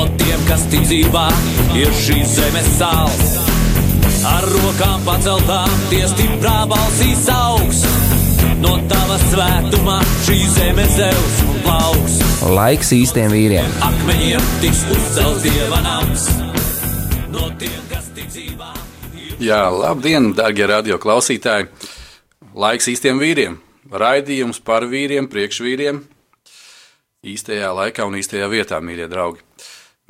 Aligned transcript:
No 0.00 0.06
tiem, 0.16 0.40
kas 0.48 0.62
ticībā 0.72 1.26
ir 1.76 1.90
šīs 1.92 2.30
zemes 2.32 2.68
sāls. 2.78 3.32
Ar 4.24 4.46
rokām 4.48 5.02
paceltām, 5.04 5.72
tie 5.90 6.06
stiprā 6.08 6.62
balsīs 6.70 7.26
augs. 7.34 7.82
No 8.62 8.78
tava 8.88 9.18
svētumā 9.26 9.98
šī 10.24 10.38
zeme 10.54 10.86
zeus 10.94 11.34
un 11.44 11.58
plauks. 11.66 12.14
Laiks 12.48 12.94
īstiem 12.96 13.28
vīriem. 13.34 13.74
Akmeņiem 13.90 14.46
tiks 14.62 14.80
uzcelts 14.94 15.44
dieva 15.44 15.82
nams. 15.84 16.24
No 17.34 17.50
tiem, 17.60 17.76
kas 17.92 18.08
ticībā 18.16 18.70
Jā, 19.36 19.60
labdien, 19.68 20.30
darbie 20.38 20.64
radio 20.70 20.96
klausītāji! 21.02 21.68
Laiks 22.56 22.88
īstiem 22.94 23.20
vīriem! 23.20 23.60
Raidījums 23.92 24.64
par 24.64 24.88
vīriem, 24.88 25.28
priekšvīriem, 25.28 26.00
īstajā 27.36 27.76
laikā 27.82 28.08
un 28.08 28.16
īstajā 28.16 28.48
vietā, 28.48 28.80
mīļie 28.80 29.12
draugi. 29.12 29.49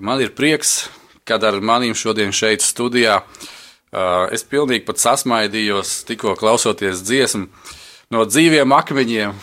Man 0.01 0.21
ir 0.25 0.31
prieks, 0.33 0.89
kad 1.29 1.45
ar 1.45 1.59
maniem 1.61 1.93
šodien 1.93 2.33
šeit 2.33 2.65
studijā 2.65 3.19
uh, 3.21 4.31
es 4.33 4.47
pilnīgi 4.49 4.87
pat 4.87 5.03
sasmaidījos, 5.03 5.99
tikko 6.09 6.33
klausoties 6.41 7.03
dziesmu 7.05 7.51
no 8.15 8.25
dzīviem 8.25 8.73
akmeņiem. 8.73 9.35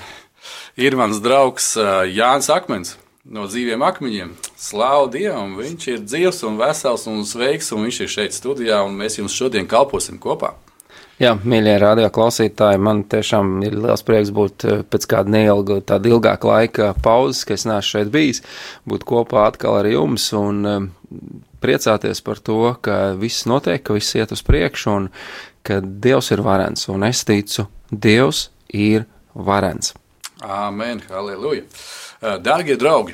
Ir 0.81 0.97
mans 0.97 1.22
draugs 1.22 1.75
uh, 1.78 2.02
Jānis 2.09 2.50
Akmens 2.50 2.95
no 3.22 3.45
dzīviem 3.45 3.85
akmeņiem. 3.85 4.33
Slāvu 4.58 5.11
Dievam, 5.13 5.53
viņš 5.59 5.88
ir 5.91 6.02
dzīves 6.08 6.41
un 6.50 6.58
vesels 6.58 7.05
un 7.11 7.22
sveiks, 7.28 7.69
un 7.75 7.85
viņš 7.85 8.02
ir 8.02 8.13
šeit 8.16 8.38
studijā, 8.38 8.81
un 8.88 8.97
mēs 8.97 9.19
jums 9.19 9.38
šodien 9.38 9.69
kalposim 9.69 10.17
kopā. 10.17 10.55
Jā, 11.17 11.31
mīļie 11.33 11.79
radio 11.81 12.11
klausītāji, 12.13 12.77
man 12.77 12.99
tiešām 13.09 13.55
ir 13.65 13.73
liels 13.81 14.03
prieks 14.05 14.29
būt 14.37 14.65
eh, 14.69 14.81
pēc 14.85 15.07
kāda 15.09 15.33
neilga, 15.33 15.79
tāda 15.89 16.11
ilgāka 16.11 16.45
laika 16.45 16.91
pauzes, 17.01 17.41
ka 17.41 17.55
es 17.55 17.65
neesmu 17.65 17.87
šeit 17.87 18.11
bijis, 18.13 18.43
būt 18.85 19.05
kopā 19.09 19.47
atkal 19.49 19.79
ar 19.79 19.89
jums 19.89 20.27
un 20.38 20.59
eh, 20.69 20.85
priecāties 21.65 22.21
par 22.21 22.38
to, 22.45 22.59
ka 22.85 23.15
viss 23.17 23.47
notiek, 23.49 23.81
ka 23.81 23.97
viss 23.97 24.13
iet 24.13 24.35
uz 24.35 24.45
priekšu 24.45 24.93
un 24.93 25.07
ka 25.65 25.79
Dievs 25.81 26.29
ir 26.38 26.45
varens, 26.45 26.85
un 26.93 27.07
es 27.09 27.23
ticu, 27.25 27.65
Dievs 27.89 28.51
ir 28.69 29.09
varens. 29.33 29.95
Āmen, 30.45 31.01
halleluja! 31.09 31.65
Dārgie 32.17 32.73
draugi, 32.81 33.13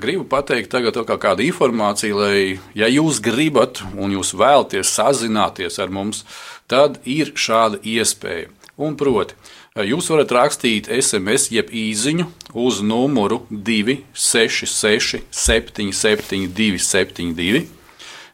gribu 0.00 0.24
pateikt 0.24 0.70
tagad 0.72 0.96
kā 1.04 1.18
kādu 1.20 1.44
informāciju, 1.44 2.16
lai, 2.16 2.58
ja 2.72 2.88
jūs 2.88 3.20
gribat 3.20 3.82
un 4.00 4.14
jūs 4.16 4.32
vēlaties 4.32 4.94
sazināties 4.96 5.76
ar 5.82 5.92
mums, 5.92 6.24
tad 6.66 6.96
ir 7.04 7.34
šāda 7.36 7.82
iespēja. 7.84 8.48
Un 8.80 8.96
proti, 8.96 9.36
jūs 9.76 10.08
varat 10.08 10.32
rakstīt 10.32 10.88
SMS 10.88 11.50
jeb 11.52 11.68
īsiņu 11.68 12.24
uz 12.56 12.80
numuru 12.80 13.42
266, 13.52 15.20
77, 15.28 16.48
272 16.48 17.66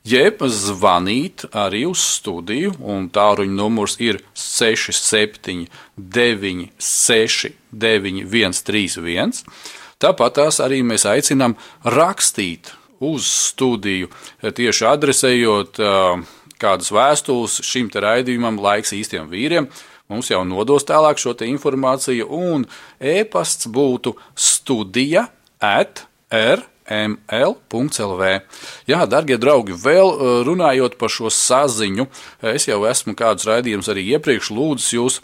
jeb 0.07 0.41
zvanīt 0.49 1.45
arī 1.53 1.85
uz 1.91 2.01
studiju, 2.17 2.73
un 2.81 3.11
tāluņa 3.13 3.53
numurs 3.53 3.99
ir 4.01 4.23
67, 4.35 5.67
96, 5.99 7.53
9131. 7.73 9.45
Tāpat 10.01 10.39
tās 10.39 10.61
arī 10.65 10.81
mēs 10.87 11.05
aicinām 11.09 11.57
rakstīt 11.85 12.73
uz 13.01 13.27
studiju, 13.29 14.09
tieši 14.41 14.87
adresējot 14.89 15.81
kādas 16.61 16.91
vēstules 16.93 17.61
šim 17.65 17.89
raidījumam, 17.93 18.61
laiks 18.61 18.95
īstiem 18.97 19.29
vīriem. 19.31 19.69
Mums 20.11 20.33
jau 20.33 20.41
nodos 20.45 20.85
tālāk 20.89 21.21
šo 21.23 21.37
informāciju, 21.47 22.27
un 22.27 22.67
e-pasts 22.99 23.69
būtu 23.71 24.17
studija 24.35 25.29
at 25.61 26.07
r 26.35 26.65
ml.lv. 26.91 28.31
Jā, 28.91 29.01
darbie 29.07 29.39
draugi, 29.39 29.77
vēl 29.79 30.43
runājot 30.49 30.97
par 30.99 31.13
šo 31.13 31.31
saziņu, 31.31 32.09
es 32.51 32.67
jau 32.67 32.83
esmu 32.91 33.15
kādus 33.19 33.47
raidījumus 33.47 33.91
arī 33.93 34.09
iepriekš 34.17 34.51
lūdzis 34.57 34.97
jūs. 34.97 35.21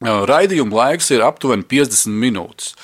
Raidījuma 0.00 0.76
laiks 0.76 1.10
ir 1.12 1.24
aptuveni 1.24 1.64
50 1.68 2.12
minūtes. 2.20 2.74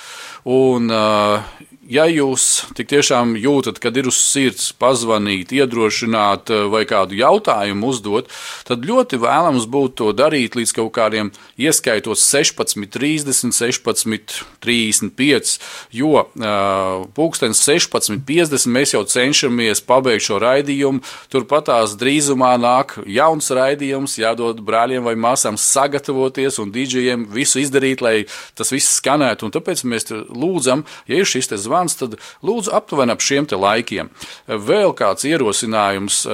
Un, 0.49 1.43
ja 1.91 2.07
jūs 2.11 2.67
tik 2.77 2.89
tiešām 2.91 3.37
jūtat, 3.39 3.79
kad 3.83 3.97
ir 3.97 4.09
uz 4.11 4.19
sirds 4.19 4.73
pazvanīt, 4.79 5.53
iedrošināt 5.55 6.51
eh, 6.51 6.65
vai 6.73 6.83
kādu 6.89 7.17
jautājumu 7.19 7.93
uzdot, 7.93 8.31
tad 8.67 8.87
ļoti 8.87 9.21
vēlams 9.23 9.69
būtu 9.71 9.95
to 10.01 10.11
darīt 10.17 10.59
līdz 10.59 10.75
kaut 10.77 10.93
kādiem 10.97 11.31
ieskaitot 11.61 12.19
16, 12.19 12.89
30, 12.93 13.55
16, 13.55 14.43
35, 14.65 15.55
jo 15.95 16.13
uh, 16.21 17.05
pulkstenis 17.17 17.63
16, 17.65 18.19
50 18.27 18.73
mēs 18.73 18.93
jau 18.95 19.03
cenšamies 19.09 19.83
pabeigt 19.87 20.27
šo 20.27 20.41
raidījumu. 20.43 21.03
Turpat 21.33 21.69
tās 21.71 21.95
drīzumā 21.99 22.53
nāk 22.61 22.97
jauns 23.09 23.51
raidījums, 23.55 24.19
jādod 24.21 24.61
brāļiem 24.67 25.07
vai 25.07 25.15
māsām 25.19 25.59
sagatavoties 25.61 26.61
un 26.63 26.73
dīdžiem 26.75 27.29
visu 27.33 27.63
izdarīt, 27.63 28.05
lai 28.05 28.17
tas 28.59 28.73
viss 28.75 28.99
skanētu. 29.01 29.47
Un 29.47 29.55
tāpēc 29.55 29.85
mēs 29.89 30.11
lūdzam, 30.13 30.85
ja 31.09 31.23
ir 31.23 31.29
šis 31.29 31.53
zvans, 31.57 31.76
zvans, 31.77 31.97
tad 32.01 32.17
lūdzu 32.45 32.73
aptuveni 32.77 33.13
ap 33.13 33.25
šiem 33.25 33.47
laikiem. 33.51 34.11
Vēl 34.49 34.95
kāds 34.97 35.27
ierosinājums. 35.29 36.25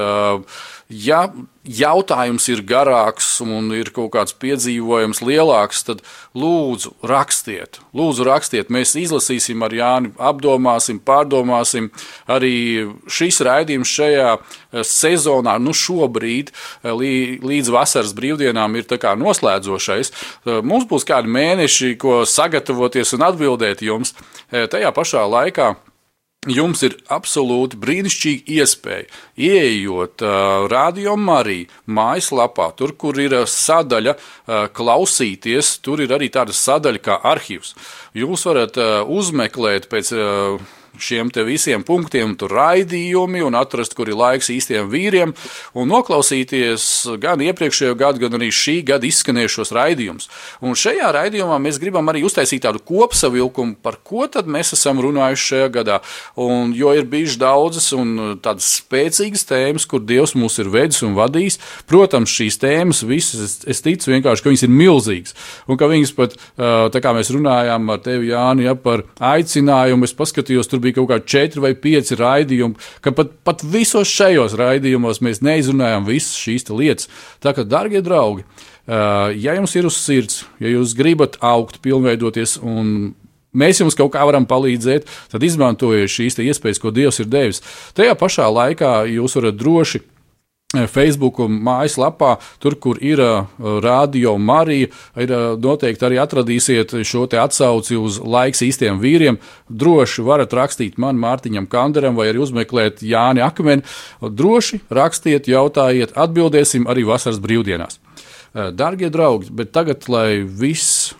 Ja 0.92 1.22
jautājums 1.62 2.48
ir 2.50 2.62
garāks 2.66 3.26
un 3.44 3.70
ir 3.76 3.92
kaut 3.94 4.12
kāds 4.16 4.34
piedzīvojums 4.34 5.22
lielāks, 5.22 5.84
tad 5.86 6.02
lūdzu 6.34 6.94
rakstiet. 7.06 7.78
Lūdzu 7.94 8.26
rakstiet, 8.26 8.72
mēs 8.72 8.96
izlasīsim 8.98 9.62
ar 9.62 9.74
Jāni, 9.76 10.10
apdomāsim, 10.18 10.98
pārdomāsim. 11.02 11.90
Arī 12.26 12.90
šis 13.06 13.42
raidījums 13.46 13.92
šajā 13.92 14.34
sezonā, 14.86 15.58
nu 15.62 15.76
šobrīd 15.76 16.50
līdz 16.82 17.72
vasaras 17.72 18.16
brīvdienām 18.18 18.76
ir 18.80 18.88
noslēdzošais. 19.22 20.12
Mums 20.66 20.88
būs 20.90 21.06
kādi 21.06 21.30
mēneši, 21.30 21.94
ko 22.02 22.22
sagatavoties 22.26 23.14
un 23.14 23.28
atbildēt 23.30 23.86
jums 23.86 24.16
tajā 24.50 24.90
pašā 24.94 25.24
laikā. 25.30 25.74
Jums 26.50 26.80
ir 26.82 26.96
absolūti 27.14 27.78
brīnišķīga 27.78 28.50
iespēja, 28.56 29.04
ieejot 29.38 30.24
uh, 30.26 30.64
Radio 30.66 31.12
Marija 31.14 31.68
mājaslapā, 31.86 32.72
tur, 32.74 32.96
kur 32.98 33.14
ir 33.22 33.36
sadaļa 33.46 34.16
uh, 34.16 34.64
klausīties, 34.74 35.76
tur 35.86 36.02
ir 36.02 36.10
arī 36.10 36.32
tāda 36.34 36.50
sadaļa 36.50 37.02
kā 37.06 37.20
arhīvs. 37.30 37.76
Jūs 38.18 38.42
varat 38.50 38.80
uh, 38.82 39.06
uzmeklēt 39.06 39.86
pēc 39.92 40.10
uh, 40.18 40.58
šiem 41.00 41.30
visiem 41.46 41.82
punktiem, 41.86 42.34
tur 42.36 42.52
raidījumi 42.52 43.42
un 43.44 43.56
atrast, 43.56 43.94
kur 43.96 44.10
ir 44.10 44.18
laiks 44.18 44.50
īstiem 44.52 44.90
vīriem, 44.92 45.32
un 45.74 45.88
noklausīties 45.88 46.84
gan 47.22 47.40
iepriekšējo 47.44 47.96
gadu, 47.98 48.22
gan 48.24 48.36
arī 48.38 48.50
šī 48.52 48.80
gada 48.86 49.08
izskanējušos 49.08 49.72
raidījumus. 49.76 50.28
Un 50.60 50.76
šajā 50.78 51.12
raidījumā 51.16 51.58
mēs 51.62 51.80
gribam 51.82 52.08
arī 52.12 52.24
uztaisīt 52.26 52.64
tādu 52.66 52.82
kopsavilkumu, 52.84 53.78
par 53.82 53.98
ko 54.04 54.26
tad 54.30 54.50
mēs 54.50 54.74
esam 54.76 55.00
runājuši 55.02 55.48
šajā 55.52 55.70
gadā. 55.78 56.00
Un, 56.40 56.74
jo 56.76 56.92
ir 56.96 57.08
bijušas 57.08 57.40
daudzas 57.40 57.88
un 57.96 58.14
tādas 58.44 58.68
spēcīgas 58.82 59.46
tēmas, 59.48 59.88
kur 59.88 60.04
Dievs 60.04 60.36
mūs 60.38 60.58
ir 60.62 60.70
vedis 60.72 61.02
un 61.06 61.16
vadījis. 61.18 61.58
Protams, 61.90 62.32
šīs 62.32 62.60
tēmas 62.62 63.02
visas, 63.08 63.40
es, 63.46 63.56
es 63.76 63.82
ticu 63.84 64.12
vienkārši, 64.12 64.44
ka 64.44 64.52
viņas 64.52 64.66
ir 64.66 64.74
milzīgas. 64.76 65.36
Un 65.70 65.80
ka 65.80 65.88
viņas 65.90 66.14
pat, 66.18 66.36
tā 66.56 67.02
kā 67.02 67.14
mēs 67.16 67.32
runājām 67.34 67.92
ar 67.92 68.02
tevi, 68.04 68.30
Jāni, 68.32 68.66
ja, 68.68 68.76
par 68.78 69.04
aicinājumu, 69.32 70.06
es 70.06 70.16
paskatījos, 70.16 70.70
tur 70.70 70.81
bija 70.82 70.98
kaut 70.98 71.10
kādi 71.12 71.30
četri 71.34 71.62
vai 71.64 71.72
pieci 71.78 72.18
raidījumi, 72.18 72.90
ka 73.04 73.14
pat, 73.16 73.32
pat 73.46 73.64
visos 73.64 74.10
šajos 74.10 74.56
raidījumos 74.58 75.22
mēs 75.24 75.42
neizrunājam 75.44 76.06
visas 76.08 76.36
šīs 76.42 76.68
lietas. 76.72 77.10
Tā 77.42 77.54
kā, 77.56 77.64
darbie 77.68 78.02
draugi, 78.04 78.46
ja 78.86 79.56
jums 79.56 79.74
ir 79.78 79.88
uz 79.88 79.98
sirds, 80.02 80.44
ja 80.62 80.72
jūs 80.74 80.96
gribat 80.98 81.38
augt, 81.40 81.80
pilnveidoties 81.84 82.58
un 82.62 83.12
mēs 83.52 83.82
jums 83.82 83.96
kaut 83.98 84.14
kā 84.14 84.24
varam 84.28 84.46
palīdzēt, 84.48 85.08
tad 85.32 85.44
izmantojiet 85.44 86.12
šīs 86.12 86.40
iespējas, 86.42 86.80
ko 86.82 86.92
Dievs 86.94 87.20
ir 87.22 87.28
devis. 87.32 87.62
Tajā 87.96 88.16
pašā 88.18 88.48
laikā 88.48 88.94
jūs 89.12 89.36
varat 89.38 89.58
droši 89.60 90.02
Facebook 90.72 91.38
mājaslapā, 91.52 92.36
tur, 92.62 92.76
kur 92.80 92.98
ir 93.04 93.20
uh, 93.20 93.44
radio 93.84 94.36
Marija, 94.40 94.88
ir 95.20 95.32
uh, 95.32 95.44
noteikti 95.60 96.06
arī 96.08 96.20
atradīsiet 96.22 96.94
šo 97.04 97.26
atsauci 97.28 97.98
uz 98.00 98.18
laiks 98.18 98.64
īstiem 98.64 99.00
vīriem. 99.02 99.38
Droši 99.68 100.24
varat 100.24 100.52
rakstīt 100.56 100.98
man, 101.02 101.20
Mārtiņam 101.20 101.68
Kanderam, 101.70 102.16
vai 102.16 102.30
arī 102.32 102.42
uzmeklēt 102.42 103.04
Jāni 103.04 103.44
Akmeni. 103.44 103.84
Droši 104.22 104.82
rakstiet, 104.90 105.48
jautājiet, 105.52 106.16
atbildēsim 106.16 106.88
arī 106.88 107.04
vasaras 107.08 107.40
brīvdienās. 107.42 108.00
Uh, 108.52 108.70
Darbie 108.72 109.12
draugi, 109.12 109.52
bet 109.52 109.72
tagad, 109.76 110.08
lai 110.08 110.42
viss 110.42 111.12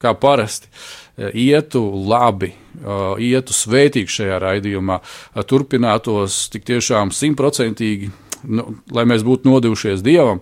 kā 0.00 0.14
parasti 0.16 0.68
ietu 1.36 1.82
labi, 2.08 2.54
ietu 3.20 3.52
svētīgi 3.52 4.08
šajā 4.08 4.38
raidījumā, 4.40 4.96
turpinātos 5.44 6.46
tik 6.54 6.64
tiešām 6.70 7.12
simtprocentīgi 7.12 8.08
nu, 8.44 8.66
lai 8.94 9.04
mēs 9.08 9.24
būtu 9.26 9.48
nodevušies 9.48 10.04
Dievam. 10.06 10.40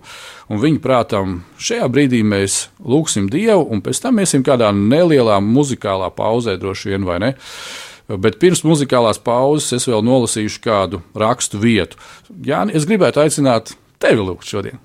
Un 0.49 0.61
viņa 0.61 0.81
prātam, 0.83 1.35
šajā 1.61 1.87
brīdī 1.91 2.23
mēs 2.25 2.67
lūgsim 2.79 3.29
Dievu, 3.31 3.67
un 3.69 3.83
pēc 3.85 4.01
tam 4.03 4.21
iesim 4.23 4.45
kādā 4.45 4.71
nelielā 4.75 5.39
muzikālā 5.43 6.11
pauzē, 6.15 6.57
droši 6.59 6.93
vien, 6.93 7.07
vai 7.07 7.19
ne? 7.23 7.31
Bet 8.09 8.39
pirms 8.41 8.63
muzikālās 8.65 9.21
pauzes 9.21 9.75
es 9.77 9.85
vēl 9.89 10.01
nolasīšu 10.01 10.63
kādu 10.65 11.03
rakstu 11.13 11.61
vietu. 11.61 11.99
Jā, 12.45 12.63
es 12.73 12.89
gribētu 12.89 13.21
aicināt 13.21 13.75
tevi 14.01 14.25
lūgt 14.25 14.49
šodien. 14.49 14.81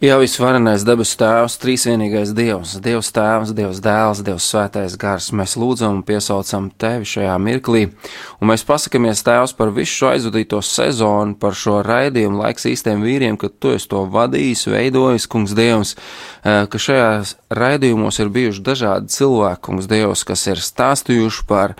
Jā, 0.00 0.14
visvarenais 0.16 0.80
debesu 0.88 1.18
Tēvs, 1.20 1.58
trīsvienīgais 1.60 2.30
Dievs, 2.32 2.70
Dievs 2.80 3.10
Tēvs, 3.12 3.50
Dievs 3.52 3.82
Dēls, 3.84 4.22
Dievs 4.24 4.46
Svētais 4.48 4.94
Gars. 4.96 5.26
Mēs 5.36 5.58
lūdzam 5.60 5.98
un 5.98 6.00
piesaucam 6.08 6.70
Tevi 6.80 7.04
šajā 7.04 7.34
mirklī, 7.36 7.82
un 8.40 8.48
mēs 8.48 8.64
pasakāmies 8.64 9.20
Tēvs 9.26 9.52
par 9.58 9.74
visu 9.76 9.98
šo 9.98 10.08
aizvadīto 10.14 10.62
sezonu, 10.64 11.36
par 11.36 11.52
šo 11.52 11.82
raidījumu 11.84 12.40
laiks 12.40 12.64
īstiem 12.72 13.04
vīriem, 13.04 13.36
ka 13.36 13.52
Tu 13.52 13.74
esi 13.76 13.90
to 13.92 14.06
vadījis, 14.08 14.70
veidojis, 14.72 15.28
Kungs 15.28 15.52
Dievs, 15.52 15.92
eh, 15.92 16.64
ka 16.64 16.80
šajās 16.80 17.34
raidījumos 17.52 18.24
ir 18.24 18.32
bijuši 18.32 18.64
dažādi 18.70 19.12
cilvēki, 19.12 19.64
Kungs 19.68 19.90
Dievs, 19.92 20.24
kas 20.24 20.46
ir 20.48 20.64
stāstījuši 20.64 21.44
par 21.44 21.76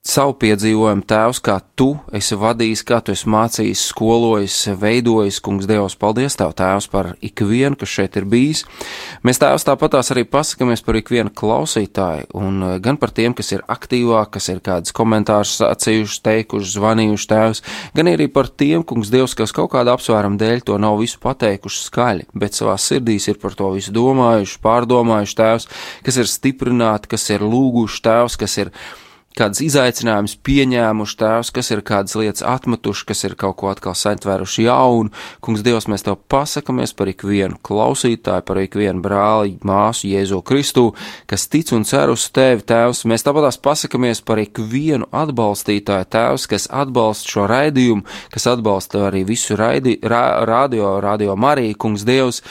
savu 0.00 0.32
piedzīvojumu, 0.40 1.04
Tēvs, 1.04 1.42
kā 1.44 1.58
tu 1.76 1.90
esi 2.16 2.36
vadījis, 2.40 2.82
kā 2.88 3.02
tu 3.04 3.12
esi 3.12 3.28
mācījis, 3.28 3.82
skolojis, 3.90 4.54
veidojis, 4.80 5.40
Kungs, 5.44 5.66
Dievs, 5.68 5.96
paldies 6.00 6.38
Tev, 6.40 6.54
Tēvs, 6.56 6.86
par 6.88 7.10
ikvienu, 7.20 7.76
kas 7.76 7.92
šeit 7.92 8.16
ir 8.16 8.24
bijis. 8.30 8.62
Mēs 9.26 9.42
Tēvs 9.42 9.66
tāpatās 9.68 10.08
arī 10.14 10.24
pasakāmies 10.24 10.80
par 10.86 10.96
ikvienu 10.96 11.32
klausītāju, 11.36 12.30
un 12.40 12.62
eh, 12.64 12.78
gan 12.80 12.96
par 13.00 13.12
tiem, 13.12 13.34
kas 13.36 13.52
ir 13.52 13.64
aktīvāk, 13.68 14.32
kas 14.38 14.48
ir 14.54 14.62
kādus 14.64 14.96
komentārus 14.96 15.58
sacījuši, 15.60 16.22
teikuši, 16.30 16.72
zvanījuši 16.78 17.30
Tēvs, 17.34 17.62
gan 18.00 18.12
arī 18.14 18.30
par 18.32 18.48
tiem, 18.48 18.86
Kungs, 18.88 19.12
Dievs, 19.12 19.36
kas 19.36 19.52
kaut 19.52 19.74
kāda 19.76 19.98
apsvēruma 19.98 20.40
dēļ 20.40 20.64
to 20.64 20.80
nav 20.80 20.96
visu 21.02 21.20
pateikuši 21.20 21.84
skaļi, 21.90 22.30
bet 22.40 22.56
savā 22.56 22.78
sirdīs 22.80 23.28
ir 23.28 23.36
par 23.42 23.52
to 23.58 23.68
visu 23.76 23.92
domājuši, 23.92 24.58
pārdomājuši 24.64 25.38
Tēvs, 25.44 25.70
kas 26.08 26.22
ir 26.24 26.32
stiprināti, 26.32 27.12
kas 27.12 27.28
ir 27.36 27.44
lūguši 27.44 28.04
Tēvs, 28.08 28.40
kas 28.40 28.58
ir 28.64 28.74
kādas 29.38 29.60
izaicinājumus 29.62 30.34
pieņēmuši 30.46 31.16
tēvs, 31.20 31.50
kas 31.54 31.70
ir 31.70 31.82
kādas 31.86 32.16
lietas 32.18 32.44
atmetuši, 32.46 33.06
kas 33.10 33.22
ir 33.28 33.36
kaut 33.38 33.56
ko 33.60 33.70
atkal 33.70 33.94
satvēruši 33.96 34.66
jaunu. 34.66 35.12
Kungs, 35.44 35.62
Dievs, 35.66 35.86
mēs 35.90 36.04
tev 36.06 36.18
pasakamies 36.32 36.94
par 36.96 37.10
ikvienu 37.12 37.60
klausītāju, 37.66 38.46
par 38.46 38.60
ikvienu 38.64 39.04
brāli, 39.04 39.56
māsu 39.66 40.10
Jēzu 40.10 40.42
Kristu, 40.46 40.88
kas 41.30 41.46
tic 41.52 41.72
un 41.76 41.86
cer 41.88 42.12
uz 42.12 42.26
tevi, 42.34 42.64
tēvs. 42.66 43.04
Mēs 43.10 43.26
tāpatās 43.26 43.60
pasakamies 43.62 44.24
par 44.26 44.42
ikvienu 44.42 45.08
atbalstītāju, 45.14 46.10
tēvs, 46.10 46.48
kas 46.50 46.68
atbalsta 46.82 47.36
šo 47.36 47.48
raidījumu, 47.50 48.06
kas 48.34 48.50
atbalsta 48.50 49.06
arī 49.08 49.24
visu 49.28 49.58
raidi, 49.60 49.98
rā, 50.02 50.42
radio, 50.48 50.98
radio 51.04 51.38
Mariju, 51.38 51.78
Kungs, 51.80 52.06
Dievs, 52.08 52.42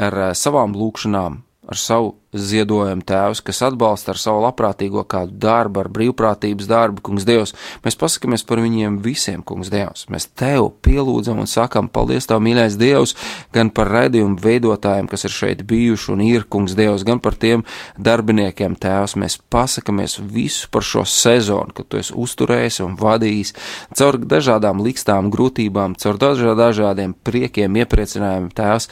ar 0.00 0.22
uh, 0.30 0.30
savām 0.36 0.74
lūkšanām 0.74 1.42
ar 1.70 1.78
savu 1.80 2.14
ziedojumu 2.34 3.04
tēvs, 3.06 3.40
kas 3.46 3.62
atbalsta 3.64 4.12
ar 4.12 4.18
savu 4.18 4.42
labprātīgo 4.42 5.04
kādu 5.08 5.36
darbu, 5.40 5.84
ar 5.84 5.88
brīvprātības 5.94 6.66
darbu, 6.68 7.02
kungs 7.06 7.26
Dievs. 7.28 7.54
Mēs 7.84 7.96
pasakāmies 7.98 8.44
par 8.46 8.60
viņiem 8.64 8.98
visiem, 9.04 9.42
kungs 9.46 9.70
Dievs. 9.72 10.08
Mēs 10.12 10.26
tev 10.36 10.72
pielūdzam 10.84 11.40
un 11.40 11.50
sakam, 11.50 11.88
paldies 11.88 12.26
tev, 12.28 12.42
mīļais 12.44 12.78
Dievs, 12.80 13.14
gan 13.54 13.70
par 13.74 13.92
raidījumu 13.94 14.40
veidotājiem, 14.42 15.08
kas 15.10 15.26
ir 15.28 15.34
šeit 15.34 15.64
bijuši 15.70 16.10
un 16.14 16.24
ir, 16.26 16.46
kungs 16.50 16.74
Dievs, 16.78 17.06
gan 17.06 17.22
par 17.22 17.38
tiem 17.38 17.64
darbiniekiem, 17.96 18.76
tēvs. 18.82 19.16
Mēs 19.20 19.38
pasakāmies 19.52 20.18
visu 20.18 20.68
par 20.74 20.84
šo 20.86 21.06
sezonu, 21.08 21.74
ka 21.76 21.86
tu 21.86 22.02
esi 22.02 22.16
uzturējis 22.18 22.82
un 22.84 22.98
vadījis 23.00 23.54
caur 23.94 24.18
dažādām 24.18 24.82
likstām, 24.84 25.30
grūtībām, 25.32 25.94
caur 26.02 26.18
dažādiem 26.18 27.14
priekiem, 27.24 27.78
iepriecinājumiem, 27.84 28.50
tēvs. 28.58 28.90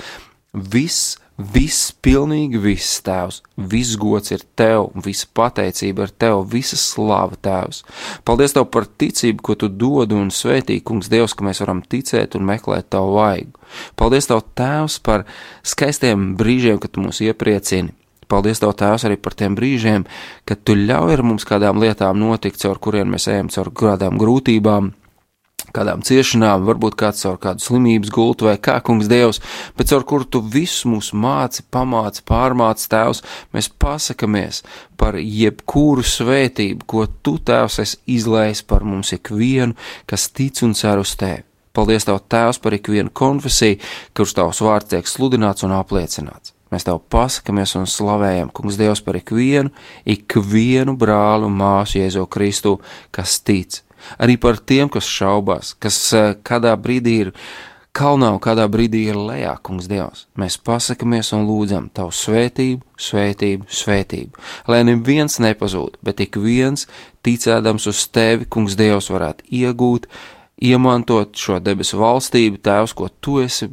Viss 0.53 1.17
Viss, 1.43 1.91
pilnīgi 2.05 2.61
viss, 2.61 3.01
Tēvs, 3.03 3.41
viss 3.57 3.97
gods 3.99 4.31
ir 4.35 4.43
Tev, 4.59 4.91
visa 5.03 5.27
pateicība 5.35 6.07
ir 6.07 6.13
Tev, 6.21 6.43
visa 6.53 6.77
slava 6.79 7.39
Tēvs. 7.41 7.81
Paldies 8.29 8.55
Tev 8.55 8.69
par 8.71 8.87
ticību, 8.87 9.43
ko 9.43 9.57
Tu 9.59 9.71
dod 9.73 10.13
un 10.15 10.31
svētī, 10.35 10.79
Kungs, 10.85 11.11
Dievs, 11.11 11.35
ka 11.35 11.47
mēs 11.47 11.63
varam 11.65 11.83
ticēt 11.83 12.37
un 12.39 12.47
meklēt 12.47 12.91
Tavu 12.93 13.17
vaigu. 13.17 13.59
Paldies 13.99 14.31
Tev, 14.31 14.45
Tēvs, 14.55 15.01
par 15.03 15.27
skaistiem 15.67 16.33
brīžiem, 16.39 16.79
kad 16.83 16.95
Tu 16.95 17.03
mūs 17.03 17.23
iepriecini. 17.27 17.97
Paldies 18.31 18.63
Tev, 18.63 18.77
Tēvs, 18.79 19.09
arī 19.09 19.19
par 19.19 19.35
tiem 19.35 19.59
brīžiem, 19.59 20.07
kad 20.47 20.63
Tu 20.63 20.79
ļauj 20.79 21.25
mums 21.27 21.49
kādām 21.49 21.83
lietām 21.83 22.21
notikt, 22.23 22.61
caur 22.63 22.79
kuriem 22.79 23.17
mēs 23.17 23.31
ejam, 23.33 23.51
caur 23.51 23.73
kādām 23.73 24.21
grūtībām 24.21 24.93
kādām 25.75 26.03
ciešanām, 26.07 26.65
varbūt 26.67 26.97
kāds 26.99 27.23
caur 27.25 27.39
kādu 27.43 27.65
slimības 27.65 28.11
gultu 28.15 28.49
vai 28.49 28.57
kā 28.63 28.79
kungs 28.85 29.11
Dievs, 29.11 29.43
bet 29.79 29.93
caur 29.93 30.07
kuru 30.09 30.27
tu 30.27 30.43
visu 30.43 30.91
mūs 30.93 31.13
māci, 31.15 31.65
pamāci, 31.73 32.25
pārmāci 32.29 32.91
tēvs, 32.93 33.23
mēs 33.55 33.71
pasakamies 33.83 34.63
par 34.99 35.21
jebkuru 35.21 36.05
svētību, 36.07 36.87
ko 36.87 37.07
tu 37.23 37.39
tēvs 37.39 37.81
esi 37.85 38.03
izlējis 38.19 38.67
par 38.67 38.85
mums 38.87 39.15
ikvienu, 39.17 39.79
kas 40.07 40.29
tic 40.31 40.63
un 40.67 40.75
cer 40.79 41.03
uz 41.03 41.17
tevi. 41.19 41.45
Paldies 41.73 42.05
Tev, 42.05 42.19
Tēvs, 42.29 42.59
par 42.61 42.75
ikvienu 42.77 43.09
konfesiju, 43.17 43.79
kurš 44.17 44.35
Tavs 44.37 44.61
vārds 44.61 44.91
tiek 44.91 45.07
sludināts 45.09 45.65
un 45.65 45.73
apliecināts. 45.73 46.53
Mēs 46.73 46.85
Tev 46.85 47.01
pasakamies 47.13 47.73
un 47.81 47.89
slavējam, 47.89 48.51
Kungs, 48.53 48.77
Dievs, 48.81 49.01
par 49.05 49.17
ikvienu, 49.17 49.73
ikvienu 50.05 50.97
brālu 51.01 51.49
un 51.49 51.57
māsu 51.57 52.01
Jēzu 52.01 52.27
Kristu, 52.33 52.75
kas 53.13 53.39
tic 53.41 53.81
arī 54.19 54.39
par 54.41 54.59
tiem, 54.59 54.91
kas 54.93 55.09
šaubās, 55.09 55.75
kas 55.83 55.99
eh, 56.17 56.33
kādā 56.45 56.75
brīdī 56.81 57.19
ir 57.27 57.33
kalnā 57.97 58.31
un 58.33 58.41
kādā 58.43 58.65
brīdī 58.73 59.05
ir 59.13 59.19
lejā, 59.21 59.55
kungs 59.65 59.89
Dievs. 59.91 60.27
Mēs 60.41 60.57
pasakamies 60.65 61.33
un 61.37 61.47
lūdzam 61.49 61.91
Tavu 61.95 62.15
svētību, 62.17 62.83
svētību, 62.97 63.69
svētību, 63.69 64.45
lai 64.73 64.83
neviens 64.89 65.39
nepazūd, 65.43 65.99
bet 66.05 66.23
ik 66.25 66.41
viens, 66.41 66.87
ticēdams 67.27 67.89
uz 67.93 68.07
Tevi, 68.13 68.49
kungs 68.49 68.79
Dievs, 68.81 69.11
varētu 69.13 69.49
iegūt, 69.63 70.09
iemantot 70.63 71.37
šo 71.39 71.59
debesu 71.61 72.01
valstību, 72.01 72.63
Tēvs, 72.65 72.95
ko 72.97 73.11
Tu 73.21 73.41
esi 73.45 73.69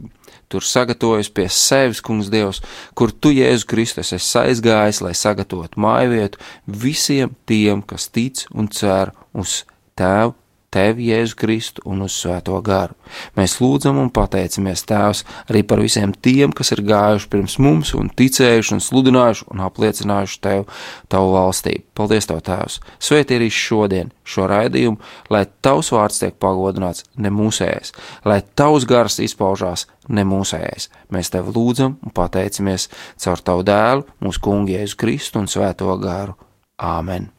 tur 0.50 0.65
sagatavojis 0.65 1.29
pie 1.33 1.45
sevis, 1.53 2.01
kungs 2.01 2.31
Dievs, 2.33 2.63
kur 2.98 3.13
Tu, 3.13 3.36
Jēzu 3.38 3.69
Kristus, 3.69 4.13
esi 4.17 4.39
aizgājis, 4.41 5.03
lai 5.05 5.13
sagatavotu 5.17 5.81
māju 5.81 6.15
vietu 6.15 6.41
visiem 6.86 7.36
tiem, 7.50 7.86
kas 7.86 8.09
tic 8.09 8.48
un 8.53 8.69
cer 8.74 9.13
uz 9.38 9.62
Tēvu, 10.00 10.36
Tev, 10.70 11.00
Jēzu 11.01 11.34
Kristu 11.34 11.82
un 11.89 12.03
uz 12.06 12.13
Svēto 12.13 12.60
garu. 12.62 12.94
Mēs 13.38 13.56
lūdzam 13.58 13.98
un 13.98 14.12
pateicamies 14.13 14.84
Tēvs 14.86 15.24
arī 15.50 15.63
par 15.65 15.82
visiem 15.82 16.12
tiem, 16.13 16.53
kas 16.53 16.70
ir 16.75 16.84
gājuši 16.86 17.29
pirms 17.32 17.56
mums 17.58 17.94
un 17.98 18.12
ticējuši 18.13 18.75
un 18.75 18.84
sludinājuši 18.86 19.48
un 19.50 19.63
apliecinājuši 19.65 20.38
Tev, 20.46 20.68
Tavu 21.10 21.32
valstību. 21.34 21.88
Paldies, 21.98 22.29
Tev, 22.29 22.44
Tēvs! 22.46 22.77
Svētī 23.01 23.39
arī 23.39 23.50
šodien 23.53 24.13
šo 24.22 24.46
raidījumu, 24.51 25.01
lai 25.34 25.48
Tavs 25.65 25.89
vārds 25.96 26.22
tiek 26.22 26.38
pagodināts 26.38 27.08
ne 27.18 27.34
mūsējais, 27.34 27.96
lai 28.29 28.44
Tavs 28.53 28.86
gars 28.89 29.18
izpaužās 29.25 29.88
ne 30.13 30.27
mūsējais. 30.29 30.91
Mēs 31.10 31.34
Tev 31.34 31.50
lūdzam 31.56 31.98
un 31.98 32.13
pateicamies 32.13 32.91
caur 33.25 33.41
Tavu 33.41 33.65
dēlu, 33.65 34.06
mūsu 34.22 34.46
kungu 34.46 34.77
Jēzu 34.77 35.01
Kristu 35.01 35.41
un 35.41 35.50
Svēto 35.50 35.98
garu. 35.98 36.38
Āmen! 36.77 37.32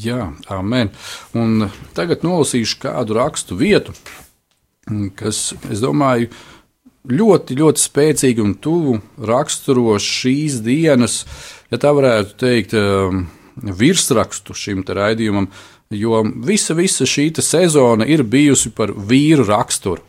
Jā, 0.00 0.30
amen. 0.48 0.92
Un 1.36 1.66
tagad 1.96 2.22
nolasīšu 2.24 2.78
kādu 2.80 3.16
rakstu 3.18 3.56
vietu, 3.58 3.92
kas, 5.18 5.50
es 5.68 5.82
domāju, 5.82 6.30
ļoti, 7.10 7.56
ļoti 7.58 7.82
spēcīgi 7.82 8.44
un 8.44 8.54
tuvu 8.62 8.98
raksturo 9.28 9.98
šīs 10.00 10.60
dienas, 10.64 11.24
ja 11.72 11.80
tā 11.82 11.92
varētu 11.96 12.36
teikt, 12.40 12.76
um, 12.78 13.26
virsrakstu 13.60 14.56
šim 14.56 14.84
raidījumam, 14.86 15.50
jo 15.92 16.22
visa, 16.46 16.76
visa 16.78 17.08
šī 17.08 17.32
sezona 17.42 18.06
ir 18.08 18.22
bijusi 18.22 18.70
par 18.72 18.94
vīru 18.94 19.48
raksturu. 19.48 20.06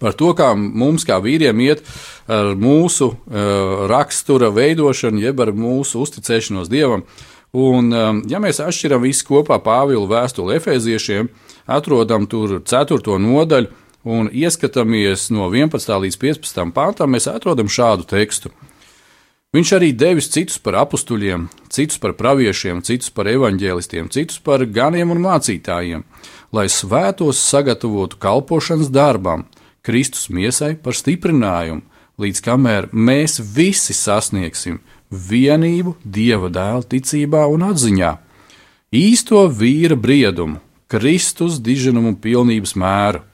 Par 0.00 0.16
to, 0.18 0.32
kā 0.34 0.50
mums, 0.56 1.04
kā 1.06 1.20
vīriem, 1.22 1.60
iet 1.62 1.84
ar 2.28 2.56
mūsu 2.58 3.12
uh, 3.14 3.84
rakstura 3.88 4.50
veidošanu, 4.52 5.22
jeb 5.22 5.40
ar 5.44 5.54
mūsu 5.54 6.02
uzticēšanos 6.02 6.72
dievam. 6.72 7.04
Uh, 7.04 7.33
Un, 7.54 7.92
um, 7.94 8.20
ja 8.26 8.40
mēs 8.42 8.58
atšķiram 8.58 9.04
visu 9.06 9.28
kopā 9.28 9.60
Pāvila 9.62 10.08
vēstuli 10.10 10.56
Efeziešiem, 10.58 11.28
atrodam 11.70 12.26
tur 12.26 12.56
4. 12.58 12.98
nodaļu, 13.22 13.70
un 14.04 14.28
ieskatāmies 14.28 15.28
no 15.30 15.46
11. 15.48 15.94
līdz 16.02 16.18
15. 16.18 16.64
pāntam, 16.74 17.14
mēs 17.14 17.28
atrodam 17.30 17.70
šādu 17.70 18.08
tekstu. 18.10 18.50
Viņš 19.54 19.70
arī 19.76 19.92
devis 19.94 20.26
citus 20.34 20.58
par 20.58 20.80
apstuļiem, 20.80 21.46
citus 21.70 22.00
par 22.02 22.16
praviešiem, 22.18 22.82
citus 22.82 23.12
par 23.14 23.30
evaņģēlistiem, 23.30 24.10
citus 24.10 24.40
par 24.42 24.66
ganiem 24.66 25.14
un 25.14 25.22
mācītājiem, 25.22 26.02
lai 26.50 26.66
svētos 26.66 27.38
sagatavotu 27.38 28.18
kalpošanas 28.18 28.90
darbam, 28.90 29.46
Kristus 29.86 30.26
miesai 30.26 30.74
par 30.74 30.98
stiprinājumu, 30.98 31.84
līdz 32.18 32.42
kamēr 32.42 32.90
mēs 32.90 33.38
visi 33.54 33.94
sasniegsim 33.94 34.80
vienību 35.30 35.96
Dieva 36.04 36.50
dēla 36.52 36.84
ticībā 36.90 37.44
un 37.50 37.68
atziņā, 37.70 38.14
īsto 38.94 39.46
vīra 39.48 39.98
briedumu, 39.98 40.60
Kristus 40.90 41.60
diženumu 41.64 42.16
pilnības 42.22 42.76
mēru 42.78 43.24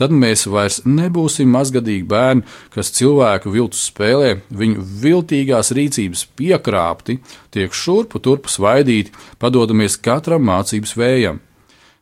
tad 0.00 0.14
mēs 0.16 0.46
vairs 0.48 0.80
nebūsim 0.88 1.50
mazgadīgi 1.52 2.06
bērni, 2.08 2.46
kas 2.72 2.92
cilvēku 2.96 3.52
viltus 3.52 3.84
spēlē, 3.90 4.38
viņu 4.48 4.84
viltīgās 5.02 5.74
rīcības 5.76 6.24
piekrāpti, 6.40 7.18
tiek 7.52 7.76
šurpu 7.76 8.22
turpu 8.24 8.52
svaidīti, 8.52 9.12
padodamies 9.42 9.98
katram 10.00 10.46
mācības 10.48 10.96
vējam. 10.96 11.40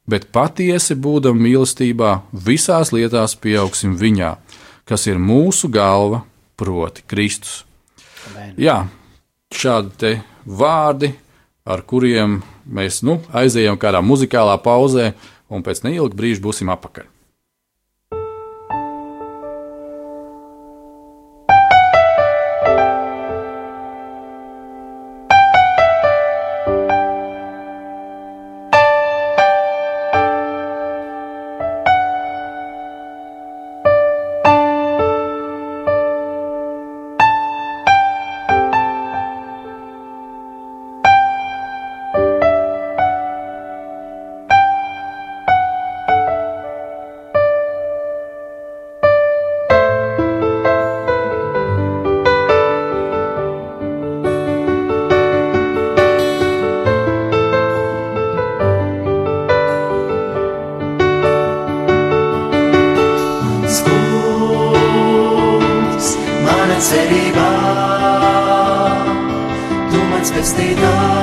Bet 0.08 0.30
patiesi 0.32 0.94
būdam 0.96 1.40
mīlestībā, 1.42 2.12
visās 2.32 2.94
lietās 2.94 3.34
pieaugsim 3.36 3.98
viņā, 4.00 4.36
kas 4.88 5.04
ir 5.10 5.18
mūsu 5.20 5.68
galva, 5.68 6.22
proti, 6.56 7.04
Kristus. 7.10 7.64
Amen. 8.30 8.54
Jā, 8.60 8.78
šādi 9.54 10.18
vārdi, 10.44 11.12
ar 11.68 11.82
kuriem 11.88 12.40
mēs 12.64 13.02
nu, 13.04 13.18
aizējām 13.32 13.78
kādā 13.80 14.02
muzikālā 14.04 14.56
pauzē, 14.64 15.12
un 15.48 15.64
pēc 15.64 15.84
neilga 15.86 16.16
brīža 16.16 16.44
būsim 16.44 16.72
apakaļ. 16.72 17.08
cerībā, 66.88 67.48
tu 69.92 70.04
mans 70.10 70.36
pestītājs. 70.38 71.17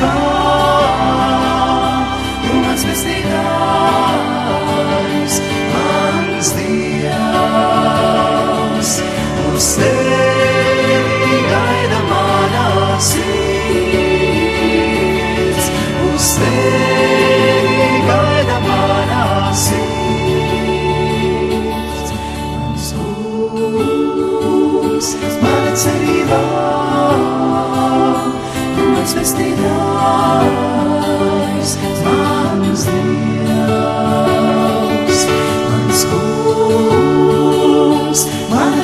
Bye. 0.00 0.35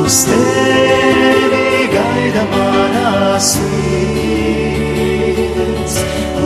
Uz 0.00 0.16
tevi 0.30 1.88
gaida 1.92 2.44
manā 2.54 3.38
sirds, 3.50 3.64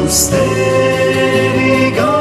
uz 0.02 0.16
tevi 0.34 1.94
gaida. 1.94 2.19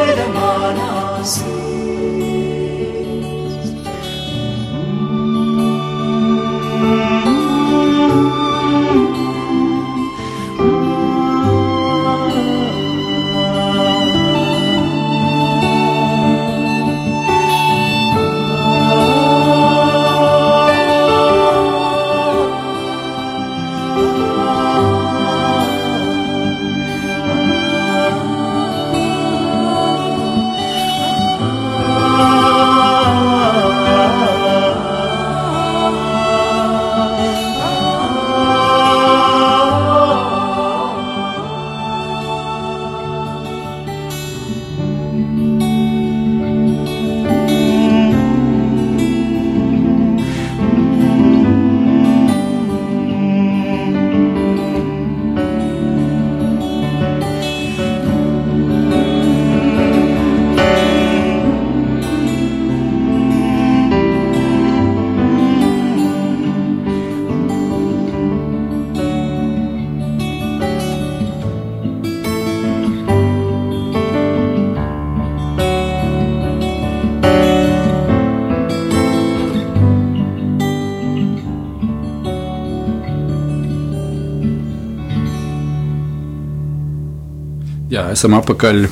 Jā, 87.99 88.13
esam 88.13 88.31
apakaļ 88.37 88.85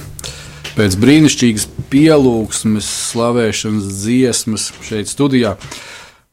pēc 0.75 0.95
brīnišķīgas 0.99 1.63
pielūgsmes, 1.87 2.87
slavēšanas 3.13 3.85
dziesmas 4.01 4.65
šeit 4.83 5.07
studijā. 5.07 5.53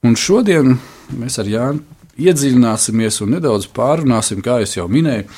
Un 0.03 0.17
šodien 0.19 0.73
mēs 1.15 1.37
ar 1.39 1.47
Jānu 1.53 1.85
iedziļināsimies 2.19 3.21
un 3.23 3.37
nedaudz 3.37 3.69
pārunāsim, 3.77 4.43
kā 4.43 4.57
jau 4.67 4.89
minēju, 4.91 5.29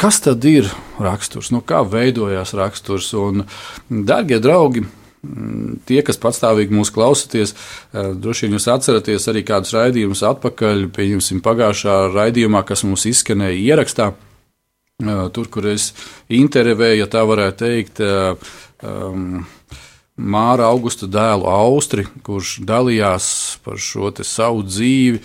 kas 0.00 0.22
tad 0.24 0.46
ir 0.48 0.70
raksturs, 0.96 1.50
no 1.52 1.60
kā 1.60 1.82
veidojās 1.84 2.54
raksturs. 2.56 3.10
Un, 3.18 3.44
darbie 3.90 4.38
draugi, 4.40 4.86
tie, 5.90 5.98
kas 6.06 6.20
patstāvīgi 6.22 6.72
mūs 6.78 6.92
klausāties, 6.94 7.52
droši 7.92 8.46
vien 8.46 8.56
jūs 8.56 8.70
atceraties 8.72 9.28
arī 9.28 9.44
kādus 9.44 9.76
raidījumus 9.76 10.24
atpakaļ, 10.30 10.86
pieņemsim, 10.96 11.44
pagājušā 11.44 11.98
raidījumā, 12.16 12.64
kas 12.64 12.86
mums 12.88 13.04
izskanēja 13.12 13.60
ierakstā. 13.74 14.08
Tur, 14.98 15.46
kur 15.46 15.62
es 15.70 15.92
intervēju, 16.26 16.96
ja 16.98 17.06
tā 17.06 17.20
varētu 17.22 17.60
teikt, 17.60 18.00
um, 18.02 19.44
Māra 20.18 20.66
Augusta 20.72 21.06
dēlu 21.06 21.46
Austri, 21.46 22.02
kurš 22.26 22.56
dalījās 22.66 23.28
par 23.62 23.78
šo 23.78 24.10
savu 24.26 24.64
dzīvi, 24.66 25.20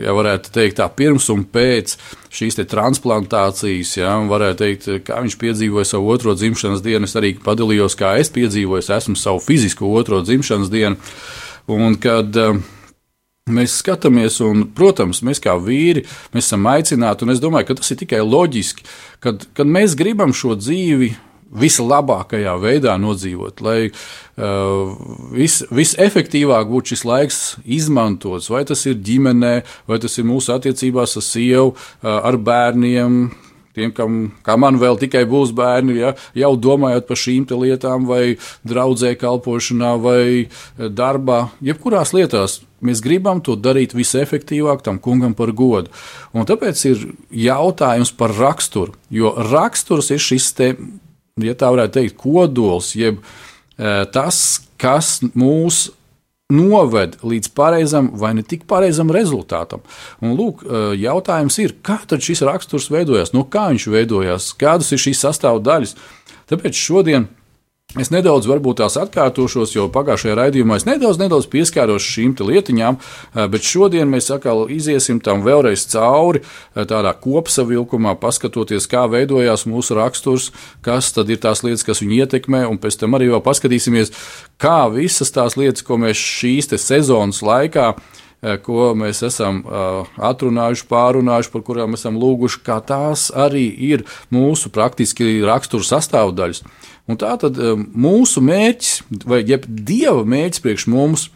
ja 0.00 0.14
varētu 0.16 0.54
teikt, 0.54 0.78
tā 0.78 0.86
pirms 0.88 1.28
un 1.34 1.42
pēc 1.44 1.98
šīs 2.32 2.56
transplantācijas, 2.70 3.92
ja 3.98 4.14
varētu 4.24 4.62
teikt, 4.62 4.88
kā 5.04 5.20
viņš 5.26 5.36
piedzīvoja 5.42 5.90
savu 5.92 6.08
otro 6.14 6.32
dzimšanas 6.32 6.80
dienu. 6.80 7.04
Es 7.04 7.16
arī 7.20 7.34
padalījos, 7.36 7.98
kā 8.00 8.14
es 8.22 8.32
piedzīvoju, 8.32 8.80
es 8.80 8.88
esmu 9.02 9.20
savu 9.20 9.44
fizisko 9.44 9.92
otro 10.00 10.22
dzimšanas 10.24 10.72
dienu. 10.72 10.96
Un 11.76 12.00
kad 12.00 12.40
uh, 12.40 12.56
Mēs 13.46 13.76
skatāmies, 13.78 14.40
un, 14.42 14.64
protams, 14.74 15.20
mēs 15.22 15.38
kā 15.38 15.52
vīri 15.62 16.00
mēs 16.34 16.48
esam 16.48 16.64
aicināti, 16.66 17.22
un 17.22 17.30
es 17.30 17.38
domāju, 17.38 17.68
ka 17.68 17.76
tas 17.78 17.92
ir 17.94 18.00
tikai 18.00 18.18
loģiski, 18.26 18.82
kad, 19.22 19.44
kad 19.54 19.70
mēs 19.70 19.94
gribam 19.94 20.32
šo 20.34 20.56
dzīvi 20.58 21.12
vislabākajā 21.54 22.56
veidā 22.58 22.96
nodzīvot, 22.98 23.62
lai 23.62 23.76
uh, 23.86 24.96
vis, 25.30 25.60
visefektīvāk 25.70 26.66
būtu 26.72 26.96
šis 26.96 27.06
laiks 27.06 27.38
izmantots. 27.62 28.50
Vai 28.50 28.64
tas 28.66 28.82
ir 28.90 28.98
ģimenē, 29.06 29.54
vai 29.86 30.00
tas 30.02 30.18
ir 30.18 30.26
mūsu 30.26 30.50
attiecībās 30.56 31.14
ar 31.14 31.26
sievu, 31.28 31.70
uh, 31.70 32.10
ar 32.18 32.42
bērniem, 32.50 33.28
tiem, 33.76 33.92
kam, 33.96 34.20
kā 34.46 34.56
man 34.60 34.80
vēl 34.80 34.98
tikai 35.00 35.24
būs 35.28 35.52
bērni, 35.56 35.98
ja, 36.00 36.14
jau 36.36 36.54
domājot 36.56 37.08
par 37.08 37.20
šīm 37.20 37.46
lietām, 37.56 38.08
vai 38.08 38.38
draudzē 38.66 39.14
kalpošanā, 39.20 39.96
vai 40.00 40.48
darbā, 40.76 41.46
jebkurās 41.64 42.14
lietās. 42.16 42.60
Mēs 42.84 43.00
gribam 43.04 43.40
to 43.40 43.56
darīt 43.56 43.94
visefektīvāk, 43.96 44.82
tam 44.84 44.98
kungam 45.02 45.34
par 45.36 45.52
godu. 45.56 45.92
Un 46.36 46.48
tāpēc 46.48 46.82
ir 46.90 47.04
jautājums 47.32 48.12
par 48.16 48.34
raksturu. 48.36 48.94
Jo 49.10 49.32
raksturs 49.50 50.12
ir 50.12 50.20
šis 50.22 50.50
te, 50.56 50.72
ja 51.40 51.56
tā 51.56 51.72
varētu 51.72 51.96
teikt, 51.96 52.18
kodols, 52.20 52.92
jeb 52.98 53.22
e, 53.22 54.04
tas, 54.12 54.42
kas 54.80 55.18
mūs 55.32 55.86
noved 56.52 57.16
līdz 57.26 57.48
pareizam 57.58 58.12
vai 58.14 58.32
ne 58.38 58.44
tik 58.46 58.66
pareizam 58.70 59.10
rezultātam. 59.10 59.82
Un, 60.22 60.36
lūk, 60.38 60.62
jautājums 60.94 61.58
ir, 61.62 61.74
kā 61.82 61.98
šis 62.06 62.44
raksturs 62.46 62.86
veidojās, 62.92 63.32
no 63.34 63.42
kā 63.50 63.66
viņš 63.72 63.88
veidojās, 63.90 64.52
kādas 64.58 64.92
ir 64.94 65.02
šīs 65.02 65.24
sastāvdaļas. 65.26 65.96
Tāpēc 66.46 66.78
šodien 66.78 67.26
Es 67.94 68.10
nedaudz 68.10 68.48
varbūt 68.50 68.80
tās 68.80 68.96
atkārtošos, 68.98 69.70
jo 69.76 69.84
pagājušajā 69.94 70.34
raidījumā 70.34 70.80
es 70.80 70.84
nedaudz, 70.88 71.20
nedaudz 71.20 71.46
pieskāros 71.52 72.02
šīm 72.02 72.34
lietiņām, 72.34 72.98
bet 73.52 73.64
šodien 73.64 74.10
mēs 74.10 74.26
atkal 74.34 74.64
iziesim 74.74 75.20
tam 75.22 75.44
vēlreiz 75.46 75.86
cauri 75.92 76.42
tādā 76.74 77.14
kopsavilkumā, 77.14 78.16
paskatoties, 78.18 78.90
kā 78.90 79.06
veidojās 79.12 79.68
mūsu 79.70 79.96
raksturs, 80.00 80.50
kas 80.82 81.12
tad 81.14 81.30
ir 81.30 81.38
tās 81.46 81.62
lietas, 81.62 81.86
kas 81.86 82.02
viņu 82.02 82.18
ietekmē, 82.26 82.66
un 82.66 82.82
pēc 82.82 82.98
tam 83.00 83.14
arī 83.16 83.30
vēl 83.30 83.44
paskatīsimies, 83.46 84.12
kā 84.58 84.90
visas 84.92 85.30
tās 85.32 85.54
lietas, 85.56 85.86
ko 85.86 86.02
mēs 86.02 86.18
šīs 86.18 86.74
sezonas 86.82 87.38
laikā 87.46 87.92
ko 88.62 88.90
mēs 88.98 89.22
esam 89.26 89.62
atrunājuši, 89.66 90.84
pārunājuši, 90.90 91.50
par 91.54 91.62
kurām 91.66 91.96
esam 91.96 92.18
lūguši, 92.20 92.60
kā 92.66 92.76
tās 92.84 93.30
arī 93.34 93.64
ir 93.88 94.04
mūsu 94.34 94.70
praktiski 94.74 95.38
rakstura 95.46 95.86
sastāvdaļas. 95.88 96.62
Un 97.06 97.18
tā 97.20 97.36
tad 97.40 97.58
eh, 97.58 97.74
mūsu 97.76 98.42
mērķis, 98.44 98.94
vai 99.26 99.42
dieva 99.46 100.24
mērķis 100.26 100.62
priekš 100.64 100.86
mums, 100.90 101.28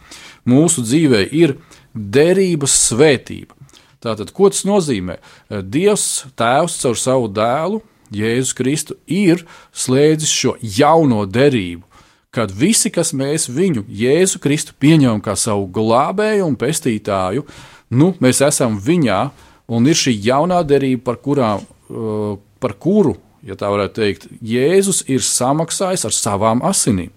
mūsu 0.47 0.83
dzīvē, 0.83 1.23
ir 1.31 1.55
derības 1.93 2.75
svētība. 2.89 3.55
Tātad, 4.01 4.33
ko 4.35 4.49
tas 4.51 4.65
nozīmē? 4.67 5.19
Eh, 5.21 5.61
Dievs, 5.63 6.25
Tēvs, 6.39 6.79
caur 6.83 6.99
savu 6.99 7.31
dēlu, 7.31 7.81
Jēzus 8.11 8.55
Kristu, 8.57 8.97
ir 9.07 9.45
slēdzis 9.71 10.33
šo 10.35 10.57
jauno 10.59 11.23
derību, 11.23 11.85
kad 12.31 12.51
visi, 12.55 12.91
kas 12.93 13.11
mēs 13.17 13.49
viņu, 13.51 13.85
Jēzu 13.87 14.39
Kristu, 14.43 14.75
pieņemam 14.79 15.19
kā 15.23 15.35
savu 15.35 15.67
glābēju 15.71 16.45
un 16.47 16.55
pestītāju, 16.59 17.43
nu, 17.91 18.13
mēs 18.23 18.39
esam 18.47 18.77
viņā, 18.79 19.25
un 19.71 19.87
ir 19.87 19.99
šī 19.99 20.15
jaunā 20.29 20.61
derība, 20.67 21.03
par, 21.11 21.19
kurā, 21.23 21.57
eh, 21.59 22.39
par 22.59 22.77
kuru 22.79 23.17
ja 23.45 23.57
tā 23.57 23.69
varētu 23.71 23.97
teikt, 23.97 24.27
Jēzus 24.45 25.03
ir 25.11 25.23
samaksājis 25.25 26.05
ar 26.07 26.15
savām 26.15 26.63
asinīm. 26.67 27.11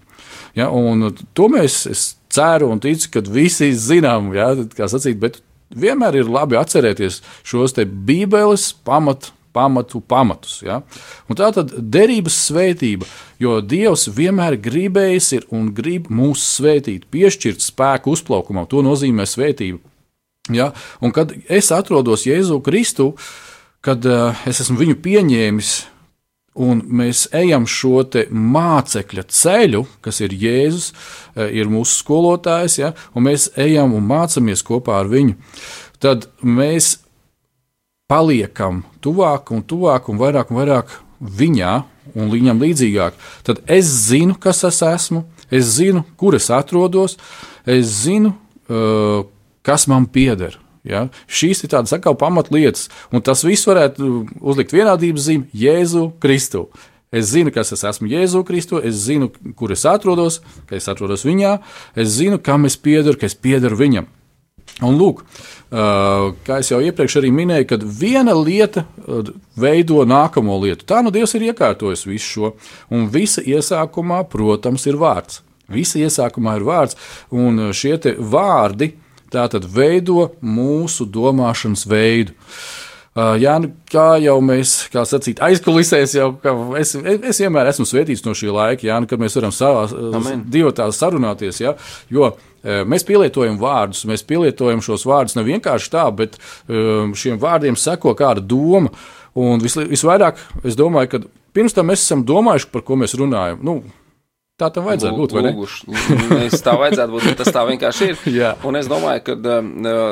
Ja, 0.55 0.69
to 1.35 1.49
mēs 1.51 1.83
ceru 2.31 2.71
un 2.71 2.81
ticu, 2.83 3.11
ka 3.13 3.23
visi 3.27 3.71
zinām, 3.75 4.31
ja, 4.35 4.53
sacīt, 4.91 5.19
bet 5.21 5.41
vienmēr 5.75 6.21
ir 6.21 6.31
labi 6.31 6.57
atcerēties 6.59 7.21
šos 7.47 7.75
Bībeles 7.75 8.71
pamatu 8.87 9.34
pamatu 9.55 10.01
pamatus. 10.03 10.59
Ja? 10.65 10.81
Un 11.31 11.39
tā 11.39 11.49
tad 11.55 11.73
derības 11.79 12.37
svētība, 12.49 13.07
jo 13.41 13.57
Dievs 13.63 14.09
vienmēr 14.15 14.59
gribējis 14.61 15.31
ir 15.39 15.49
un 15.55 15.71
grib 15.75 16.11
mūs 16.13 16.43
svētīt, 16.57 17.07
piešķirt 17.13 17.63
spēku 17.63 18.15
uzplaukumam, 18.15 18.67
to 18.69 18.83
nozīmē 18.85 19.27
svētība. 19.29 19.79
Ja? 20.53 20.71
Un 21.01 21.15
kad 21.15 21.33
es 21.49 21.71
atrodos 21.73 22.27
Jēzu 22.27 22.61
Kristu, 22.65 23.13
kad 23.85 24.05
uh, 24.09 24.45
es 24.49 24.61
esmu 24.65 24.81
viņu 24.83 25.01
pieņēmis, 25.01 25.75
Un 26.55 26.79
mēs 26.87 27.25
ejam 27.35 27.65
šo 27.67 28.05
mācekļa 28.31 29.25
ceļu, 29.27 29.81
kas 29.99 30.21
ir 30.23 30.31
Jēzus, 30.39 30.93
eh, 31.35 31.51
ir 31.51 31.67
mūsu 31.67 31.99
skolotājs, 31.99 32.77
ja, 32.79 32.93
un 33.13 33.27
mēs 33.27 33.49
ejam 33.59 33.93
un 33.93 34.07
mācāmies 34.07 34.63
kopā 34.63 35.01
ar 35.01 35.05
viņu. 35.11 35.35
Tad 35.99 36.29
mēs 36.41 36.99
paliekam 38.11 38.83
tuvāk 39.01 39.49
un 39.55 39.63
tuvāk 39.65 40.09
un 40.11 40.19
vairāk 40.21 40.51
un 40.51 40.59
vairāk 40.59 40.91
viņā 41.19 41.73
un 42.13 42.29
viņam 42.29 42.61
līdzīgāk. 42.61 43.15
Tad 43.47 43.63
es 43.71 43.89
zinu, 44.09 44.35
kas 44.37 44.61
es 44.67 44.81
esmu, 44.85 45.23
es 45.49 45.71
zinu, 45.79 46.03
kur 46.19 46.37
es 46.37 46.51
atrodos, 46.53 47.17
es 47.65 47.89
zinu, 48.03 48.35
uh, 48.69 49.25
kas 49.65 49.87
man 49.89 50.05
pieder. 50.05 50.59
Ja? 50.85 51.07
Šīs 51.25 51.63
ir 51.65 51.71
tādas 51.73 51.95
atkal 51.97 52.13
pamatlietas, 52.19 52.91
un 53.09 53.25
tas 53.25 53.41
viss 53.45 53.65
varētu 53.65 54.27
uzlikt 54.37 54.75
vienādības 54.75 55.25
zīmi 55.25 55.63
Jēzu 55.65 56.11
Kristu. 56.21 56.67
Es 57.15 57.31
zinu, 57.31 57.49
kas 57.53 57.73
es 57.73 57.81
esmu 57.87 58.11
Jēzu 58.11 58.43
Kristu, 58.45 58.77
es 58.85 58.99
zinu, 59.07 59.31
kur 59.57 59.73
es 59.73 59.85
atrodos, 59.89 60.43
ka 60.69 60.77
es 60.77 60.85
atrodos 60.91 61.25
viņā, 61.25 61.57
es 61.97 62.13
zinu, 62.19 62.37
kam 62.37 62.69
es 62.69 62.77
piedaru, 62.77 63.17
ka 63.17 63.25
es 63.25 63.37
piedaru 63.39 63.79
viņam. 63.81 64.11
Un 64.83 64.97
lūk, 64.99 65.21
kā 65.71 66.57
jau 66.67 66.81
iepriekš 66.83 67.21
minēju, 67.31 67.67
kad 67.69 67.83
viena 67.87 68.33
lieta 68.35 68.83
veido 69.55 70.03
nākamo 70.03 70.57
lietu. 70.59 70.83
Tā 70.83 70.99
nu 71.05 71.13
Dievs 71.15 71.37
ir 71.37 71.47
iekārtojis 71.47 72.03
visu 72.09 72.27
šo, 72.27 72.51
un 72.91 73.07
visa 73.13 73.39
iesākumā, 73.39 74.25
protams, 74.27 74.83
ir 74.89 74.99
vārds. 74.99 75.39
Visa 75.71 76.01
iesākumā 76.03 76.57
ir 76.59 76.67
vārds, 76.67 76.99
un 77.31 77.71
šie 77.71 77.95
vārdi 78.19 78.91
tā 79.31 79.47
tad 79.51 79.63
veido 79.63 80.33
mūsu 80.43 81.07
domāšanas 81.07 81.87
veidu. 81.89 82.35
Jā, 83.15 83.53
nu, 83.63 83.69
kā 83.87 84.17
jau 84.19 84.33
mēs, 84.43 84.73
kā 84.91 85.05
sacīt, 85.07 85.39
aizkulisēs, 85.45 86.17
jau 86.17 86.33
es, 86.75 86.89
es 86.99 87.37
vienmēr 87.39 87.69
esmu 87.71 87.85
svētīts 87.87 88.25
no 88.25 88.33
šī 88.35 88.49
laika, 88.51 88.83
jā, 88.89 88.97
nu, 88.99 89.07
kad 89.07 89.21
mēs 89.21 89.37
varam 89.39 89.53
savā 89.55 89.85
divatā 90.51 90.89
sarunāties. 90.91 91.61
Jā, 91.63 91.77
jo 92.11 92.33
mēs 92.63 93.07
pielietojam 93.07 93.55
vārdus, 93.61 94.03
mēs 94.09 94.25
pielietojam 94.27 94.83
šos 94.83 95.07
vārdus 95.07 95.37
ne 95.39 95.45
vienkārši 95.47 95.93
tā, 95.93 96.03
bet 96.11 96.35
šiem 96.67 97.39
vārdiem 97.39 97.79
seko 97.79 98.11
kāda 98.19 98.43
doma. 98.43 98.91
Un 99.35 99.63
vis, 99.63 99.79
visvairāk 99.79 100.39
es 100.67 100.75
domāju, 100.79 101.13
ka 101.13 101.23
pirms 101.55 101.75
tam 101.75 101.87
mēs 101.91 102.03
esam 102.03 102.27
domājuši, 102.27 102.71
par 102.71 102.83
ko 102.87 102.99
mēs 102.99 103.15
runājam. 103.19 103.63
Nu, 103.63 103.79
Tā 104.55 104.69
tam 104.71 104.85
vajadzētu 104.87 105.19
būt. 105.19 105.33
Lūguši, 105.35 106.59
tā 106.63 106.77
vajadzētu 106.79 107.11
būt, 107.11 107.25
tas 107.41 107.49
tā 107.51 107.65
vienkārši 107.67 108.05
ir. 108.07 108.21
un 108.67 108.79
es 108.79 108.87
domāju, 108.87 109.23
ka 109.27 109.35
um, 109.57 109.71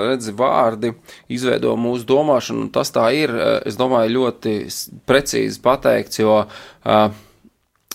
redzi, 0.09 0.33
vārdi 0.35 0.91
izveido 1.31 1.77
mūsu 1.79 2.03
domāšanu, 2.09 2.65
un 2.65 2.73
tas 2.75 2.91
tā 2.91 3.05
ir, 3.15 3.31
uh, 3.31 3.53
es 3.63 3.79
domāju, 3.79 4.11
ļoti 4.17 4.57
precīzi 5.07 5.63
pateikts, 5.63 6.19
jo 6.19 6.41
uh, 6.43 7.05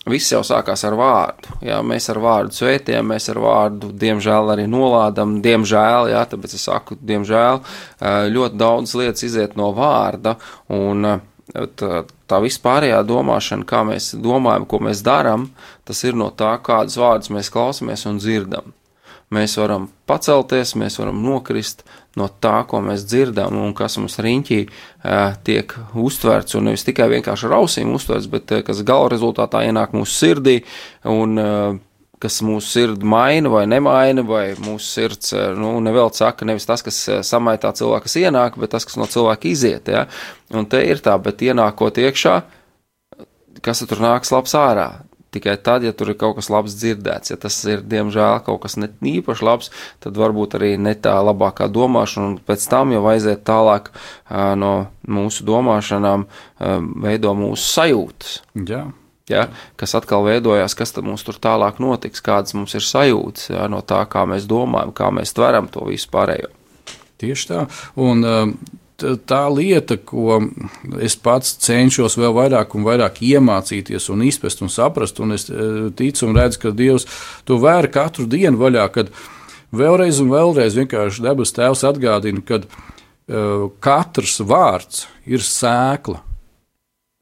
viss 0.09 0.33
jau 0.33 0.41
sākās 0.47 0.87
ar 0.89 0.97
vārdu. 0.97 1.59
Jā, 1.69 1.83
mēs 1.85 2.09
ar 2.15 2.25
vārdu 2.25 2.57
svētījam, 2.63 3.13
mēs 3.13 3.29
ar 3.29 3.45
vārdu, 3.45 3.93
diemžēl, 4.01 4.55
arī 4.57 4.65
nolādam, 4.73 5.43
diemžēl, 5.45 6.15
jā, 6.15 6.25
tāpēc 6.33 6.57
es 6.57 6.65
saku, 6.65 6.97
diemžēl, 7.13 7.61
uh, 7.61 8.23
ļoti 8.33 8.65
daudz 8.65 8.97
lietas 8.97 9.29
iziet 9.29 9.61
no 9.61 9.75
vārda, 9.77 10.39
un 10.73 11.13
uh, 11.13 11.69
tā 11.77 12.07
vispārējā 12.37 13.01
domāšana, 13.09 13.65
kā 13.69 13.81
mēs 13.89 14.13
domājam, 14.21 14.67
ko 14.69 14.83
mēs 14.85 15.01
darām, 15.07 15.49
tas 15.89 16.05
ir 16.05 16.19
no 16.19 16.29
tā, 16.29 16.53
kādas 16.61 16.99
vārdas 17.01 17.33
mēs 17.33 17.49
klausāmies 17.55 18.05
un 18.11 18.21
dzirdam. 18.21 18.75
Mēs 19.33 19.59
varam 19.61 19.91
pacelties, 20.09 20.75
mēs 20.81 20.97
varam 21.01 21.19
nokrist 21.25 21.83
no 22.17 22.29
tā, 22.29 22.63
ko 22.69 22.81
mēs 22.85 23.05
dzirdam 23.09 23.59
un 23.61 23.75
kas 23.77 23.99
mums 24.01 24.17
riņķī 24.25 24.61
tiek 25.45 25.75
uztverts, 25.97 26.57
un 26.57 26.71
nevis 26.71 26.87
tikai 26.87 27.11
vienkārši 27.13 27.49
ar 27.49 27.59
ausīm 27.59 27.93
uztverts, 27.97 28.31
bet 28.33 28.55
kas 28.65 28.81
gala 28.89 29.11
rezultātā 29.13 29.67
ienāk 29.69 29.93
mūsu 29.97 30.17
sirdī 30.17 30.57
un 31.09 31.37
kas 32.23 32.41
mūsu 32.45 32.73
sirdi 32.73 33.09
maina 33.09 33.51
vai 33.53 33.65
nemaina, 33.71 34.25
vai 34.27 34.45
mūsu 34.59 34.87
sirds, 34.87 35.35
nu, 35.59 35.77
nevēl 35.85 36.13
saka, 36.17 36.47
nevis 36.49 36.69
tas, 36.69 36.85
kas 36.87 37.01
samaitā 37.27 37.73
cilvēku, 37.79 38.09
kas 38.09 38.19
ienāk, 38.21 38.59
bet 38.61 38.75
tas, 38.75 38.87
kas 38.89 38.99
no 39.01 39.09
cilvēka 39.11 39.51
iziet, 39.51 39.91
ja? 39.93 40.07
Un 40.55 40.67
te 40.71 40.83
ir 40.87 41.03
tā, 41.05 41.15
bet 41.23 41.45
ienākot 41.47 42.01
iekšā, 42.03 42.41
kas 43.63 43.85
tur 43.87 44.03
nāks 44.03 44.35
labs 44.35 44.57
ārā? 44.59 44.91
tikai 45.31 45.57
tad, 45.63 45.85
ja 45.85 45.93
tur 45.93 46.13
ir 46.13 46.19
kaut 46.19 46.39
kas 46.39 46.49
labs 46.53 46.77
dzirdēts. 46.79 47.33
Ja 47.33 47.39
tas 47.41 47.57
ir, 47.69 47.83
diemžēl, 47.85 48.41
kaut 48.47 48.63
kas 48.65 48.79
ne 48.81 48.91
īpaši 49.13 49.45
labs, 49.45 49.73
tad 50.05 50.17
varbūt 50.19 50.57
arī 50.59 50.73
ne 50.81 50.95
tā 50.97 51.17
labākā 51.25 51.69
domāšana, 51.73 52.33
un 52.33 52.39
pēc 52.41 52.65
tam 52.73 52.95
jau 52.97 53.05
aiziet 53.13 53.45
tālāk 53.49 53.93
uh, 53.93 54.55
no 54.59 54.73
mūsu 55.09 55.47
domāšanām, 55.49 56.27
veido 57.05 57.35
mūsu 57.39 57.69
sajūtas. 57.75 58.41
Jā. 58.57 58.87
Ja, 58.89 59.08
kas 59.79 59.95
atkal 59.99 60.27
veidojās, 60.27 60.77
kas 60.79 60.97
mums 61.05 61.27
tur 61.27 61.39
tālāk 61.43 61.81
notiks, 61.83 62.25
kādas 62.25 62.57
mums 62.57 62.75
ir 62.79 62.85
sajūtas 62.85 63.51
ja, 63.53 63.69
no 63.71 63.83
tā, 63.85 64.03
kā 64.11 64.25
mēs 64.29 64.49
domājam, 64.49 64.95
kā 64.97 65.13
mēs 65.15 65.37
tveram 65.37 65.71
to 65.73 65.87
visu 65.89 66.11
pārējo. 66.13 66.53
Tieši 67.19 67.49
tā. 67.51 67.65
Un, 67.99 68.23
uh, 68.25 68.53
tā 68.99 69.45
lieta, 69.53 69.97
ko 69.97 70.41
es 71.03 71.15
pats 71.23 71.55
cenšos 71.63 72.19
vēl 72.19 72.35
vairāk 72.35 72.75
un 72.75 72.87
vairāk 72.87 73.21
iemācīties 73.23 74.09
un 74.11 74.25
izprast 74.27 74.63
un 74.65 74.73
saprast, 74.73 75.21
un 75.23 75.37
es 75.37 75.47
e, 75.51 75.91
ticu 75.95 76.27
un 76.27 76.39
redzu, 76.39 76.63
ka 76.65 76.75
Dievs 76.75 77.07
to 77.47 77.61
vēra 77.63 77.91
katru 77.95 78.27
dienu 78.27 78.59
vaļā, 78.59 78.89
kad 78.95 79.13
vēlreiz 79.71 80.19
un 80.23 80.33
vēlreiz 80.33 80.79
vienkārši 80.81 81.23
debes 81.29 81.55
tēvs 81.55 81.85
atgādina, 81.87 82.43
ka 82.43 82.63
uh, 82.65 83.69
katrs 83.85 84.41
vārds 84.43 85.07
ir 85.27 85.47
sēkla. 85.47 86.25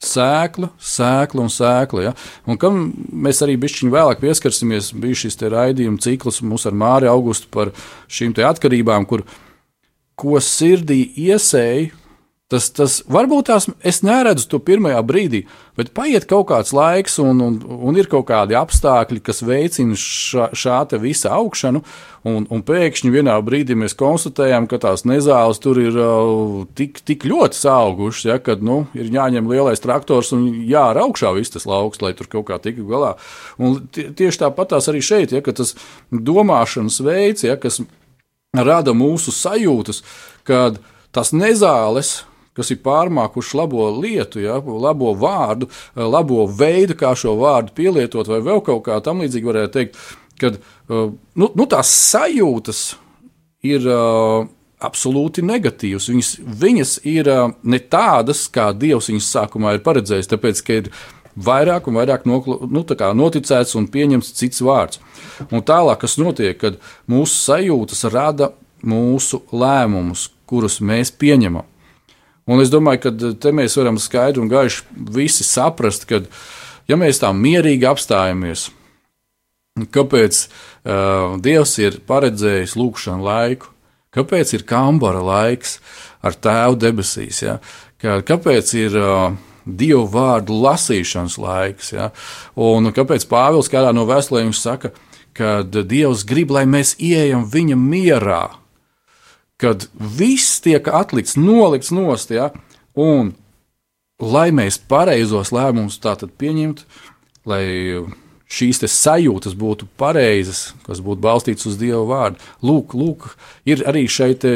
Sēkla, 0.07 0.71
sēkla 0.79 1.45
un 1.45 1.53
sēkla. 1.53 2.05
Ja? 2.09 2.15
Un 2.47 2.61
kam 2.61 2.81
mēs 3.27 3.43
arī 3.45 3.57
bišķiņu 3.63 3.95
vēlāk 3.95 4.23
pieskarsimies, 4.23 4.93
bija 4.97 5.23
šis 5.25 5.41
raidījuma 5.43 6.03
cikls 6.03 6.43
mums 6.47 6.67
ar 6.69 6.77
Māri 6.79 7.11
Augustu 7.11 7.51
par 7.53 7.73
šīm 8.07 8.37
atkarībām, 8.47 9.07
kur 9.09 9.27
ko 10.17 10.41
sirdī 10.41 11.03
iesēju, 11.27 12.06
tas, 12.53 12.69
tas 12.71 13.01
varbūt 13.11 13.49
tās 13.51 13.67
es 13.87 14.03
neredzu 14.07 14.47
to 14.51 14.61
pirmajā 14.63 15.01
brīdī, 15.07 15.41
bet 15.79 15.91
paiet 15.97 16.29
kaut 16.31 16.47
kāds 16.53 16.71
laiks, 16.77 17.19
un, 17.23 17.41
un, 17.43 17.57
un 17.67 17.99
ir 17.99 18.07
kaut 18.11 18.29
kādi 18.29 18.55
apstākļi, 18.59 19.23
kas 19.27 19.43
veicina 19.47 19.99
šā, 19.99 20.49
šā 20.55 20.77
te 20.91 21.01
visa 21.03 21.33
augšanu, 21.35 21.83
un, 22.27 22.47
un 22.53 22.63
pēkšņi 22.67 23.11
vienā 23.15 23.35
brīdī 23.47 23.75
mēs 23.79 23.97
konstatējam, 23.99 24.69
ka 24.71 24.79
tās 24.83 25.03
nezāles 25.09 25.61
tur 25.63 25.81
ir 25.83 25.99
uh, 25.99 26.63
tik, 26.79 27.03
tik 27.07 27.27
ļoti 27.27 27.59
saugušas, 27.59 28.29
ja, 28.31 28.39
kad 28.43 28.63
nu, 28.63 28.85
ir 28.95 29.11
jāņem 29.11 29.51
lielais 29.51 29.83
traktors 29.83 30.31
un 30.37 30.47
jāra 30.71 31.07
augšā 31.09 31.35
viss 31.35 31.55
tas 31.55 31.67
lauks, 31.67 32.03
lai 32.05 32.15
tur 32.15 32.31
kaut 32.31 32.47
kā 32.53 32.61
tiktu 32.63 32.87
galā. 32.87 33.17
Un 33.59 33.83
tie, 33.91 34.09
tieši 34.15 34.45
tāpat 34.47 34.77
tās 34.77 34.91
arī 34.93 35.03
šeit, 35.03 35.35
ja, 35.35 35.43
ka 35.43 35.57
tas 35.57 35.75
domāšanas 36.15 37.03
veids, 37.03 37.47
ja, 37.47 37.59
kas 37.59 37.83
rada 38.55 38.95
mūsu 38.97 39.35
sajūtas, 39.35 40.05
kad 40.47 40.79
tas 41.17 41.35
nezāles, 41.35 42.21
kas 42.57 42.73
ir 42.73 42.83
pārmākuši 42.85 43.59
labo 43.59 43.89
lietu, 44.01 44.41
ja, 44.45 44.59
labo 44.61 45.13
vārdu, 45.19 45.69
labo 45.97 46.47
veidu, 46.49 46.97
kā 46.99 47.15
šo 47.19 47.37
vārdu 47.41 47.75
pielietot, 47.77 48.29
vai 48.33 48.43
vēl 48.45 48.63
kaut 48.67 48.87
kā 48.89 49.01
tam 49.05 49.23
līdzīgi 49.25 49.51
varētu 49.51 49.75
teikt, 49.77 49.99
kad 50.41 50.59
uh, 50.61 51.11
nu, 51.35 51.49
nu, 51.49 51.67
tās 51.71 51.91
sajūtas 52.13 52.85
ir 53.67 53.87
uh, 53.89 54.47
absolūti 54.87 55.45
negatīvas. 55.47 56.09
Viņas, 56.13 56.33
viņas 56.65 56.97
ir 57.09 57.31
uh, 57.33 57.45
ne 57.65 57.81
tādas, 57.81 58.47
kā 58.53 58.71
Dievs 58.77 59.11
viņas 59.13 59.31
sākumā 59.39 59.77
ir 59.77 59.85
paredzējis, 59.87 60.33
tāpēc, 60.33 60.65
ka 60.67 60.81
ir 60.83 60.91
vairāk 61.37 61.89
un 61.89 61.99
vairāk 62.01 62.27
noklu, 62.29 62.59
nu, 62.73 62.85
noticēts 63.21 63.77
un 63.77 63.89
pieņemts 63.93 64.33
cits 64.39 64.63
vārds. 64.65 65.01
Un 65.51 65.65
tālāk, 65.65 66.01
kas 66.05 66.17
notiek, 66.21 66.57
kad 66.61 66.81
mūsu 67.11 67.37
sajūtas 67.37 68.07
rada 68.13 68.53
mūsu 68.87 69.43
lēmumus, 69.53 70.31
kurus 70.49 70.81
mēs 70.81 71.13
pieņemam. 71.13 71.67
Un 72.47 72.63
es 72.63 72.71
domāju, 72.71 73.03
ka 73.03 73.33
te 73.43 73.53
mēs 73.55 73.75
varam 73.79 73.99
skaidri 73.99 74.43
un 74.43 74.51
gaiši 74.51 74.85
visi 75.17 75.47
saprast, 75.47 76.07
ka, 76.07 76.23
ja 76.87 76.99
mēs 76.99 77.19
tā 77.23 77.33
mierīgi 77.35 77.89
apstājamies, 77.91 78.69
kāpēc 79.93 80.45
uh, 80.47 81.35
Dievs 81.43 81.75
ir 81.83 81.99
paredzējis 82.07 82.77
lūkšanu 82.79 83.27
laiku, 83.27 83.73
kāpēc 84.15 84.55
ir 84.57 84.65
kambara 84.69 85.25
laiks 85.27 85.81
ar 86.25 86.39
tēvu 86.39 86.79
debesīs, 86.81 87.43
ja? 87.43 87.59
Kā, 88.01 88.21
kāpēc 88.29 88.73
ir 88.79 88.97
uh, 89.01 89.35
dievu 89.67 90.07
vārdu 90.11 90.57
lasīšanas 90.63 91.39
laiks. 91.43 91.93
Ja? 91.97 92.11
Un 92.55 92.93
kāpēc 92.95 93.27
Pāvils 93.31 93.71
kādā 93.73 93.93
no 93.95 94.07
vēstulēm 94.09 94.55
saka, 94.57 94.93
ka 95.37 95.61
Dievs 95.67 96.25
grib, 96.29 96.55
lai 96.55 96.65
mēs 96.71 96.95
ieejam 97.03 97.45
viņa 97.51 97.77
mierā, 97.81 98.45
kad 99.61 99.89
viss 99.95 100.61
tiek 100.65 100.89
atlikts, 100.89 101.37
nolikts 101.41 101.93
nost, 101.95 102.33
ja? 102.35 102.51
un 102.97 103.35
lai 104.21 104.49
mēs 104.55 104.79
pareizos 104.89 105.53
lēmumus 105.53 105.99
tātad 106.01 106.33
pieņemtu, 106.41 106.87
lai 107.49 107.65
šīs 108.47 108.81
sajūtas 108.87 109.57
būtu 109.59 109.89
pareizas, 109.99 110.71
kas 110.87 111.03
būtu 111.03 111.23
balstītas 111.25 111.67
uz 111.67 111.79
Dieva 111.81 112.05
vārdu. 112.07 112.43
Lūk, 112.63 112.95
lūk 112.95 113.29
ir 113.67 113.83
arī 113.89 114.07
šeit 114.09 114.47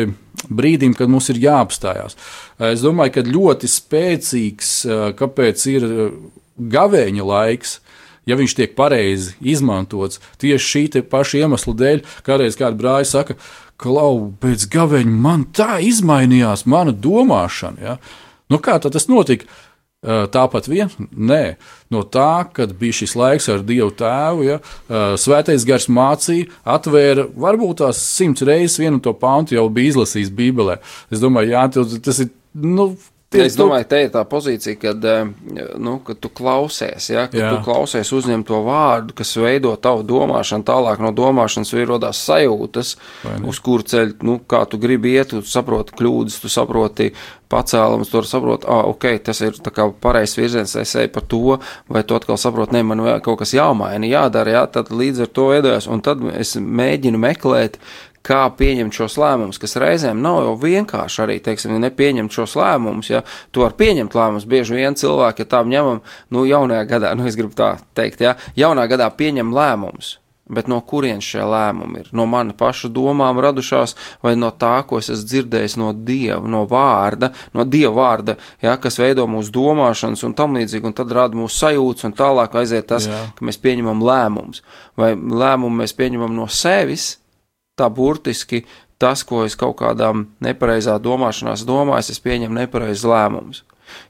brīdim, 0.48 0.94
kad 0.96 1.10
mums 1.10 1.28
ir 1.32 1.40
jāapstājās. 1.42 2.16
Es 2.70 2.84
domāju, 2.84 3.16
ka 3.16 3.26
ļoti 3.26 3.70
spēcīgs, 3.70 4.74
kāpēc 5.18 5.66
ir 5.74 5.88
gavēņa 6.60 7.26
laiks. 7.26 7.80
Ja 8.28 8.36
viņš 8.36 8.52
tiek 8.54 8.74
pareizi 8.76 9.32
izmantots 9.40 10.20
tieši 10.38 10.66
šī 10.70 11.02
paša 11.10 11.40
iemesla 11.40 11.72
dēļ, 11.74 12.02
kādreiz 12.22 12.54
kāda 12.60 12.76
brāļa 12.78 13.08
saka, 13.08 13.34
klau, 13.80 14.30
pēc 14.42 14.68
gaveņa 14.72 15.16
man 15.24 15.48
tā 15.56 15.80
izmainījās 15.86 16.66
mana 16.68 16.92
domāšana. 16.92 17.82
Ja? 17.82 17.96
Nu, 18.50 18.60
kā 18.62 18.78
tas 18.82 19.08
notika? 19.10 19.48
Tāpat 20.00 20.64
vien, 20.64 20.88
nē, 21.12 21.58
no 21.92 22.00
tā, 22.08 22.46
kad 22.56 22.70
bija 22.80 23.02
šis 23.02 23.12
laiks 23.20 23.50
ar 23.52 23.60
Dievu 23.68 23.90
Tēvu, 23.92 24.46
ja, 24.46 24.56
Svētais 25.20 25.66
Gars 25.68 25.90
mācīja, 25.92 26.46
atvēra 26.64 27.26
varbūt 27.36 27.82
tās 27.82 28.00
simts 28.00 28.40
reizes 28.48 28.78
vienu 28.80 29.02
to 29.04 29.12
pantu 29.12 29.58
jau 29.58 29.66
bija 29.68 29.92
izlasījis 29.92 30.32
Bībelē. 30.38 30.78
Es 31.12 31.20
domāju, 31.20 31.52
jā, 31.52 31.66
tas 32.00 32.22
ir, 32.24 32.30
nu, 32.56 32.94
Tie, 33.30 33.44
es 33.46 33.54
domāju, 33.54 33.84
te 33.86 33.98
ir 34.02 34.08
tā 34.10 34.24
pozīcija, 34.26 34.74
kad, 34.82 35.04
nu, 35.78 35.92
kad 36.02 36.18
tu 36.18 36.32
klausies, 36.34 37.04
ja, 37.12 37.28
kad 37.30 37.38
Jā. 37.38 37.50
tu 37.54 37.60
klausies 37.62 38.10
uzņem 38.16 38.42
to 38.48 38.58
vārdu, 38.66 39.14
kas 39.20 39.36
veido 39.38 39.70
tavu 39.78 40.02
domāšanu, 40.02 40.66
tālāk 40.66 40.98
no 40.98 41.12
domāšanas 41.14 41.70
ir 41.76 41.86
rodās 41.92 42.24
sajūtas, 42.26 42.96
uz 43.46 43.60
kuru 43.62 43.86
ceļu, 43.86 44.16
nu, 44.26 44.40
kā 44.50 44.64
tu 44.66 44.80
gribi 44.82 45.14
iet, 45.14 45.30
tu 45.30 45.46
saproti 45.46 45.94
kļūdas, 46.00 46.40
tu 46.42 46.50
saproti 46.50 47.12
pacēlums, 47.50 48.10
tu 48.10 48.24
saproti, 48.26 48.66
ah, 48.70 48.90
ok, 48.90 49.06
tas 49.26 49.44
ir 49.46 49.62
tā 49.62 49.70
kā 49.74 49.86
pareizs 50.02 50.34
virziens, 50.38 50.74
es 50.82 50.98
eju 50.98 51.14
par 51.14 51.30
to, 51.30 51.56
vai 51.90 52.02
tu 52.02 52.18
atkal 52.18 52.38
saproti, 52.38 52.74
ne, 52.74 52.82
man 52.86 53.06
vēl 53.06 53.22
kaut 53.22 53.44
kas 53.44 53.54
jāmaina, 53.54 54.10
jādara, 54.10 54.58
jā, 54.58 54.66
tad 54.74 54.90
līdz 54.90 55.26
ar 55.28 55.34
to 55.38 55.48
veidojas, 55.54 55.86
un 55.86 56.02
tad 56.02 56.22
es 56.34 56.56
mēģinu 56.58 57.22
meklēt, 57.30 57.78
kā 58.26 58.44
pieņemt 58.56 58.96
šos 58.96 59.16
lēmumus, 59.20 59.60
kas 59.60 59.78
reizēm 59.80 60.20
nav 60.22 60.42
jau 60.44 60.54
vienkārši 60.60 61.22
arī, 61.24 61.38
teiksim, 61.44 61.76
nepieņemt 61.80 62.34
šos 62.34 62.56
lēmumus, 62.60 63.12
ja 63.12 63.22
tu 63.50 63.64
vari 63.64 63.78
pieņemt 63.80 64.16
lēmumus, 64.16 64.48
bieži 64.50 64.80
vien 64.80 64.98
cilvēki, 64.98 65.44
ja 65.44 65.52
tām 65.56 65.70
ņemam, 65.72 66.02
nu, 66.34 66.46
jaunajā 66.48 66.88
gadā, 66.90 67.14
nu, 67.16 67.28
es 67.30 67.38
gribu 67.40 67.56
tā 67.56 67.76
teikt, 67.96 68.24
ja, 68.24 68.36
jaunā 68.58 68.84
gadā 68.90 69.08
pieņem 69.16 69.54
lēmumus, 69.56 70.18
bet 70.50 70.68
no 70.70 70.80
kurienes 70.82 71.24
šie 71.24 71.44
lēmumi 71.46 72.02
ir? 72.02 72.08
No 72.16 72.26
mana 72.28 72.54
paša 72.58 72.90
domām 72.92 73.38
radušās, 73.42 73.94
vai 74.24 74.34
no 74.38 74.50
tā, 74.50 74.72
ko 74.86 74.98
es 74.98 75.10
esmu 75.12 75.30
dzirdējis 75.30 75.76
no 75.80 75.92
Dieva, 75.94 76.42
no 76.50 76.64
vārda, 76.70 77.30
no 77.54 77.64
Dieva 77.64 77.94
vārda, 78.00 78.36
ja, 78.62 78.74
kas 78.82 78.98
veido 79.00 79.28
mūsu 79.30 79.54
domāšanas 79.54 80.26
un 80.26 80.34
tam 80.38 80.58
līdzīgi, 80.58 80.90
un 80.90 80.96
tad 80.98 81.14
rada 81.14 81.38
mūsu 81.38 81.62
sajūtas, 81.62 82.08
un 82.10 82.18
tālāk 82.18 82.58
aiziet 82.58 82.90
tas, 82.90 83.06
Jā. 83.06 83.22
ka 83.38 83.46
mēs 83.46 83.60
pieņemam 83.62 84.02
lēmumus. 84.02 84.64
Vai 84.98 85.14
lēmumu 85.14 85.84
mēs 85.84 85.94
pieņemam 85.96 86.34
no 86.34 86.50
sevis, 86.50 87.19
tā 87.80 87.88
burtiski 87.92 88.64
tas, 89.00 89.24
ko 89.24 89.44
es 89.48 89.56
kaut 89.58 89.78
kādā 89.80 90.12
nepareizā 90.44 90.98
domāšanās 91.02 91.64
domāju, 91.68 92.12
es 92.12 92.22
pieņemu 92.22 92.60
nepareizus 92.60 93.08
lēmumus. 93.08 93.62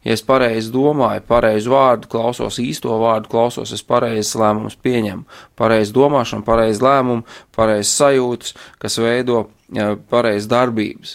Ja 0.05 0.13
es 0.13 0.23
pareizi 0.27 0.73
domāju, 0.75 1.23
pareizi 1.29 1.71
vārdu 1.73 2.11
klausos, 2.13 2.59
īsto 2.61 2.99
vārdu 3.01 3.31
klausos, 3.33 3.73
es 3.73 3.85
pareizi 3.87 4.37
lēmumus 4.41 4.77
pieņemu. 4.83 5.25
Pareizi 5.57 5.95
domāšana, 5.97 6.45
pareizi 6.45 6.85
lēmumu, 6.85 7.25
pareizi 7.57 7.95
sajūtas, 7.95 8.57
kas 8.83 8.99
veido 9.01 9.47
ja, 9.77 9.95
pareizi 10.11 10.51
darbības. 10.51 11.15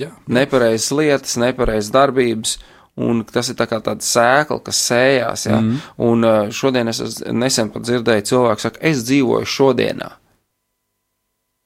Jā. 0.00 0.10
Nepareizas 0.26 0.90
lietas, 0.96 1.36
nepareizas 1.42 1.92
darbības, 1.94 2.58
Un 2.96 3.18
tas 3.28 3.44
ir 3.52 3.58
tā 3.58 3.66
kā 3.68 3.76
tāda 3.84 4.00
sēkla, 4.00 4.56
kas 4.64 4.78
sējās. 4.86 5.42
Ja? 5.50 5.58
Mm. 5.60 5.80
Un 6.00 6.24
uh, 6.24 6.36
šodien 6.48 6.88
es 6.88 7.02
nesen 7.28 7.68
pat 7.74 7.84
dzirdēju, 7.84 8.24
cilvēku 8.30 8.64
saka, 8.64 8.80
es 8.88 9.02
dzīvoju 9.04 9.50
šodienā. 9.52 10.08
Uh, 10.08 10.25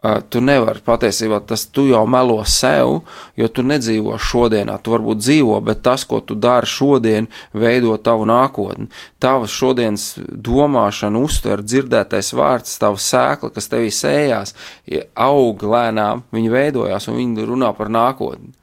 tu 0.03 0.41
nevari 0.41 0.81
patiesībā 0.85 1.43
tas 1.47 1.67
tu 1.69 1.85
jau 1.91 2.03
melo 2.09 2.39
sev, 2.49 3.01
jo 3.37 3.49
tu 3.53 3.65
nedzīvo 3.67 4.17
šodienā. 4.17 4.79
Tu 4.81 4.95
varbūt 4.95 5.21
dzīvo, 5.21 5.59
bet 5.65 5.83
tas, 5.85 6.07
ko 6.09 6.23
tu 6.25 6.37
dari 6.41 6.69
šodien, 6.69 7.29
veido 7.53 7.97
tavu 8.01 8.25
nākotni. 8.29 8.89
Tava 9.21 9.49
šodienas 9.51 10.15
domāšana, 10.19 11.21
uztver, 11.21 11.65
dzirdētais 11.65 12.33
vārds, 12.37 12.79
tava 12.81 13.01
sēkla, 13.01 13.53
kas 13.57 13.69
tevī 13.73 13.93
sējās, 13.93 14.57
aug 15.21 15.61
lēnām, 15.61 16.25
viņi 16.33 16.55
veidojās 16.57 17.11
un 17.11 17.21
viņi 17.21 17.51
runā 17.53 17.75
par 17.77 17.93
nākotni. 17.93 18.55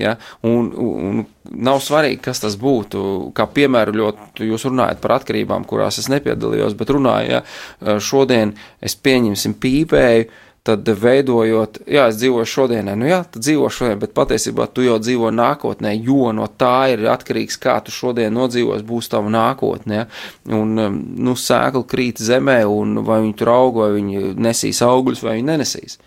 Ja? 0.00 0.14
Un, 0.48 0.70
un 0.76 1.24
nav 1.52 1.80
svarīgi, 1.84 2.20
kas 2.24 2.40
tas 2.40 2.56
būtu. 2.60 3.32
Kā 3.36 3.44
piemēru, 3.48 3.96
ļoti 3.96 4.48
jūs 4.48 4.68
runājat 4.70 5.02
par 5.02 5.18
atkarībām, 5.18 5.66
kurās 5.68 6.00
es 6.00 6.08
nepiedalījos, 6.12 6.76
bet 6.76 6.92
runāju, 6.92 7.36
ja 7.40 7.98
šodien 8.00 8.56
es 8.80 8.96
pieņemsim 8.96 9.56
pīpēju 9.60 10.30
tad 10.66 10.86
veidojot, 10.86 11.80
jā, 11.90 12.04
es 12.12 12.18
dzīvoju 12.20 12.46
šodienai, 12.46 12.94
nu 12.98 13.08
jā, 13.08 13.18
tu 13.26 13.40
dzīvo 13.42 13.66
šodien, 13.72 13.98
bet 14.02 14.12
patiesībā 14.14 14.68
tu 14.70 14.84
jau 14.86 14.98
dzīvo 15.02 15.32
nākotnē, 15.34 15.90
jo 16.06 16.30
no 16.36 16.46
tā 16.46 16.92
ir 16.92 17.02
atkarīgs, 17.10 17.58
kā 17.62 17.80
tu 17.82 17.94
šodien 17.94 18.34
nodzīvos, 18.36 18.84
būs 18.86 19.10
tava 19.10 19.30
nākotnē. 19.32 19.98
Ja? 19.98 20.06
Un, 20.54 20.76
um, 20.78 21.00
nu, 21.26 21.34
sēkla 21.38 21.82
krīt 21.90 22.22
zemē, 22.22 22.60
un 22.70 23.02
vai 23.06 23.18
viņi 23.24 23.36
tur 23.40 23.50
aug, 23.56 23.82
vai 23.82 23.90
viņi 23.96 24.36
nesīs 24.38 24.84
augļus, 24.86 25.24
vai 25.26 25.40
viņi 25.40 25.50
nenesīs. 25.50 25.98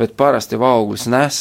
Bet 0.00 0.18
parasti 0.18 0.58
jau 0.58 0.66
augļus 0.66 1.06
nes 1.12 1.40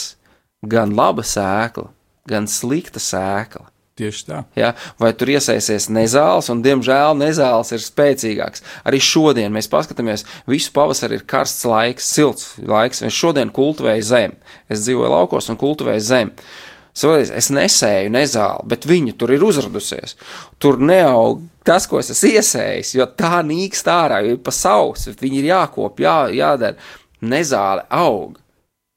gan 0.61 0.93
laba 0.93 1.25
sēkla, 1.25 1.89
gan 2.29 2.45
slikta 2.51 3.01
sēkla. 3.01 3.65
Tieši 3.99 4.23
tā. 4.29 4.37
Ja? 4.55 4.71
Vai 5.01 5.11
tur 5.17 5.33
iesaisties 5.33 5.89
nezāles, 5.91 6.47
un 6.53 6.61
diemžēl 6.63 7.17
nezāles 7.19 7.73
ir 7.75 7.83
spēcīgāks. 7.83 8.63
Arī 8.87 9.01
šodien 9.03 9.51
mēs 9.51 9.67
paskatāmies, 9.71 10.23
visu 10.47 10.71
pavasari 10.75 11.19
ir 11.19 11.25
karsts 11.27 11.67
laiks, 11.67 12.07
silts 12.07 12.53
laiks. 12.63 13.03
Es 13.03 13.17
šodien 13.17 13.51
kultivēju 13.51 14.07
zemi. 14.07 14.39
Es 14.71 14.85
dzīvoju 14.85 15.11
laukos 15.11 15.51
un 15.51 15.59
kultivēju 15.59 16.05
zemi. 16.07 16.49
Es 16.95 17.51
nesēju 17.51 18.15
nezāli, 18.15 18.65
bet 18.71 18.87
viņa 18.87 19.17
tur 19.19 19.35
ir 19.35 19.43
uzradusies. 19.45 20.15
Tur 20.59 20.79
neaug 20.79 21.43
tas, 21.67 21.85
ko 21.87 21.99
es 21.99 22.09
esmu 22.15 22.33
iesējis, 22.39 22.95
jo 22.97 23.05
tā 23.19 23.43
nīkst 23.45 23.91
ārā, 23.91 24.23
jo 24.23 24.35
ir 24.35 24.41
pa 24.43 24.55
sausu, 24.55 25.13
viņi 25.19 25.43
ir 25.43 25.51
jākop, 25.51 25.99
jā, 26.01 26.17
jādara. 26.39 26.79
Nezāle 27.19 27.83
aug. 27.91 28.39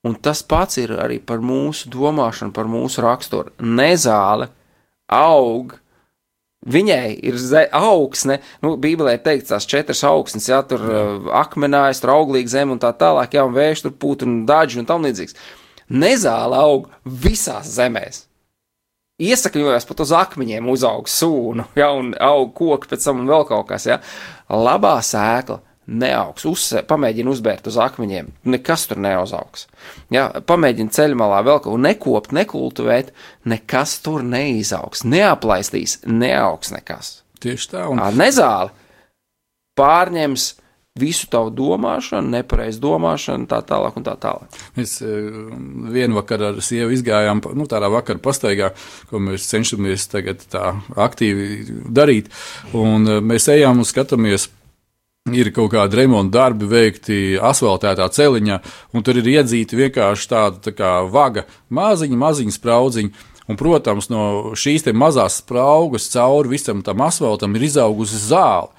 Un 0.06 0.14
tas 0.18 0.40
pats 0.46 0.78
ir 0.82 0.94
arī 0.98 1.20
par 1.22 1.42
mūsu 1.42 1.90
domāšanu, 1.90 2.54
par 2.54 2.70
mūsu 2.70 3.02
raksturu. 3.04 3.52
Nezāle 3.62 4.48
aug. 5.12 5.76
Viņai 6.62 7.16
ir 7.26 7.38
augsne, 7.74 8.36
nu, 8.62 8.76
Bībelē 8.78 9.16
teikts, 9.18 9.50
tās 9.50 9.66
četras 9.66 10.04
augsnes, 10.06 10.46
jā, 10.46 10.60
tur 10.62 10.84
uh, 10.86 11.30
akmenājas, 11.40 11.98
tur 12.02 12.12
auglīga 12.14 12.52
zeme 12.52 12.76
un 12.76 12.82
tā 12.82 12.92
tālāk, 12.94 13.34
jā, 13.34 13.42
un 13.42 13.56
vējš 13.56 13.82
tur 13.88 13.96
pūt 13.98 14.22
un 14.22 14.44
daži 14.46 14.78
un 14.78 14.86
tam 14.86 15.02
līdzīgs. 15.02 15.34
Nezāle 15.90 16.60
aug 16.62 16.86
visās 17.02 17.72
zemēs. 17.74 18.28
Iesakņojās 19.22 19.88
pat 19.90 20.04
uz 20.06 20.14
akmeņiem, 20.14 20.70
uzaug 20.70 21.10
sūnu, 21.10 21.66
ja, 21.78 21.90
un 21.98 22.14
aug 22.22 22.54
koki 22.54 22.94
pēc 22.94 23.10
tam 23.10 23.24
un 23.24 23.34
vēl 23.34 23.44
kaut 23.50 23.66
kas, 23.74 23.90
ja. 23.90 23.98
Labā 24.46 24.94
sēkla 25.02 25.58
neaugs. 25.90 26.46
Uz, 26.48 26.68
pamēģini 26.88 27.32
uzbērt 27.32 27.66
uz 27.70 27.78
akmeņiem, 27.82 28.30
nekas 28.52 28.86
tur 28.90 29.00
neuzaugs. 29.02 29.66
Ja, 30.14 30.28
pamēģini 30.46 30.94
ceļmalā 30.94 31.42
vēl 31.46 31.60
kaut 31.60 31.72
ko 31.72 31.80
nekopt, 31.80 32.34
nekultivēt, 32.36 33.12
nekas 33.48 33.98
tur 34.04 34.24
neizaugs, 34.26 35.04
neaplaistīs, 35.08 36.00
neaugs 36.06 36.72
nekas. 36.74 37.18
Tieši 37.42 37.72
tā. 37.74 37.86
Un... 37.90 38.02
Nezāli 38.18 38.70
pārņems 39.78 40.52
visu 41.00 41.26
tavu 41.32 41.48
domāšanu, 41.56 42.28
nepareizu 42.34 42.82
domāšanu, 42.82 43.46
tā 43.48 43.62
tālāk 43.64 43.96
un 43.96 44.04
tā 44.04 44.12
tālāk. 44.20 44.58
Mēs 44.76 44.98
vienu 45.94 46.18
vakaru 46.18 46.50
ar 46.50 46.58
sievu 46.64 46.92
izgājām, 46.92 47.40
nu, 47.56 47.66
tādā 47.70 47.88
vakara 47.92 48.20
pastaigā, 48.22 48.72
ko 49.08 49.22
mēs 49.24 49.48
cenšamies 49.48 50.04
tagad 50.12 50.44
tā 50.52 50.74
aktīvi 51.00 51.64
darīt, 51.88 52.28
un 52.76 53.08
mēs 53.24 53.48
ejām 53.54 53.80
un 53.80 53.88
skatāmies 53.88 54.50
ir 55.30 55.52
kaut 55.54 55.70
kādi 55.70 56.00
remonta 56.00 56.40
darbi 56.40 56.66
veikti 56.66 57.18
asfaltētā 57.38 58.08
celiņā, 58.10 58.58
un 58.92 59.04
tur 59.06 59.20
ir 59.20 59.28
iedzīta 59.36 59.78
vienkārši 59.78 60.30
tāda 60.32 60.62
tā 60.64 60.72
kā 60.74 60.94
vaga, 61.10 61.46
maziņa, 61.70 62.18
maziņa 62.18 62.56
spraudziņa. 62.58 63.28
Un, 63.50 63.58
protams, 63.58 64.06
no 64.10 64.54
šīs 64.56 64.86
mazās 64.94 65.40
spraugas 65.42 66.06
cauri 66.12 66.54
visam 66.54 66.82
tam 66.86 67.02
asfaltam 67.02 67.56
ir 67.58 67.66
izaugusi 67.66 68.20
zāle. 68.22 68.70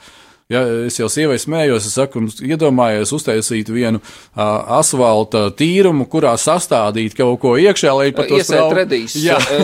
Ja, 0.51 0.61
es 0.87 0.97
jau 0.99 1.07
sievai 1.11 1.37
smējos, 1.39 1.85
es 1.87 1.95
saku, 1.97 2.21
iedomājies 2.43 3.11
uztaisīt 3.15 3.69
vienu 3.71 3.99
uh, 3.99 4.41
asfalta 4.79 5.45
tīrumu, 5.55 6.05
kurā 6.11 6.33
sastādīt 6.39 7.15
kaut 7.17 7.39
ko 7.43 7.53
iekšā, 7.59 7.93
lai 7.95 8.09
pat 8.15 8.31
to 8.31 8.39
iesēt 8.39 8.75
redīs 8.75 9.15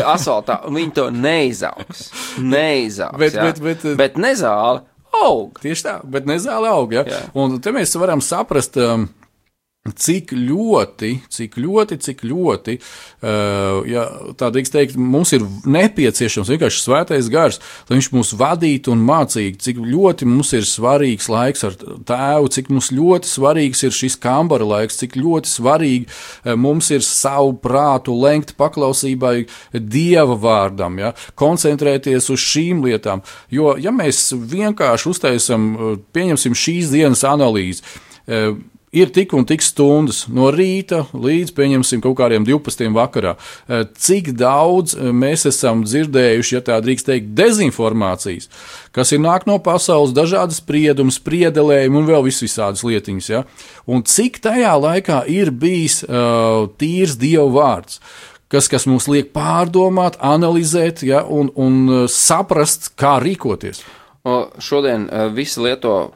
asfaltā, 0.08 0.62
un 0.68 0.80
viņi 0.80 0.96
to 0.96 1.10
neizaugs. 1.15 2.08
Neizaugs, 2.56 3.20
bet, 3.20 3.36
bet, 3.39 3.62
bet, 3.63 3.86
bet 4.00 4.20
nezāli 4.20 4.84
aug. 5.15 5.60
Tieši 5.62 5.86
tā, 5.86 5.95
bet 6.04 6.28
ne 6.30 6.38
zāle 6.41 6.69
aug. 6.72 6.93
Ja? 6.93 7.06
Jā. 7.08 7.22
Un 7.38 7.60
te 7.63 7.74
mēs 7.76 7.95
varam 8.00 8.22
saprast. 8.24 8.78
Um, 8.80 9.10
Cik 9.88 10.34
ļoti, 10.36 11.13
cik 11.32 11.54
ļoti, 11.63 11.96
cik 12.04 12.26
ļoti, 12.28 12.74
uh, 13.24 13.78
ja 13.88 14.02
tā 14.38 14.50
drīkst 14.52 14.74
teikt, 14.76 14.96
mums 15.00 15.32
ir 15.32 15.46
nepieciešams 15.63 16.50
vienkārši 16.52 16.82
svētais 16.84 17.30
gars, 17.32 17.62
lai 17.88 17.96
viņš 17.96 18.10
mūs 18.12 18.34
vadītu 18.36 18.92
un 18.92 19.06
mācītu, 19.08 19.62
cik 19.63 19.78
ļoti 19.80 20.28
mums 20.28 20.52
ir 20.58 20.68
svarīgs 20.68 21.30
laiks 21.32 21.63
ar 21.63 21.78
tēvu, 21.80 22.50
cik 22.52 22.68
mums 22.76 22.89
ļoti 22.92 23.32
svarīgs 23.32 23.86
ir 23.88 23.96
šis 23.96 24.18
kambara 24.20 24.68
laiks, 24.68 25.00
cik 25.00 25.15
ļoti 25.15 25.48
svarīgi 25.48 26.10
uh, 26.10 26.58
mums 26.60 26.92
ir 26.92 27.06
savu 27.08 27.54
prātu 27.63 28.18
lenkt 28.20 28.58
paklausībai 28.60 29.46
Dieva 29.72 30.36
vārdam, 30.44 30.98
ja, 31.00 31.13
koncentrēties 31.39 32.28
uz 32.36 32.44
šīm 32.52 32.84
lietām. 32.84 33.24
Jo, 33.48 33.78
ja 33.80 33.96
mēs 33.96 34.28
vienkārši 34.36 35.08
uztaisam, 35.15 35.72
uh, 35.72 35.96
pieņemsim 36.12 36.60
šīs 36.68 36.92
dienas 36.92 37.24
analīzi, 37.32 37.88
uh, 38.28 38.60
ir 38.91 39.12
tik 39.13 39.34
un 39.38 39.45
tik 39.47 39.62
stundas 39.63 40.23
no 40.34 40.49
rīta 40.54 41.04
līdz, 41.13 41.54
pieņemsim, 41.58 42.02
kaut 42.04 42.17
kādiem 42.19 42.45
12. 42.47 42.89
vakarā. 42.95 43.36
Eh, 43.67 43.86
cik 43.93 44.32
daudz 44.39 44.95
eh, 44.95 45.12
mēs 45.13 45.45
esam 45.49 45.84
dzirdējuši, 45.86 46.56
ja 46.58 46.63
tā 46.65 46.80
drīkst 46.84 47.10
teikt, 47.10 47.30
dezinformācijas, 47.38 48.49
kas 48.95 49.13
ir 49.13 49.21
nāk 49.23 49.45
no 49.49 49.60
pasaules, 49.63 50.15
dažādas 50.15 50.62
spriedumus, 50.63 51.19
spriedelējumi 51.21 52.02
un 52.02 52.10
vēl 52.10 52.25
visādas 52.30 52.84
lietiņas. 52.88 53.30
Ja? 53.30 53.43
Un 53.89 54.04
cik 54.08 54.41
tajā 54.43 54.73
laikā 54.80 55.21
ir 55.30 55.54
bijis 55.54 56.02
uh, 56.06 56.67
tīrs 56.80 57.17
Dieva 57.19 57.49
vārds? 57.54 58.02
Kas, 58.49 58.65
kas 58.65 58.88
mums 58.89 59.06
liek 59.06 59.28
pārdomāt, 59.30 60.15
analizēt 60.25 61.04
ja, 61.06 61.21
un, 61.21 61.52
un 61.54 62.08
saprast, 62.10 62.95
kā 62.97 63.19
rīkoties. 63.21 63.84
Šodien 64.60 65.08
e, 65.08 65.27
visi 65.32 65.62
lieto 65.63 66.12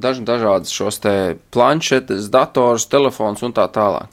daž, 0.00 0.22
dažādas 0.24 0.72
šos 0.72 1.00
te 1.04 1.36
planšetes, 1.52 2.30
dators, 2.32 2.88
telefons 2.88 3.44
un 3.44 3.52
tā 3.56 3.66
tālāk. 3.72 4.08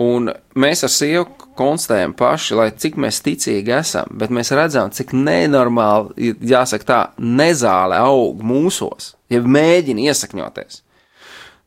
Un 0.00 0.30
mēs 0.58 0.82
ar 0.86 0.90
sievu 0.90 1.26
konstatējam 1.58 2.14
paši, 2.18 2.54
lai 2.58 2.68
cik 2.70 2.96
mēs 2.98 3.20
ticīgi 3.22 3.74
esam, 3.76 4.08
bet 4.18 4.32
mēs 4.34 4.50
redzam, 4.54 4.90
cik 4.90 5.12
nenormāli, 5.14 6.32
jāsaka 6.42 6.88
tā, 6.88 7.02
nezāle 7.18 7.98
aug 8.02 8.42
mūsos, 8.42 9.12
ja 9.30 9.42
mēģina 9.42 10.08
iesakņoties. 10.10 10.80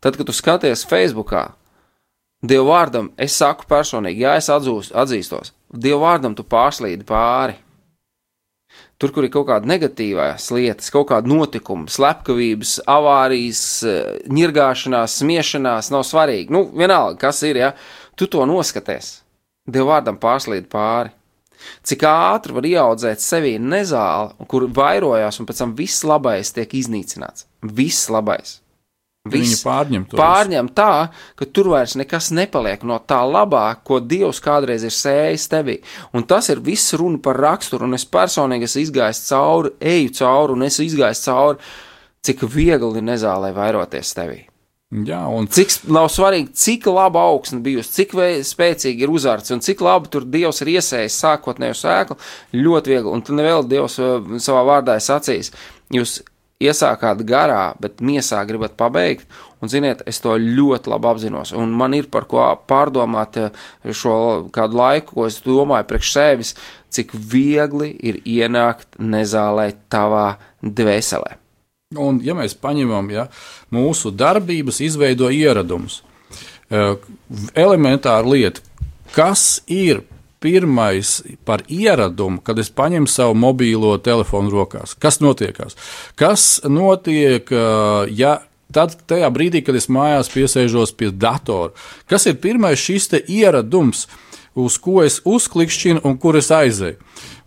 Tad, 0.03 0.19
kad 0.19 0.27
tu 0.27 0.35
skaties 0.35 0.83
Facebookā, 0.87 1.49
Dievu 2.47 2.67
vārdam, 2.69 3.07
es 3.17 3.33
saku 3.33 3.65
personīgi, 3.65 4.21
jā, 4.21 4.35
es 4.37 4.51
atzūs, 4.53 4.91
atzīstos, 4.93 5.55
Dievu 5.73 6.03
vārdam 6.03 6.35
tu 6.37 6.45
pārslīdi 6.45 7.07
pāri. 7.07 7.55
Tur, 8.97 9.11
kur 9.13 9.27
ir 9.27 9.29
kaut 9.29 9.45
kāda 9.51 9.69
negatīvās 9.69 10.47
lietas, 10.55 10.89
kaut 10.93 11.11
kāda 11.11 11.29
notikuma, 11.29 11.85
slepkavības, 11.91 12.79
avārijas, 12.89 13.61
ņirgāšanās, 14.33 15.19
smiešanās, 15.21 15.91
nav 15.93 16.01
svarīgi. 16.07 16.49
Nu, 16.55 16.63
vienalga, 16.73 17.19
kas 17.27 17.43
ir, 17.45 17.61
ja 17.61 17.71
tu 18.17 18.25
to 18.25 18.41
noskaties, 18.49 19.19
Dievu 19.67 19.91
vārdam 19.91 20.15
pārslīd 20.15 20.69
pāri. 20.71 21.11
Cik 21.85 22.05
ātri 22.07 22.55
var 22.55 22.67
ieaudzēt 22.69 23.21
sevī 23.21 23.57
nezāli, 23.59 24.47
kur 24.47 24.67
vairojās, 24.71 25.41
un 25.41 25.49
pēc 25.49 25.61
tam 25.63 25.73
viss 25.75 26.05
labais 26.07 26.53
tiek 26.55 26.73
iznīcināts. 26.79 27.47
Viss 27.75 28.07
labais. 28.13 28.61
Viss 29.31 29.63
pārņem. 29.65 30.07
Pārņem 30.13 30.71
tā, 30.77 31.09
ka 31.39 31.47
tur 31.51 31.71
vairs 31.73 31.95
nekas 31.99 32.31
nepaliek 32.35 32.83
no 32.87 32.99
tā 33.03 33.19
labā, 33.27 33.65
ko 33.83 33.99
Dievs 33.99 34.41
kādreiz 34.43 34.85
ir 34.87 34.95
sējis 34.95 35.47
tevī. 35.51 35.79
Un 36.15 36.27
tas 36.29 36.49
ir 36.53 36.63
viss 36.63 36.95
runa 36.97 37.21
par 37.23 37.39
raksturu, 37.43 37.87
un 37.87 37.97
es 37.97 38.07
personīgi 38.07 38.69
esmu 38.69 38.85
izgājis 38.87 39.23
cauri, 39.29 39.73
eju 39.95 40.13
cauri, 40.19 40.57
un 40.57 40.67
esmu 40.67 40.89
izgājis 40.89 41.25
cauri, 41.29 41.73
cik 42.27 42.45
viegli 42.51 43.01
ir 43.01 43.09
nezālē 43.13 43.53
vairoties 43.55 44.15
tevī. 44.17 44.43
Jā, 44.87 45.19
un 45.27 45.49
Cik 45.51 45.73
nav 45.91 46.05
svarīgi, 46.07 46.53
cik 46.55 46.85
laba 46.95 47.25
augsne 47.27 47.59
bijusi, 47.59 47.91
cik 47.91 48.13
spēcīgi 48.47 49.03
ir 49.03 49.11
uzārts 49.11 49.51
un 49.51 49.59
cik 49.59 49.81
labi 49.83 50.07
tur 50.13 50.23
Dievs 50.23 50.63
ir 50.63 50.71
iesējis 50.77 51.17
sākotnēju 51.25 51.75
sēklu. 51.75 52.15
Ļoti 52.55 52.93
viegli. 52.93 53.11
Un 53.11 53.23
tad 53.27 53.41
vēl 53.43 53.67
Dievs 53.67 53.97
uh, 53.99 54.37
savā 54.39 54.63
vārdā 54.69 54.95
ir 54.95 55.03
sacījis, 55.03 55.51
jūs 55.91 56.21
iesākāt 56.63 57.21
garā, 57.27 57.75
bet 57.81 58.01
miesā 58.01 58.41
gribat 58.49 58.77
pabeigt. 58.79 59.27
Un, 59.61 59.69
ziniet, 59.73 60.03
es 60.09 60.21
to 60.21 60.35
ļoti 60.37 60.91
labi 60.91 61.09
apzinos. 61.09 61.53
Un 61.57 61.73
man 61.73 61.95
ir 61.97 62.09
par 62.13 62.27
ko 62.29 62.43
pārdomāt 62.69 63.39
uh, 63.41 63.65
šo 63.89 64.17
kādu 64.53 64.77
laiku, 64.77 65.15
ko 65.17 65.25
es 65.29 65.39
domāju 65.45 65.89
priekš 65.89 66.13
sevis, 66.13 66.53
cik 66.93 67.13
viegli 67.13 67.91
ir 68.05 68.21
ienākt 68.25 68.99
nezālē 69.01 69.71
tavā 69.89 70.37
dvēselē. 70.61 71.37
Un, 71.95 72.19
ja 72.19 72.33
mēs 72.35 72.51
paņemam, 72.59 73.07
ja 73.13 73.29
mūsu 73.71 74.11
darbības 74.11 74.81
izveido 74.83 75.29
ieradumus, 75.31 76.01
eh, 76.67 76.97
elementāra 77.55 78.27
lieta, 78.27 78.59
kas 79.15 79.61
ir 79.71 80.01
pirmais 80.47 81.17
par 81.43 81.65
ieradumu, 81.67 82.39
kad 82.39 82.59
es 82.63 82.71
paņemu 82.71 83.11
savu 83.11 83.35
mobīlo 83.35 83.97
telefonu 83.99 84.53
rokās, 84.53 84.95
kas 84.95 85.19
notiekās? 85.19 85.75
Kas 86.15 86.45
notiek, 86.63 87.51
ja 88.15 88.37
tad, 88.71 88.95
tajā 89.11 89.27
brīdī, 89.35 89.65
kad 89.67 89.75
es 89.75 89.89
mājās 89.91 90.31
piesēžos 90.31 90.95
pie 90.95 91.11
datora? 91.11 91.75
Kas 92.07 92.29
ir 92.31 92.39
pirmais 92.39 92.79
šis 92.79 93.11
ieradums? 93.27 94.07
uz 94.57 94.77
ko 94.81 95.03
es 95.05 95.19
uzklikšķinu 95.25 96.01
un 96.07 96.17
kur 96.17 96.37
es 96.39 96.49
aizēju. 96.53 96.97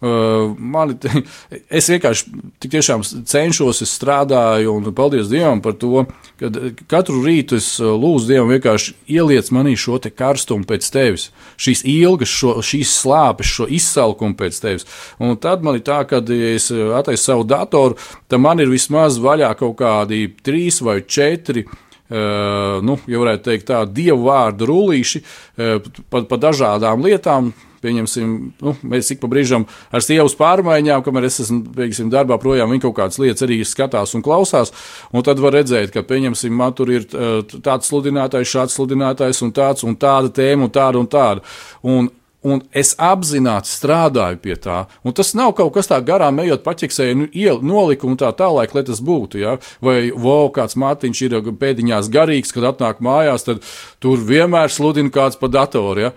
Uh, 0.01 0.55
mani, 0.57 0.95
es 1.79 1.91
vienkārši 1.93 2.31
tik 2.63 2.73
tiešām 2.73 3.03
cenšos, 3.05 3.83
es 3.85 3.91
strādāju, 3.99 4.73
un 4.79 4.95
paldies 4.97 5.29
Dievam 5.29 5.61
par 5.61 5.75
to, 5.77 6.07
ka 6.41 6.49
katru 6.89 7.21
rītu 7.21 7.59
es 7.61 7.69
uh, 7.83 7.91
lūdzu 8.01 8.31
Dievam 8.31 8.49
vienkārši 8.55 8.95
ieliec 9.13 9.51
manī 9.53 9.75
šo 9.77 9.99
te 10.01 10.09
karstumu 10.09 10.65
pēc 10.71 10.89
tevis, 10.95 11.29
šīs 11.61 11.85
ilgas, 11.85 12.33
šo, 12.33 12.57
šīs 12.65 12.95
slāpes, 13.03 13.53
šo 13.53 13.69
izsalkumu 13.69 14.39
pēc 14.41 14.63
tevis. 14.65 14.89
Un 15.21 15.37
tad 15.37 15.61
man 15.67 15.77
ir 15.77 15.85
tā, 15.85 16.01
ka 16.09 16.23
ja 16.25 16.57
es 16.57 16.71
uh, 16.73 16.95
attaisu 16.97 17.27
savu 17.27 17.45
datoru, 17.45 18.01
tad 18.25 18.41
man 18.41 18.65
ir 18.65 18.73
vismaz 18.73 19.21
vaļā 19.21 19.53
kaut 19.61 19.77
kādi 19.83 20.31
trīs 20.41 20.81
vai 20.81 21.03
četri 21.05 21.69
Uh, 22.11 22.81
nu, 22.83 22.97
ja 23.07 23.21
varētu 23.23 23.45
teikt, 23.47 23.69
tā 23.69 23.85
dievu 23.87 24.25
vārdu 24.25 24.67
rullīši 24.67 25.21
uh, 25.23 25.91
pa, 26.11 26.25
pa 26.27 26.39
dažādām 26.43 27.05
lietām. 27.07 27.53
Pieņemsim, 27.81 28.37
nu, 28.61 28.75
mēs 28.93 29.09
ik 29.14 29.23
pa 29.23 29.31
brīžam 29.33 29.64
ar 29.95 30.05
sievas 30.05 30.37
pārmaiņām, 30.37 31.05
kamēr 31.07 31.29
es 31.31 31.40
esmu 31.47 31.75
teiksim, 31.77 32.11
darbā 32.12 32.37
projām, 32.43 32.73
viņa 32.73 32.85
kaut 32.85 32.97
kādas 32.99 33.21
lietas 33.23 33.47
arī 33.47 33.61
skatās 33.64 34.12
un 34.19 34.25
klausās. 34.27 34.75
Un 35.16 35.25
tad 35.27 35.40
var 35.40 35.57
redzēt, 35.57 35.95
ka, 35.95 36.05
pieņemsim, 36.07 36.53
man 36.53 36.77
tur 36.77 36.93
ir 36.93 37.09
tāds 37.09 37.88
sludinātājs, 37.88 38.53
šāds 38.53 38.77
sludinātājs 38.77 39.40
un 39.47 39.55
tāds 39.57 39.87
un 39.88 39.97
tāda 40.01 40.33
tēma 40.40 40.69
un 40.69 40.75
tāda 40.77 41.01
un 41.01 41.11
tāda. 41.11 41.47
Un, 41.81 42.11
Un 42.40 42.62
es 42.73 42.95
apzināti 42.97 43.69
strādāju 43.69 44.38
pie 44.40 44.55
tā. 44.57 44.79
Un 45.05 45.12
tas 45.16 45.35
nav 45.37 45.53
kaut 45.59 45.75
kas 45.75 45.90
tāds 45.90 46.07
garām, 46.09 46.38
ejot, 46.40 46.62
paķeksēju, 46.64 47.19
nu, 47.21 47.27
noliku 47.69 48.09
un 48.09 48.16
tā 48.21 48.31
tālāk, 48.37 48.73
lai 48.73 48.83
tas 48.88 49.03
būtu. 49.05 49.43
Ja? 49.43 49.59
Vai 49.85 50.09
wow, 50.09 50.49
kāds 50.55 50.79
mātiņš 50.81 51.21
ir 51.27 51.37
pēdiņās 51.61 52.09
garīgs, 52.12 52.55
kad 52.57 52.71
atnāk 52.73 53.05
mājās, 53.05 53.45
tad 53.45 53.61
tur 54.01 54.25
vienmēr 54.25 54.73
sludina 54.73 55.12
kāds 55.12 55.37
pa 55.37 55.53
datoru. 55.53 56.09
Ja? 56.09 56.14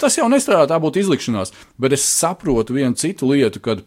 Tas 0.00 0.16
jau 0.16 0.30
nestrādā, 0.32 0.70
tā 0.70 0.78
būtu 0.80 1.02
izlikšanās. 1.02 1.52
Bet 1.80 1.92
es 1.96 2.06
saprotu 2.08 2.76
vienu 2.78 2.96
citu 2.96 3.28
lietu, 3.28 3.60
kad 3.60 3.82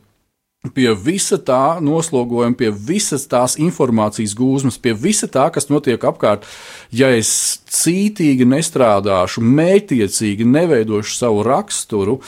pie 0.74 0.92
visa 0.94 1.38
tā 1.42 1.80
noslogojuma, 1.84 2.58
pie 2.58 2.70
visas 2.72 3.28
tās 3.30 3.56
informācijas 3.62 4.36
gūzmas, 4.38 4.80
pie 4.82 4.94
visa 4.98 5.30
tā, 5.32 5.48
kas 5.54 5.70
notiek 5.72 6.02
apkārt, 6.10 6.46
ja 6.92 7.10
es 7.16 7.30
cītīgi 7.72 8.48
nestrādāšu, 8.50 9.42
mētiecīgi 9.42 10.48
neveidošu 10.50 11.16
savu 11.18 11.46
raksturu, 11.48 12.20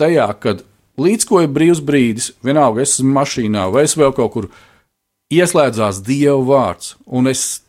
tajā, 0.00 0.28
kad 0.42 0.64
līdz 0.98 1.28
ko 1.28 1.44
ir 1.44 1.52
brīvs 1.54 1.84
brīdis, 1.84 2.32
vienalga 2.44 2.82
es 2.84 2.98
esmu 2.98 3.14
mašīnā 3.20 3.68
vai 3.74 3.86
es 3.86 3.96
vēl 3.98 4.14
kaut 4.16 4.34
kur, 4.34 4.50
ieslēdzās 5.32 6.02
Dieva 6.06 6.40
vārds, 6.48 6.96
un 7.06 7.30
es 7.30 7.62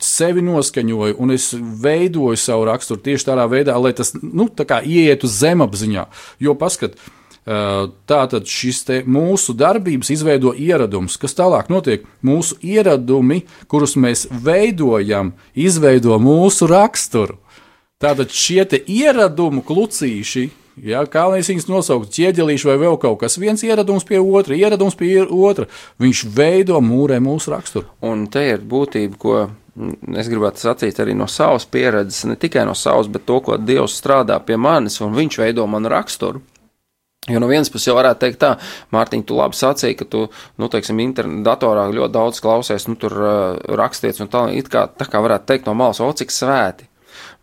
sevi 0.00 0.42
noskaņoju, 0.44 1.18
un 1.20 1.34
es 1.34 1.50
veidoju 1.56 2.38
savu 2.40 2.64
raksturu 2.70 3.02
tieši 3.04 3.28
tādā 3.28 3.44
veidā, 3.50 3.76
lai 3.80 3.92
tas 3.96 4.14
nu, 4.16 4.48
ietu 4.48 5.28
zemapziņā. 5.28 6.06
Jo 6.40 6.56
paskat, 6.58 6.96
Tātad 7.44 8.46
šis 8.48 8.86
mūsu 9.04 9.52
darbības 9.52 10.08
izveido 10.14 10.54
ieradums, 10.56 11.18
kas 11.20 11.36
tālāk 11.36 11.68
notiek. 11.68 12.06
Mūsu 12.24 12.56
ieradumi, 12.64 13.42
kurus 13.68 13.98
mēs 14.00 14.24
veidojam, 14.30 15.34
izveido 15.52 16.16
mūsu 16.16 16.64
raksturu. 16.70 17.36
Tātad 18.00 18.32
šie 18.32 18.64
ieradumu 18.88 19.60
klucīši, 19.60 20.46
ja, 20.88 21.04
kā 21.04 21.26
lai 21.28 21.42
viņus 21.44 21.68
nosauktu, 21.68 22.10
ķieģelīši 22.16 22.68
vai 22.68 22.78
vēl 22.80 22.96
kaut 23.00 23.20
kas, 23.20 23.36
viens 23.36 23.62
ieradums 23.62 24.08
pie 24.08 24.18
otra, 24.24 24.56
ieradums 24.56 24.96
pie 24.96 25.20
otra, 25.24 25.68
viņš 26.00 26.24
veido 26.32 26.80
mūrē 26.80 27.20
mūsu 27.20 27.52
raksturu. 27.52 27.92
Un 28.00 28.24
te 28.26 28.48
ir 28.56 28.64
būtība, 28.64 29.20
ko 29.20 29.36
es 29.74 30.30
gribētu 30.30 30.62
sacīt 30.62 30.98
arī 31.02 31.16
no 31.18 31.26
savas 31.30 31.66
pieredzes, 31.66 32.24
ne 32.30 32.36
tikai 32.40 32.64
no 32.68 32.76
savas, 32.78 33.10
bet 33.10 33.26
to, 33.26 33.40
ko 33.42 33.58
Dievs 33.58 33.96
strādā 33.98 34.38
pie 34.46 34.58
manis, 34.60 35.00
un 35.02 35.14
Viņš 35.16 35.40
veido 35.42 35.66
manu 35.66 35.90
raksturu. 35.90 36.42
Jo 37.24 37.40
no 37.40 37.48
vienas 37.48 37.70
puses 37.72 37.88
jau 37.88 37.94
varētu 37.96 38.20
teikt, 38.20 38.40
tā, 38.42 38.50
Mārtiņ, 38.92 39.22
tu 39.24 39.38
labi 39.38 39.56
sacīji, 39.56 39.96
ka 39.96 40.06
tu, 40.12 40.26
nu, 40.60 40.68
teiksim, 40.68 40.98
internetdatorā 41.00 41.86
ļoti 41.96 42.12
daudz 42.12 42.40
klausies, 42.44 42.84
nu, 42.90 42.98
tur 43.00 43.16
uh, 43.16 43.30
rakstīts 43.80 44.20
un 44.20 44.28
tā, 44.28 44.44
it 44.52 44.68
kā, 44.72 44.84
tā 44.92 45.08
kā 45.08 45.22
varētu 45.24 45.48
teikt 45.48 45.70
no 45.70 45.72
malas, 45.78 46.02
o, 46.04 46.10
cik 46.12 46.34
svēti. 46.34 46.90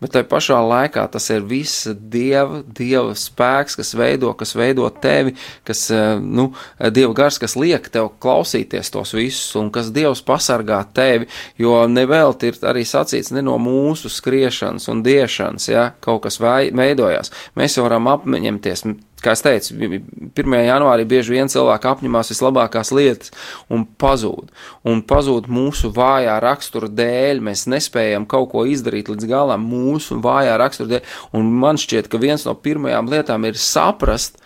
Bet 0.02 0.16
tajā 0.16 0.26
pašā 0.30 0.58
laikā 0.66 1.04
tas 1.12 1.28
ir 1.30 1.44
viss 1.46 1.86
dieva, 1.94 2.62
dieva 2.66 3.14
spēks, 3.18 3.76
kas 3.78 3.92
veido, 3.98 4.32
kas 4.38 4.56
veido 4.58 4.88
tevi, 5.02 5.36
kas, 5.68 5.84
uh, 5.94 6.16
nu, 6.18 6.48
dieva 6.90 7.14
gars, 7.22 7.38
kas 7.42 7.54
liek 7.58 7.86
tev 7.92 8.10
klausīties 8.22 8.90
tos 8.90 9.14
visus, 9.14 9.52
un 9.60 9.70
kas 9.74 9.92
dievs 9.94 10.24
pasargā 10.26 10.80
tevi, 10.94 11.30
jo 11.60 11.76
nevelti 11.86 12.50
ir 12.50 12.58
arī 12.72 12.82
sacīts 12.88 13.30
ne 13.36 13.44
no 13.46 13.58
mūsu 13.62 14.10
skriešanas 14.10 14.90
un 14.90 15.04
diešanas, 15.06 15.70
ja, 15.70 15.86
kaut 16.02 16.24
kas 16.26 16.40
veidojās. 16.42 17.32
Mēs 17.58 17.78
varam 17.78 18.10
apņemties 18.10 18.86
kā 19.22 19.34
es 19.36 19.42
teicu, 19.44 19.76
1. 19.78 20.56
janvārī 20.66 21.06
bieži 21.08 21.36
vien 21.36 21.50
cilvēki 21.52 21.90
apņemās 21.92 22.32
vislabākās 22.32 22.92
lietas 22.96 23.32
un 23.72 23.86
pazūd. 23.86 24.50
Un 24.88 25.02
pazūd 25.06 25.48
mūsu 25.52 25.92
vājā 25.94 26.36
rakstura 26.42 26.90
dēļ. 26.90 27.42
Mēs 27.46 27.66
nespējam 27.70 28.26
kaut 28.30 28.50
ko 28.52 28.66
izdarīt 28.68 29.10
līdz 29.12 29.28
galam 29.30 29.66
mūsu 29.68 30.18
vājā 30.22 30.58
rakstura 30.60 30.96
dēļ. 30.96 31.16
Un 31.38 31.50
man 31.62 31.80
šķiet, 31.80 32.10
ka 32.12 32.20
viens 32.22 32.46
no 32.48 32.56
pirmajām 32.58 33.10
lietām 33.12 33.48
ir 33.48 33.60
saprast, 33.60 34.42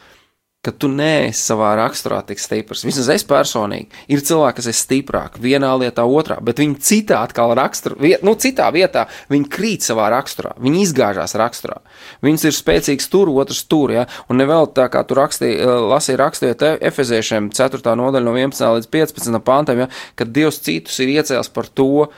ka 0.67 0.75
tu 0.75 0.91
neesi 0.91 1.45
savā 1.53 1.71
raksturā 1.79 2.19
tik 2.27 2.41
stiprs. 2.43 2.83
Vismaz 2.87 3.11
es 3.15 3.25
personīgi 3.27 3.87
ir 4.13 4.23
cilvēki, 4.27 4.59
kas 4.59 4.69
ir 4.71 4.77
stiprāki 4.77 5.43
vienā 5.45 5.71
lietā, 5.79 6.03
otrā, 6.07 6.39
bet 6.45 6.61
viņi 6.63 6.81
citā 6.83 7.23
atkal 7.27 7.55
raksturā, 7.59 7.99
viet, 8.03 8.25
nu, 8.27 8.35
citā 8.41 8.67
vietā 8.75 9.07
viņi 9.33 9.51
krīt 9.53 9.87
savā 9.87 10.09
raksturā, 10.15 10.57
viņi 10.63 10.83
izgāžās 10.87 11.37
raksturā. 11.39 11.79
Viņas 12.27 12.49
ir 12.49 12.57
spēcīgs 12.57 13.11
tur, 13.13 13.31
otrs 13.31 13.63
tur, 13.71 13.95
ja, 13.95 14.07
un 14.31 14.41
nevēl 14.43 14.71
tā 14.77 14.89
kā 14.93 15.05
tu 15.07 15.19
rakstīji, 15.19 15.63
lasīji 15.87 16.21
rakstījot 16.21 16.67
Efeziešiem 16.91 17.51
4. 17.55 17.97
nodaļa 18.03 18.27
no 18.27 18.35
11. 18.37 18.67
līdz 18.81 18.91
15. 18.93 19.41
pantam, 19.47 19.85
ja, 19.85 19.91
kad 20.19 20.35
Dievs 20.35 20.61
citus 20.67 20.99
ir 21.05 21.15
iecēlis 21.17 21.53
par 21.55 21.71
to, 21.71 22.09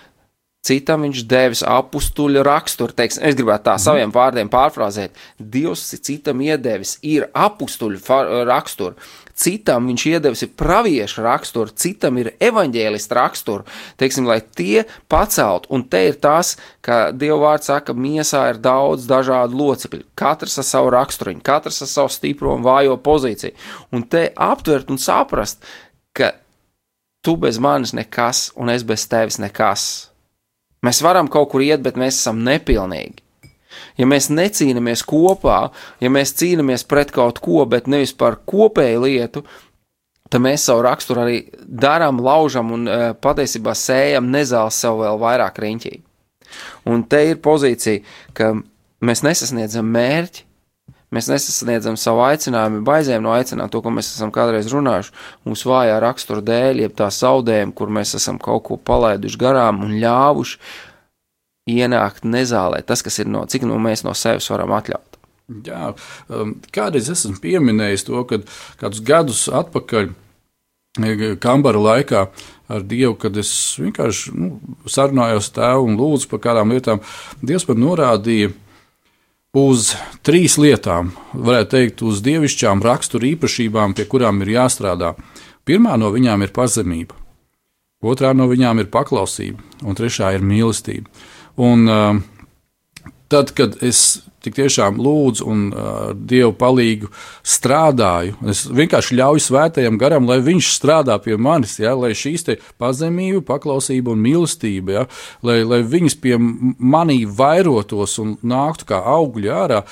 Citam 0.67 1.05
viņš 1.07 1.21
devis 1.31 1.61
apstuļu 1.63 2.43
raksturu. 2.43 2.93
Teiksim, 2.99 3.23
es 3.29 3.37
gribētu 3.39 3.69
tā 3.69 3.77
saviem 3.81 4.11
vārdiem 4.13 4.51
pārfrāzēt. 4.51 5.15
Dievs 5.39 5.85
citam 6.05 6.43
iedevis 6.43 6.97
ir 7.07 7.29
apstuļu 7.31 8.01
raksturu, 8.49 8.99
citam 9.39 9.87
viņš 9.89 10.07
iedevis 10.11 10.43
ir 10.43 10.51
praviešu 10.59 11.23
raksturu, 11.23 11.73
citam 11.79 12.19
ir 12.19 12.33
evaņģēlista 12.43 13.21
raksturu. 13.21 13.69
Teiksim, 14.03 14.27
lai 14.27 14.41
tie 14.43 14.83
pacelt, 15.09 15.71
un 15.71 15.87
te 15.87 16.03
ir 16.11 16.19
tas, 16.19 16.57
ka 16.83 17.15
Dieva 17.15 17.39
vārds 17.47 17.71
saka, 17.71 17.93
ka 17.93 17.97
miesā 17.97 18.49
ir 18.51 18.61
daudz 18.65 19.07
dažādu 19.09 19.63
locekļu. 19.63 20.05
Katrs 20.19 20.59
ar 20.59 20.67
savu 20.67 20.93
raksturiņu, 20.99 21.45
katrs 21.47 21.85
ar 21.87 21.93
savu 21.95 22.13
stipro 22.13 22.59
un 22.59 22.67
vājo 22.67 22.99
pozīciju. 22.99 23.55
Un 23.95 24.05
te 24.11 24.27
aptvert 24.35 24.91
un 24.91 24.99
saprast, 24.99 25.63
ka 26.13 26.35
tu 27.23 27.39
bez 27.39 27.63
manis 27.63 27.95
nekas, 27.95 28.49
un 28.59 28.75
es 28.75 28.83
bez 28.83 29.07
tevis 29.07 29.39
nekas. 29.39 30.09
Mēs 30.87 31.01
varam 31.03 31.29
kaut 31.31 31.51
kur 31.53 31.65
iet, 31.65 31.83
bet 31.83 31.99
mēs 31.99 32.21
esam 32.21 32.43
nepilnīgi. 32.47 33.25
Ja 33.99 34.07
mēs 34.09 34.29
necīnāmies 34.31 35.03
kopā, 35.07 35.69
ja 36.03 36.11
mēs 36.11 36.35
cīnāmies 36.39 36.85
pret 36.89 37.11
kaut 37.15 37.41
ko, 37.43 37.65
bet 37.69 37.91
nevis 37.91 38.15
par 38.17 38.39
kopēju 38.49 39.03
lietu, 39.05 39.43
tad 40.31 40.43
mēs 40.45 40.67
savu 40.69 40.85
raksturu 40.87 41.25
arī 41.25 41.39
darām, 41.59 42.21
laužam 42.23 42.73
un 42.75 42.89
patiesībā 43.23 43.75
sējam 43.79 44.31
nezāles 44.33 44.79
sev 44.79 45.03
vēl 45.03 45.21
vairāk 45.23 45.61
riņķī. 45.65 45.95
Un 46.89 47.05
te 47.11 47.23
ir 47.31 47.41
pozīcija, 47.45 48.03
ka 48.37 48.55
mēs 49.05 49.25
nesasniedzam 49.27 49.89
mērķi, 49.95 50.48
Mēs 51.15 51.31
nesasniedzam 51.31 51.97
savu 51.97 52.21
aicinājumu, 52.27 52.83
baizējam 52.85 53.25
no 53.25 53.33
aicinājuma 53.33 53.73
to, 53.73 53.81
ko 53.85 53.93
mēs 53.97 54.11
esam 54.13 54.33
kādreiz 54.35 54.69
runājuši. 54.69 55.15
Mūsu 55.49 55.71
vājā 55.71 55.97
rakstura 56.05 56.45
dēļ, 56.45 56.83
jeb 56.85 56.99
tā 56.99 57.09
zaudējuma, 57.15 57.73
kur 57.77 57.93
mēs 57.97 58.13
esam 58.19 58.41
kaut 58.43 58.67
ko 58.67 58.77
palaiduši 58.77 59.41
garām 59.41 59.81
un 59.87 59.97
ļāvuši 60.03 60.61
ienākt 61.79 62.29
nezālē, 62.29 62.83
tas, 62.85 63.05
kas 63.05 63.19
ir 63.23 63.31
no, 63.33 63.47
cik 63.49 63.65
no 63.69 63.81
mēs 63.81 64.05
no 64.05 64.13
sevis 64.17 64.49
varam 64.53 64.75
atļaut. 64.77 65.19
Jā, 65.65 65.95
um, 66.29 66.55
kādreiz 66.77 67.09
esmu 67.13 67.39
pieminējis 67.41 68.05
to, 68.05 68.21
ka 68.29 68.43
kādus 68.81 69.01
gadus 69.05 69.47
atpakaļ, 69.49 70.11
e, 71.01 71.31
kambara 71.41 71.81
laikā, 71.81 72.27
ar 72.69 72.85
Dievu, 72.85 73.15
kad 73.21 73.37
es 73.41 73.51
vienkārši 73.81 74.35
nu, 74.37 74.51
sarunājos 74.85 75.49
tēvu 75.57 75.89
un 75.89 75.97
lūdzu 75.97 76.29
par 76.29 76.45
kādām 76.51 76.77
lietām, 76.77 77.01
Dievs 77.41 77.65
man 77.71 77.81
norādīja 77.81 78.53
uz 79.57 79.95
trīs 80.27 80.59
lietām, 80.61 81.13
varētu 81.33 81.71
teikt, 81.73 82.03
uz 82.03 82.21
dievišķām 82.25 82.83
rakstura 82.85 83.31
īpašībām, 83.33 83.95
pie 83.97 84.05
kurām 84.11 84.43
ir 84.45 84.55
jāstrādā. 84.59 85.15
Pirmā 85.69 85.97
no 86.01 86.11
viņām 86.13 86.45
ir 86.45 86.53
pazemība, 86.57 87.17
otrā 88.03 88.35
no 88.37 88.49
viņām 88.49 88.83
ir 88.83 88.91
paklausība, 88.93 89.63
un 89.85 89.97
trešā 89.99 90.35
ir 90.37 90.45
mīlestība. 90.45 91.09
Un, 91.59 91.89
uh, 91.89 93.13
tad, 93.29 93.53
kad 93.57 93.81
es 93.83 94.23
tik 94.45 94.57
tiešām 94.59 94.99
lūdzu 95.03 95.47
un 95.49 95.65
ar 95.75 96.15
Dievu 96.29 96.53
palīgu 96.59 97.11
strādāju. 97.47 98.37
Es 98.51 98.65
vienkārši 98.71 99.19
ļauju 99.19 99.45
svētajam 99.45 99.99
garam, 100.01 100.29
lai 100.31 100.39
viņš 100.45 100.71
strādā 100.77 101.19
pie 101.23 101.39
manis, 101.41 101.79
ja, 101.81 101.95
lai 101.99 102.13
šīs 102.17 102.47
pazemība, 102.79 103.43
paklausība 103.49 104.15
un 104.15 104.23
mīlestība, 104.25 104.95
ja, 104.95 105.05
lai, 105.47 105.61
lai 105.67 105.83
viņas 105.87 106.19
pie 106.23 106.37
manī 106.39 107.23
vairotos 107.27 108.19
un 108.23 108.37
nāktu 108.47 108.89
kā 108.93 109.03
augļi 109.17 109.53
ārā, 109.53 109.83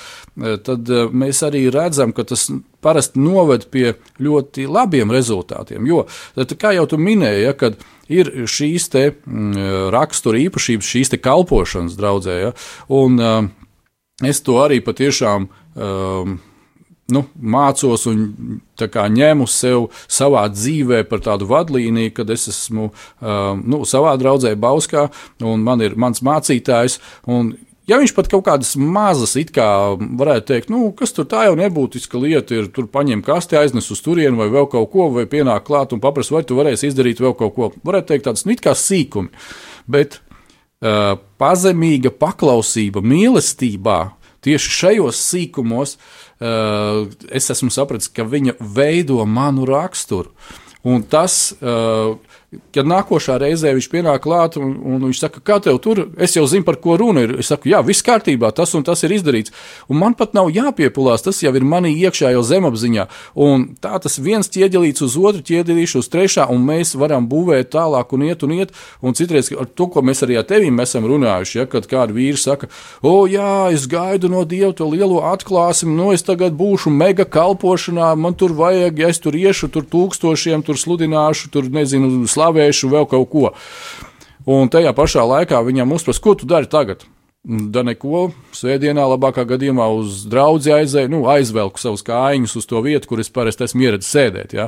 tad 0.63 0.89
mēs 1.11 1.43
arī 1.47 1.67
redzam, 1.73 2.15
ka 2.15 2.27
tas 2.27 2.47
parasti 2.83 3.19
noved 3.19 3.67
pie 3.73 3.95
ļoti 4.23 4.67
labiem 4.69 5.11
rezultātiem. 5.11 5.87
Jo, 5.89 6.05
kā 6.59 6.73
jau 6.77 6.87
tu 6.87 6.99
minēji, 7.01 7.45
ja, 7.47 7.53
kad 7.57 7.79
ir 8.07 8.31
šīs 8.47 8.87
te, 8.93 9.05
mm, 9.11 9.89
rakstura 9.93 10.39
īpašības, 10.45 10.91
šīs 10.95 11.15
kalpošanas 11.19 11.97
draudzē, 11.99 12.37
ja, 12.45 12.51
un 12.87 13.19
es 14.25 14.41
to 14.41 14.57
arī 14.63 14.79
patiešām 14.85 15.47
um, 15.47 16.37
nu, 17.13 17.23
mācos 17.37 18.07
un 18.09 18.25
ņēmu 18.77 19.47
sev 19.49 19.87
savā 20.07 20.47
dzīvē 20.51 21.03
par 21.09 21.23
tādu 21.25 21.47
vadlīniju, 21.49 22.15
kad 22.17 22.33
es 22.33 22.47
esmu 22.51 22.89
um, 22.89 23.63
nu, 23.63 23.83
savā 23.87 24.17
draudzē 24.19 24.55
Bauskā 24.59 25.07
un 25.43 25.63
man 25.63 25.83
ir 25.85 25.95
mans 25.95 26.23
mācītājs. 26.25 26.99
Ja 27.87 27.95
viņš 28.01 28.11
pat 28.17 28.27
kaut 28.27 28.43
kādas 28.43 28.73
mazas, 28.75 29.37
it 29.39 29.53
kā 29.55 29.95
varētu 29.95 30.49
teikt, 30.49 30.71
nu, 30.73 30.89
kas 30.91 31.13
tur 31.15 31.23
tā 31.29 31.45
jau 31.47 31.53
nebūtiska 31.55 32.19
lieta, 32.19 32.57
ir 32.57 32.67
tur 32.75 32.89
paņemt 32.91 33.23
kasti, 33.23 33.55
aiznes 33.55 33.87
uz 33.93 34.01
turieni 34.03 34.35
vai 34.35 34.49
vēl 34.51 34.67
kaut 34.73 34.91
ko, 34.91 35.07
vai 35.15 35.23
pienāk 35.23 35.63
klāt 35.69 35.95
un 35.95 36.03
paprasti, 36.03 36.35
vai 36.35 36.43
tu 36.43 36.59
varēsi 36.59 36.91
izdarīt 36.91 37.23
vēl 37.23 37.37
kaut 37.39 37.55
ko. 37.55 37.69
Varētu 37.87 38.11
teikt, 38.11 38.25
tādas 38.27 38.43
nu, 38.43 38.57
it 38.57 38.65
kā 38.65 38.75
sīkumi. 38.75 39.31
Bet 39.87 40.19
pazemīga 41.41 42.11
paklausība 42.13 43.01
mīlestībā, 43.01 43.99
tieši 44.45 44.73
šajos 44.79 45.21
sīkumos 45.31 45.97
uh, 45.97 47.07
es 47.33 47.49
esmu 47.53 47.71
sapratis, 47.73 48.11
ka 48.13 48.27
viņa 48.27 48.57
veido 48.61 49.23
manu 49.25 49.65
raksturu. 49.67 50.31
Un 50.87 51.03
tas, 51.03 51.55
uh, 51.59 52.15
kad 52.47 52.87
nākošā 52.87 53.35
reizē 53.41 53.73
viņš 53.75 53.87
pienāk 53.91 54.21
klāt 54.23 54.55
un, 54.55 54.69
un 54.79 55.01
viņš 55.03 55.19
saka, 55.19 55.41
kā 55.43 55.57
tev 55.63 55.81
tur, 55.83 56.05
es 56.15 56.37
jau 56.37 56.45
zinu, 56.47 56.63
par 56.63 56.77
ko 56.79 56.95
runa 56.99 57.25
ir. 57.25 57.33
Es 57.41 57.49
saku, 57.51 57.67
jā, 57.73 57.81
viss 57.83 58.05
kārtībā, 58.07 58.53
tas 58.55 58.71
un 58.77 58.85
tas 58.87 59.03
ir 59.03 59.11
izdarīts. 59.17 59.51
Un 59.91 59.99
man 59.99 60.15
pat 60.15 60.31
nav 60.37 60.47
jāpiepulās, 60.55 61.25
tas 61.25 61.41
jau 61.43 61.51
ir 61.51 61.65
manī 61.67 61.91
iekšā 61.99 62.31
jau 62.31 62.43
zemapziņā. 62.47 63.07
Un 63.43 63.65
tā 63.83 63.99
tas 64.03 64.15
viens 64.23 64.47
ķieģelīts 64.53 65.03
uz 65.03 65.17
otru, 65.19 65.43
ķieģelīšu 65.49 65.99
uz 65.99 66.07
trešā, 66.13 66.45
un 66.53 66.63
mēs 66.69 66.95
varam 66.95 67.27
būvēt 67.27 67.73
tālāk 67.75 68.15
un 68.15 68.23
iet 68.29 68.47
un 68.47 68.55
iet. 68.55 68.71
Un 69.03 69.17
citreiz 69.19 69.51
ar 69.51 69.67
to, 69.67 69.89
ko 69.91 70.05
mēs 70.07 70.23
arī 70.23 70.39
ar 70.39 70.47
tevīm 70.47 70.79
esam 70.79 71.09
runājuši, 71.09 71.59
ja, 71.59 71.67
kad 71.67 71.89
kādi 71.91 72.15
vīri 72.15 72.39
saka, 72.39 72.71
o 73.03 73.25
jā, 73.27 73.73
es 73.75 73.89
gaidu 73.91 74.31
no 74.31 74.45
Dieva 74.47 74.71
to 74.71 74.87
lielo 74.87 75.19
atklāsmi, 75.33 75.91
nu 75.91 76.13
es 76.15 76.23
tagad 76.23 76.55
būšu 76.55 76.95
mega 76.95 77.27
kalpošanā, 77.27 78.13
man 78.15 78.39
tur 78.39 78.55
vajag, 78.55 79.03
ja 79.03 79.11
es 79.11 79.19
tur 79.19 79.35
iešu, 79.35 79.67
tur 79.73 79.83
tūkstošiem, 79.91 80.63
tur 80.63 80.79
sludināšu, 80.79 81.51
tur 81.51 81.67
nezinu, 81.73 82.23
slavēšu, 82.37 82.93
vēl 82.93 83.09
kaut 83.11 83.29
ko. 83.33 83.51
Un 84.47 84.71
tajā 84.71 84.93
pašā 84.95 85.25
laikā 85.27 85.59
viņam 85.65 85.97
uzprasa, 85.97 86.23
ko 86.23 86.37
tu 86.39 86.47
dari 86.47 86.69
tagad? 86.71 87.03
Da 87.47 87.83
neko, 87.85 88.29
svētdienā, 88.55 89.05
labākā 89.13 89.45
gadījumā 89.47 89.85
uz 89.95 90.25
draugu 90.27 90.73
aizēju, 90.77 91.11
nu, 91.13 91.21
aizvelku 91.31 91.79
savus 91.79 92.03
kājiņus 92.07 92.57
uz 92.59 92.67
to 92.67 92.81
vietu, 92.83 93.07
kur 93.07 93.21
es 93.23 93.31
parasti 93.31 93.63
esmu 93.67 93.85
ieradzis 93.85 94.11
sēdēt. 94.15 94.55
Ja? 94.57 94.67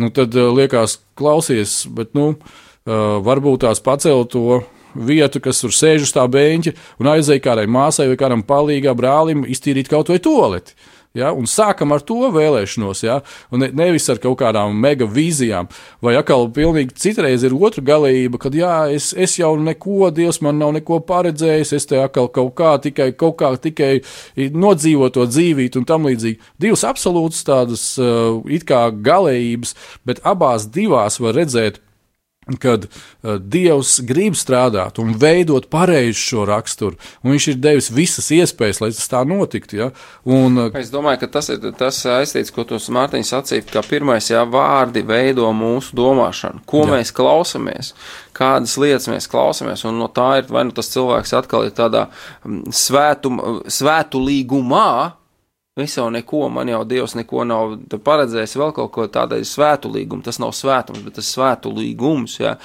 Nu, 0.00 0.10
tad 0.14 0.34
uh, 0.34 0.50
liekas, 0.54 0.96
klausies, 1.18 1.82
bet 1.94 2.16
nu, 2.18 2.32
uh, 2.34 3.20
varbūt 3.22 3.62
tās 3.66 3.82
pacelt 3.84 4.32
to 4.34 4.62
vietu, 4.94 5.40
kas 5.42 5.62
tur 5.62 5.74
sēž 5.74 6.08
uz 6.08 6.14
tā 6.14 6.24
beņķa, 6.30 6.74
un 7.02 7.10
aizēja 7.12 7.44
kādai 7.44 7.68
māsai 7.70 8.08
vai 8.10 8.18
kādam 8.20 8.42
palīgam 8.46 8.98
brālim 8.98 9.46
iztīrīt 9.48 9.90
kaut 9.92 10.10
vai 10.12 10.18
toleti. 10.22 10.74
Ja, 11.12 11.28
un 11.36 11.44
sākam 11.44 11.92
ar 11.92 12.00
to 12.08 12.30
vēlēšanos, 12.32 13.02
ja, 13.04 13.18
un 13.52 13.60
ne, 13.60 13.68
nevis 13.76 14.08
ar 14.08 14.16
kaut 14.22 14.38
kādām 14.40 14.78
mega 14.80 15.04
vīzijām. 15.04 15.68
Vai 16.00 16.14
atkal 16.16 16.46
pilnīgi 16.56 16.96
citreiz 17.04 17.44
ir 17.44 17.52
otra 17.52 17.84
galība, 17.84 18.40
kad 18.40 18.56
jā, 18.56 18.76
es, 18.96 19.10
es 19.12 19.36
jau 19.36 19.52
neko, 19.60 20.08
Dievs 20.16 20.40
man 20.44 20.56
nav 20.62 20.72
neko 20.78 21.02
paredzējis, 21.04 21.74
es 21.76 21.88
te 21.90 22.00
atkal 22.00 22.30
kaut 22.32 22.54
kā 22.56 22.72
tikai, 22.86 23.10
kaut 23.12 23.36
kā 23.44 23.52
tikai 23.60 23.92
nodzīvo 24.56 25.12
to 25.12 25.28
dzīvīt 25.28 25.76
un 25.76 25.88
tam 25.88 26.08
līdzīgi. 26.08 26.40
Divas 26.64 26.86
absolūtas 26.88 27.44
tādas 27.44 27.86
uh, 28.00 28.40
it 28.48 28.64
kā 28.68 28.86
galējības, 28.88 29.76
bet 30.08 30.24
abās 30.24 30.70
divās 30.72 31.20
var 31.20 31.36
redzēt 31.36 31.82
kad 32.58 32.86
uh, 32.88 33.36
Dievs 33.38 34.00
grib 34.06 34.34
strādāt 34.38 34.98
un 35.02 35.14
veidot 35.18 35.68
pareizi 35.70 36.18
šo 36.18 36.46
raksturu, 36.48 36.98
un 37.22 37.32
Viņš 37.32 37.48
ir 37.52 37.60
devis 37.62 37.90
visas 37.94 38.28
iespējas, 38.34 38.80
lai 38.82 38.90
tas 38.92 39.08
tā 39.08 39.22
notiktu. 39.28 39.78
Ja? 39.78 39.88
Un, 40.26 40.58
uh, 40.58 40.74
es 40.78 40.90
domāju, 40.92 41.22
ka 41.22 41.30
tas 41.38 41.52
ir 41.54 41.62
tas 41.78 42.02
aiztīts, 42.18 42.52
ko 42.54 42.66
tos 42.68 42.90
Mārtiņš 42.92 43.32
sacīja, 43.32 43.66
ka 43.70 43.84
pirmais 43.86 44.28
jā, 44.32 44.42
vārdi 44.48 45.04
veido 45.06 45.48
mūsu 45.56 45.96
domāšanu, 45.98 46.64
ko 46.68 46.84
jā. 46.84 46.90
mēs 46.96 47.14
klausamies, 47.14 47.94
kādas 48.36 48.76
lietas 48.80 49.08
mēs 49.12 49.30
klausāmies, 49.30 49.86
un 49.88 50.02
no 50.02 50.10
tā 50.12 50.42
ir 50.42 50.50
vai 50.52 50.66
nu 50.66 50.74
tas 50.76 50.90
cilvēks 50.92 51.36
atkal 51.38 51.68
ir 51.68 51.76
tādā 51.78 52.08
mm, 52.44 52.74
svētu, 52.74 53.32
svētu 53.70 54.22
līgumā, 54.26 54.92
Jau 55.72 56.10
neko, 56.12 56.50
man 56.52 56.68
jau 56.68 56.82
Dievs 56.84 57.14
neko 57.16 57.46
nav 57.48 57.70
paredzējis, 58.04 58.58
vēl 58.60 58.74
kaut 58.76 58.90
ko 58.92 59.06
tādu 59.08 59.38
svētu 59.48 59.88
līgumu. 59.88 60.20
Tas 60.20 60.36
nav 60.36 60.50
svētums, 60.52 61.00
bet 61.00 61.14
tas 61.16 61.24
ir 61.24 61.32
svētu 61.32 61.70
līgums. 61.72 62.34
Ja? 62.42 62.58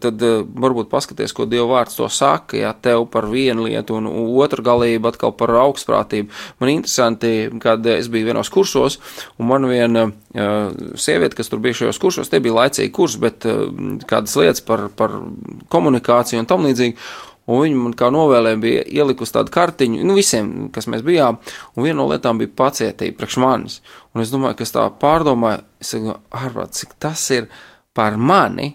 Tad 0.00 0.24
uh, 0.24 0.38
varbūt 0.64 0.88
paskaties, 0.88 1.34
ko 1.36 1.44
Dieva 1.44 1.66
vārds 1.74 1.98
to 1.98 2.08
saka, 2.08 2.56
ja 2.56 2.70
tev 2.72 3.04
par 3.12 3.28
vienu 3.28 3.66
lietu 3.66 3.98
un 3.98 4.08
otru 4.08 4.64
galību 4.64 5.10
atkal 5.10 5.34
par 5.36 5.52
augstprātību. 5.60 6.32
Man 6.64 6.72
interesanti, 6.72 7.34
kad 7.60 7.84
es 7.98 8.08
biju 8.08 8.30
vienos 8.30 8.48
kursos, 8.54 8.96
un 9.36 9.50
man 9.52 9.68
viena 9.68 10.06
uh, 10.08 10.72
sieviete, 10.96 11.36
kas 11.36 11.52
tur 11.52 11.60
bija 11.60 11.82
šajos 11.82 12.00
kursos, 12.00 12.32
tie 12.32 12.40
bija 12.40 12.62
laicīgi 12.62 12.94
kursi, 12.96 13.20
bet 13.28 13.44
uh, 13.44 13.68
kādas 14.08 14.40
lietas 14.40 14.64
par, 14.64 14.88
par 14.96 15.20
komunikāciju 15.68 16.40
un 16.40 16.48
tam 16.48 16.64
līdzīgi. 16.64 16.96
Un 17.44 17.60
viņi 17.60 17.76
man 17.76 17.96
kā 17.98 18.08
novēlēja 18.12 18.60
bija 18.60 18.84
ielikusi 19.02 19.34
tādu 19.34 19.52
kartiņu, 19.52 20.04
nu 20.08 20.16
visiem, 20.16 20.70
kas 20.72 20.88
mēs 20.88 21.02
bijām, 21.04 21.36
un 21.76 21.84
viena 21.84 21.98
no 21.98 22.06
lietām 22.08 22.40
bija 22.40 22.54
pacietība 22.56 23.18
priekš 23.20 23.36
manis. 23.42 23.80
Un 24.14 24.24
es 24.24 24.32
domāju, 24.32 24.56
ka 24.56 24.64
es 24.64 24.72
tā 24.72 24.86
pārdomāju, 25.02 25.60
es 25.84 25.92
saku, 25.92 26.16
ārprāt, 26.40 26.72
cik 26.78 26.96
tas 27.04 27.26
ir 27.36 27.50
par 27.96 28.16
mani, 28.16 28.70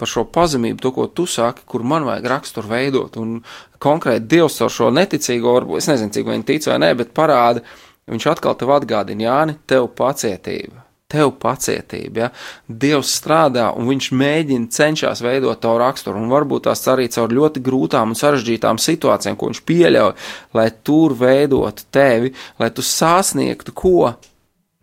par 0.00 0.08
šo 0.08 0.26
pazemību, 0.32 0.80
to, 0.84 0.92
ko 0.96 1.08
tu 1.12 1.24
saki, 1.28 1.64
kur 1.68 1.84
man 1.84 2.04
vajag 2.08 2.28
raksturu 2.34 2.72
veidot, 2.74 3.16
un 3.20 3.40
konkrēti 3.80 4.28
Dievs 4.34 4.60
ar 4.64 4.72
šo 4.72 4.92
neticīgo, 4.96 5.56
varbūt, 5.56 5.80
es 5.80 5.90
nezinu, 5.92 6.12
cik 6.16 6.28
viņi 6.28 6.46
tic 6.52 6.68
vai 6.68 6.78
nē, 6.84 6.92
bet 7.00 7.16
parāda, 7.16 7.64
viņš 8.10 8.30
atkal 8.34 8.56
tev 8.60 8.76
atgādina, 8.76 9.28
Jāni, 9.28 9.58
tev 9.68 9.88
pacietība 9.96 10.89
tev 11.10 11.34
pacietība. 11.42 12.24
Ja? 12.24 12.30
Dievs 12.66 13.12
strādā 13.18 13.70
un 13.76 13.90
viņš 13.90 14.10
mēģina, 14.16 14.70
cenšas 14.74 15.22
veidot 15.24 15.60
tavu 15.62 15.80
raksturu, 15.82 16.20
un 16.20 16.32
varbūt 16.32 16.68
tās 16.68 16.86
arī 16.90 17.08
caur 17.12 17.34
ļoti 17.34 17.62
grūtām 17.66 18.14
un 18.14 18.18
sarežģītām 18.18 18.80
situācijām, 18.80 19.38
ko 19.38 19.50
viņš 19.50 19.62
pieļauj, 19.68 20.16
lai 20.56 20.68
tur 20.86 21.16
veidotu 21.18 21.86
tevi, 21.92 22.34
lai 22.60 22.72
tu 22.74 22.86
sasniegtu 22.86 23.76
ko? 23.76 24.12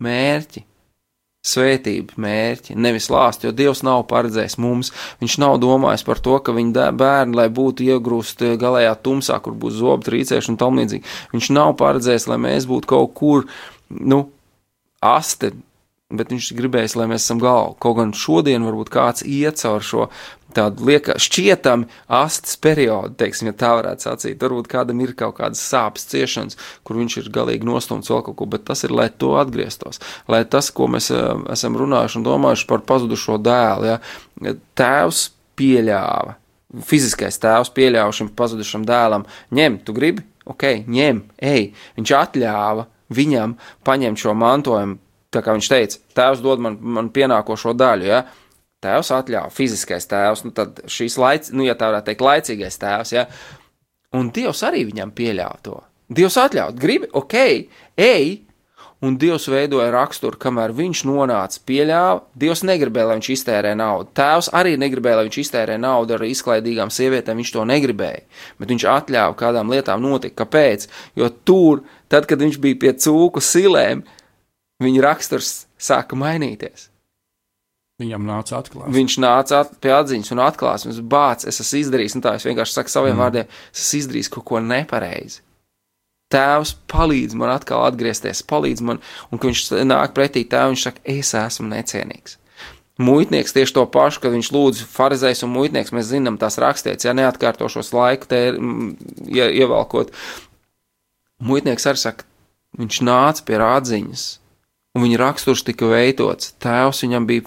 Mērķi. 0.04 0.64
Svētību 1.48 2.18
mērķi, 2.20 2.74
nevis 2.76 3.06
lāst, 3.14 3.44
jo 3.46 3.52
Dievs 3.56 3.80
nav 3.86 4.02
paredzējis 4.10 4.58
mums. 4.60 4.90
Viņš 5.22 5.36
nav 5.40 5.54
domājis 5.62 6.02
par 6.04 6.18
to, 6.22 6.34
ka 6.44 6.52
viņa 6.52 6.88
bērni, 6.98 7.36
lai 7.38 7.46
būtu 7.54 7.86
iegrūst 7.86 8.42
galējā 8.60 8.96
tumsā, 9.06 9.38
kur 9.44 9.54
būs 9.56 9.78
zobu 9.78 10.04
trīcēšana 10.08 10.56
un 10.56 10.58
tam 10.60 10.80
līdzīgi. 10.80 11.06
Viņš 11.32 11.50
nav 11.54 11.76
paredzējis, 11.80 12.26
lai 12.28 12.40
mēs 12.42 12.66
būtu 12.68 12.90
kaut 12.90 13.14
kur, 13.16 13.46
nu, 13.88 14.24
aste 14.98 15.54
bet 16.08 16.30
viņš 16.32 16.52
gribēs, 16.56 16.94
lai 16.96 17.04
mēs 17.10 17.26
esam 17.26 17.40
galva. 17.42 17.74
Kaut 17.82 17.98
gan 17.98 18.14
šodien 18.16 18.64
varbūt 18.64 18.90
kāds 18.92 19.24
iet 19.28 19.60
caur 19.60 19.84
šo 19.84 20.06
tādu 20.56 20.86
liekas 20.88 21.20
šķietami 21.26 21.84
astes 22.18 22.56
periodu, 22.64 23.12
teiksim, 23.20 23.50
ja 23.50 23.56
tā 23.60 23.74
varētu 23.76 24.06
sacīt. 24.06 24.40
Varbūt 24.40 24.70
kādam 24.72 25.02
ir 25.04 25.12
kaut 25.18 25.36
kādas 25.36 25.60
sāpes, 25.60 26.06
ciešanas, 26.08 26.56
kur 26.88 26.96
viņš 26.96 27.18
ir 27.20 27.30
galīgi 27.34 27.68
nostumts 27.68 28.08
vēl 28.08 28.24
kaut 28.24 28.38
ko, 28.40 28.48
bet 28.48 28.64
tas 28.70 28.86
ir, 28.88 28.94
lai 28.96 29.10
to 29.12 29.34
atgrieztos. 29.40 30.00
Lai 30.32 30.46
tas, 30.48 30.70
ko 30.72 30.88
mēs 30.88 31.10
uh, 31.12 31.34
esam 31.52 31.76
runājuši 31.76 32.20
un 32.20 32.28
domājuši 32.30 32.68
par 32.70 32.84
pazudušo 32.88 33.36
dēlu, 33.44 33.92
ja, 33.92 34.54
tēvs 34.80 35.26
pieļāva 35.60 36.38
fiziskais 36.84 37.40
tēvs 37.40 37.72
pieļāva 37.76 38.12
šim 38.16 38.32
pazudušam 38.36 38.84
dēlam, 38.88 39.24
ņem, 39.56 39.80
tu 39.84 39.94
gribi, 39.96 40.24
ok, 40.48 40.64
ņem, 40.88 41.22
ej. 41.44 41.70
Viņš 41.96 42.14
atļāva 42.22 42.88
viņam 43.14 43.54
paņemt 43.88 44.20
šo 44.20 44.34
mantojumu, 44.36 44.98
tā 45.34 45.42
kā 45.44 45.54
viņš 45.56 45.70
teica, 45.72 46.00
tēvs 46.18 46.42
dod 46.44 46.62
man, 46.64 46.78
man 46.80 47.12
pienākošo 47.14 47.74
daļu. 47.78 48.08
Ja? 48.08 48.22
Tēvs 48.84 49.10
atļāva, 49.14 49.50
fiziskais 49.50 50.06
tēvs, 50.06 50.44
nu 50.46 50.54
tad 50.54 50.84
šīs 50.86 51.18
laic, 51.18 51.48
nu, 51.50 51.64
ja 51.66 51.74
tā 51.74 51.90
varētu 51.90 52.12
teikt, 52.12 52.26
laicīgais 52.26 52.78
tēvs, 52.78 53.14
ja? 53.16 53.26
un 54.14 54.30
Dievs 54.34 54.62
arī 54.66 54.84
viņam 54.88 55.14
pieļāva 55.18 55.64
to. 55.66 55.80
Dievs 56.08 56.38
atļaut, 56.40 56.78
gribi, 56.80 57.10
ok, 57.18 57.34
ej, 58.00 58.28
un 59.04 59.16
Dievs 59.18 59.46
veidoja 59.50 59.90
raksturu, 59.92 60.38
kamēr 60.40 60.72
viņš 60.74 61.02
nonāca, 61.06 61.60
pieļāva. 61.68 62.22
Dievs 62.38 62.64
negribēja, 62.66 63.10
lai 63.10 63.16
viņš 63.18 63.30
iztērē 63.34 63.74
naudu. 63.78 64.10
Tēvs 64.18 64.50
arī 64.58 64.74
negribēja, 64.80 65.20
lai 65.20 65.26
viņš 65.28 65.40
iztērē 65.44 65.76
naudu 65.82 66.16
ar 66.16 66.24
izklaidīgām 66.26 66.90
sievietēm, 66.94 67.42
viņš 67.42 67.52
to 67.54 67.66
negribēja. 67.68 68.24
Bet 68.58 68.72
viņš 68.72 68.86
atļāva 68.94 69.36
kādām 69.38 69.74
lietām 69.74 70.02
notikt. 70.02 70.38
Kāpēc? 70.40 70.88
Jo 71.18 71.30
tur, 71.46 71.84
tad, 72.10 72.26
kad 72.30 72.42
viņš 72.42 72.58
bija 72.62 72.80
pie 72.86 72.94
cūku 72.98 73.42
silēm, 73.44 74.02
viņa 74.82 75.02
raksturs 75.04 75.52
sāka 75.80 76.18
mainīties. 76.18 76.88
Viņam 77.98 78.28
nāca 78.28 78.60
atklāt. 78.60 78.92
Viņš 78.94 79.16
nāca 79.18 79.64
at 79.64 79.72
pie 79.82 79.90
atziņas 79.90 80.30
un 80.36 80.42
atklāsmes, 80.44 81.00
bācis, 81.02 81.50
es 81.50 81.64
esmu 81.64 81.80
izdarījis, 81.82 82.14
un 82.14 82.22
tā 82.22 82.36
es 82.38 82.46
vienkārši 82.46 82.76
saku 82.76 82.92
saviem 82.92 83.16
mm. 83.16 83.22
vārdiem, 83.24 83.48
es 83.74 83.86
esmu 83.88 84.02
izdarījis 84.04 84.30
kaut 84.36 84.46
ko 84.46 84.60
nepareizi. 84.62 85.42
Tēvs 86.30 86.74
palīdz 86.92 87.34
man 87.40 87.50
atkal 87.56 87.86
atgriezties, 87.88 88.44
palīdz 88.46 88.84
man, 88.86 89.00
un 89.32 89.40
kad 89.40 89.50
viņš 89.50 89.64
nāk 89.88 90.14
pretī 90.14 90.44
tēvam, 90.46 90.76
viņš 90.76 90.84
saka, 90.86 91.02
es 91.10 91.32
esmu 91.34 91.72
necienīgs. 91.72 92.36
Muitnieks 93.02 93.54
tieši 93.54 93.74
to 93.74 93.84
pašu, 93.90 94.22
kad 94.22 94.34
viņš 94.34 94.50
lūdz 94.54 94.82
farizējs 94.92 95.44
un 95.46 95.54
muitnieks, 95.54 95.94
mēs 95.94 96.10
zinām 96.10 96.38
tās 96.38 96.58
rakstīts, 96.62 97.06
ja 97.06 97.14
neatkārtošos 97.14 97.92
laiku 97.94 98.30
te 98.30 98.40
ja, 99.30 99.46
ievelkot. 99.46 100.10
Muitnieks 101.46 101.86
arī 101.86 102.02
saka, 102.02 102.26
viņš 102.78 103.00
nāca 103.06 103.46
pie 103.46 103.58
rādziņas, 103.62 104.24
un 104.98 105.04
viņa 105.04 105.18
raksturs 105.20 105.62
tika 105.66 105.86
veidots. 105.88 106.52
Tēvs 106.62 107.04
viņam 107.04 107.26
bija 107.28 107.44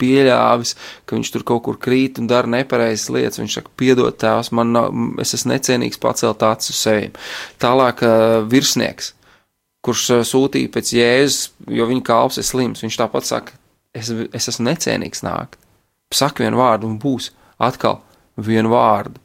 pieļāvis, 0.00 0.76
ka 1.06 1.16
viņš 1.18 1.32
tur 1.34 1.44
kaut 1.48 1.64
kur 1.66 1.78
krīt 1.82 2.20
un 2.22 2.28
dara 2.30 2.50
nepareizas 2.50 3.10
lietas. 3.12 3.40
Viņš 3.42 3.58
saka, 3.58 3.72
piedod, 3.80 4.14
tēvs, 4.22 4.52
man 4.54 4.70
nav, 4.76 4.92
es 5.22 5.34
esmu 5.36 5.54
necienīgs 5.56 6.00
pacelt 6.02 6.44
acis 6.46 6.74
uz 6.74 6.82
sevi. 6.84 7.10
Tālāk 7.62 8.04
uh, 8.06 8.38
virsnieks, 8.48 9.12
kurš 9.82 10.04
uh, 10.14 10.22
sūtīja 10.26 10.70
pēc 10.72 10.94
jēzus, 11.00 11.42
jo 11.80 11.88
viņa 11.90 12.06
kalps 12.06 12.38
ir 12.38 12.46
slims, 12.46 12.84
viņš 12.86 13.00
tāpat 13.02 13.28
saka, 13.28 13.58
es, 13.96 14.12
es 14.12 14.48
esmu 14.54 14.70
necienīgs 14.70 15.26
nākt. 15.26 15.58
Saka 16.12 16.44
vienu 16.44 16.60
vārdu 16.60 16.88
un 16.90 16.98
būs 17.02 17.32
atkal 17.62 18.02
vienu 18.36 18.72
vārdu. 18.72 19.18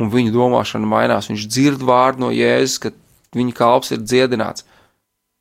Un 0.00 0.08
viņa 0.10 0.32
domāšana 0.32 0.88
mainās. 0.88 1.28
Viņš 1.28 1.46
dzird 1.46 1.82
vārdu 1.84 2.24
no 2.24 2.30
Jēzus, 2.32 2.78
ka 2.80 2.92
viņa 3.36 3.52
kalps 3.56 3.92
ir 3.94 4.00
dziedināts 4.00 4.64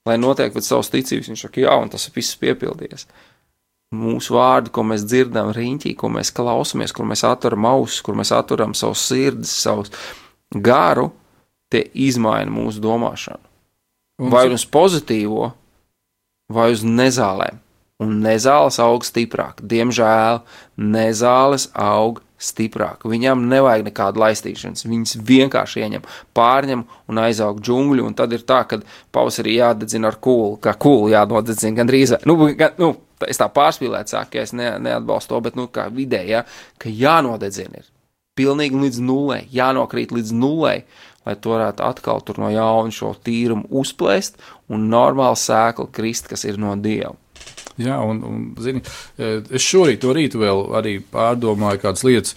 lai 0.08 0.18
notiek 0.22 0.54
pēc 0.54 0.70
savas 0.70 0.92
ticības. 0.94 1.32
Viņš 1.32 1.44
saka, 1.48 1.64
jā, 1.66 1.76
un 1.82 1.92
tas 1.92 2.08
viss 2.16 2.38
piepildījies. 2.40 3.08
Mūsu 4.00 4.36
vārdi, 4.36 4.72
ko 4.74 4.84
mēs 4.86 5.04
dzirdam 5.08 5.50
riņķī, 5.56 5.96
ko 5.98 6.12
mēs 6.14 6.30
klausāmies, 6.38 6.94
kur 6.94 7.08
mēs 7.10 7.26
atveram 7.26 7.66
ausis, 7.72 8.04
kur 8.06 8.18
mēs 8.20 8.32
atveram 8.36 8.76
savus 8.78 9.02
sirdis, 9.10 9.54
savus 9.64 9.90
garu, 10.54 11.10
tie 11.74 11.82
izmaina 12.08 12.54
mūsu 12.54 12.84
domāšanu. 12.84 13.42
Vai 14.30 14.50
uz 14.54 14.66
pozitīvo, 14.68 15.50
vai 16.54 16.70
uz 16.76 16.84
nezālēm. 16.86 17.62
Un 18.00 18.20
nezāles 18.24 18.78
aug 18.80 19.04
stiprāk. 19.04 19.60
Diemžēl 19.60 20.42
nezāles 20.80 21.68
aug 21.76 22.22
stiprāk. 22.40 23.04
Viņam 23.10 23.44
nevajag 23.52 23.86
nekādu 23.90 24.24
laistīšanas. 24.24 24.88
Viņas 24.88 25.18
vienkārši 25.28 25.84
ieņem, 25.84 26.08
pārņem 26.38 26.86
un 27.12 27.22
aizaug 27.22 27.60
džungļu. 27.62 28.08
Un 28.08 28.18
tad 28.18 28.34
ir 28.36 28.48
tā, 28.48 28.64
ka 28.70 28.80
pavasarī 29.16 29.60
jādedzina 29.60 30.10
ar 30.12 30.20
kūlu, 30.24 30.58
kā 30.64 30.74
kūlu 30.80 31.12
jānodedzina 31.14 31.82
gandrīz. 31.82 32.16
Nu, 32.30 32.40
gan, 32.60 32.80
nu, 32.82 32.94
es 33.28 33.42
tā 33.42 33.50
pārspīlēju, 33.54 34.14
sāku, 34.16 34.40
ja 34.40 34.48
es 34.48 34.56
ne, 34.56 34.72
neatbalstu 34.88 35.36
to, 35.36 35.44
bet 35.50 35.60
nu, 35.60 35.68
kā 35.74 35.90
vidēji, 35.94 36.36
ja, 36.38 36.44
ka 36.80 36.92
jānodedzina 36.94 37.84
ir 37.84 37.88
pilnīgi 38.40 38.80
līdz 38.80 39.04
nulē, 39.04 39.40
jānokrīt 39.52 40.14
līdz 40.16 40.34
nulē, 40.40 40.76
lai 41.28 41.36
to 41.44 41.52
varētu 41.54 41.84
atkal 41.84 42.22
tur 42.24 42.40
no 42.40 42.52
jauna 42.54 42.94
šo 42.96 43.12
tīrumu 43.26 43.68
uzplēst 43.82 44.40
un 44.72 44.88
normāli 44.92 45.40
sēklu 45.40 45.90
krist, 45.92 46.30
kas 46.32 46.46
ir 46.48 46.60
no 46.62 46.76
Dieva. 46.80 47.18
Jā, 47.80 48.00
un, 48.04 48.20
un 48.28 48.40
zini, 48.60 48.82
e, 49.16 49.40
es 49.56 49.64
šorīt 49.64 50.02
to 50.04 50.12
rītu 50.16 50.42
vēl 50.42 50.66
arī 50.80 50.98
pārdomāju 51.14 51.84
kādas 51.84 52.04
lietas. 52.08 52.36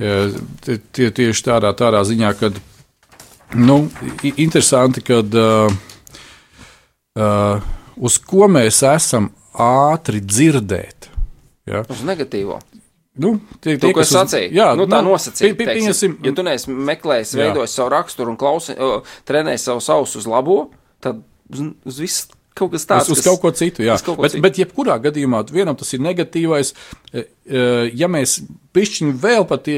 E, 0.00 0.30
tie, 0.64 1.10
tieši 1.12 1.46
tādā, 1.50 1.74
tādā 1.76 2.00
ziņā, 2.08 2.32
ka, 2.40 2.52
nu, 3.60 3.82
interesanti, 4.36 5.04
kad 5.04 5.36
uh, 5.36 5.68
uh, 7.18 7.70
uz 7.96 8.18
ko 8.24 8.48
mēs 8.48 8.82
esam 8.88 9.30
ātri 9.60 10.22
dzirdēt. 10.24 11.10
Ja? 11.68 11.84
Uz 11.84 12.04
negatīvo. 12.06 12.60
Nu, 13.20 13.34
tie, 13.58 13.74
to, 13.74 13.88
tie, 13.88 13.94
ko 13.94 14.04
es 14.04 14.12
sacīju, 14.14 14.52
jā, 14.54 14.70
nu, 14.78 14.86
tā 14.88 15.02
nu, 15.02 15.12
nosacīja. 15.12 15.56
Pie, 15.58 15.66
pieņemsim, 15.66 16.20
ja 16.24 16.32
tu 16.32 16.44
neesi 16.46 16.72
meklējis, 16.72 17.34
veidojis 17.36 17.74
savu 17.76 17.90
raksturu 17.92 18.32
un 18.32 18.38
klausi, 18.40 18.76
trenējis 19.28 19.66
savu 19.66 19.82
sausu 19.84 20.22
uz 20.22 20.28
labo, 20.30 20.60
tad 21.04 21.18
uz, 21.50 21.64
uz 21.90 21.98
visu 22.00 22.38
kaut 22.60 22.74
kas 22.74 22.86
tāds. 22.88 23.08
Uz, 23.10 23.18
uz 23.18 23.26
kaut 23.26 23.40
ko 23.42 23.52
citu, 23.56 23.84
jā. 23.86 23.96
Ko 24.04 24.14
bet, 24.20 24.34
citu. 24.34 24.44
bet 24.44 24.60
jebkurā 24.60 24.98
gadījumā 25.02 25.42
vienam 25.50 25.78
tas 25.78 25.90
ir 25.96 26.02
negatīvais. 26.04 26.72
E, 27.10 27.24
e, 27.24 27.64
ja 27.96 28.08
mēs 28.12 28.38
pišķiņu 28.76 29.16
vēl 29.22 29.46
pat, 29.50 29.68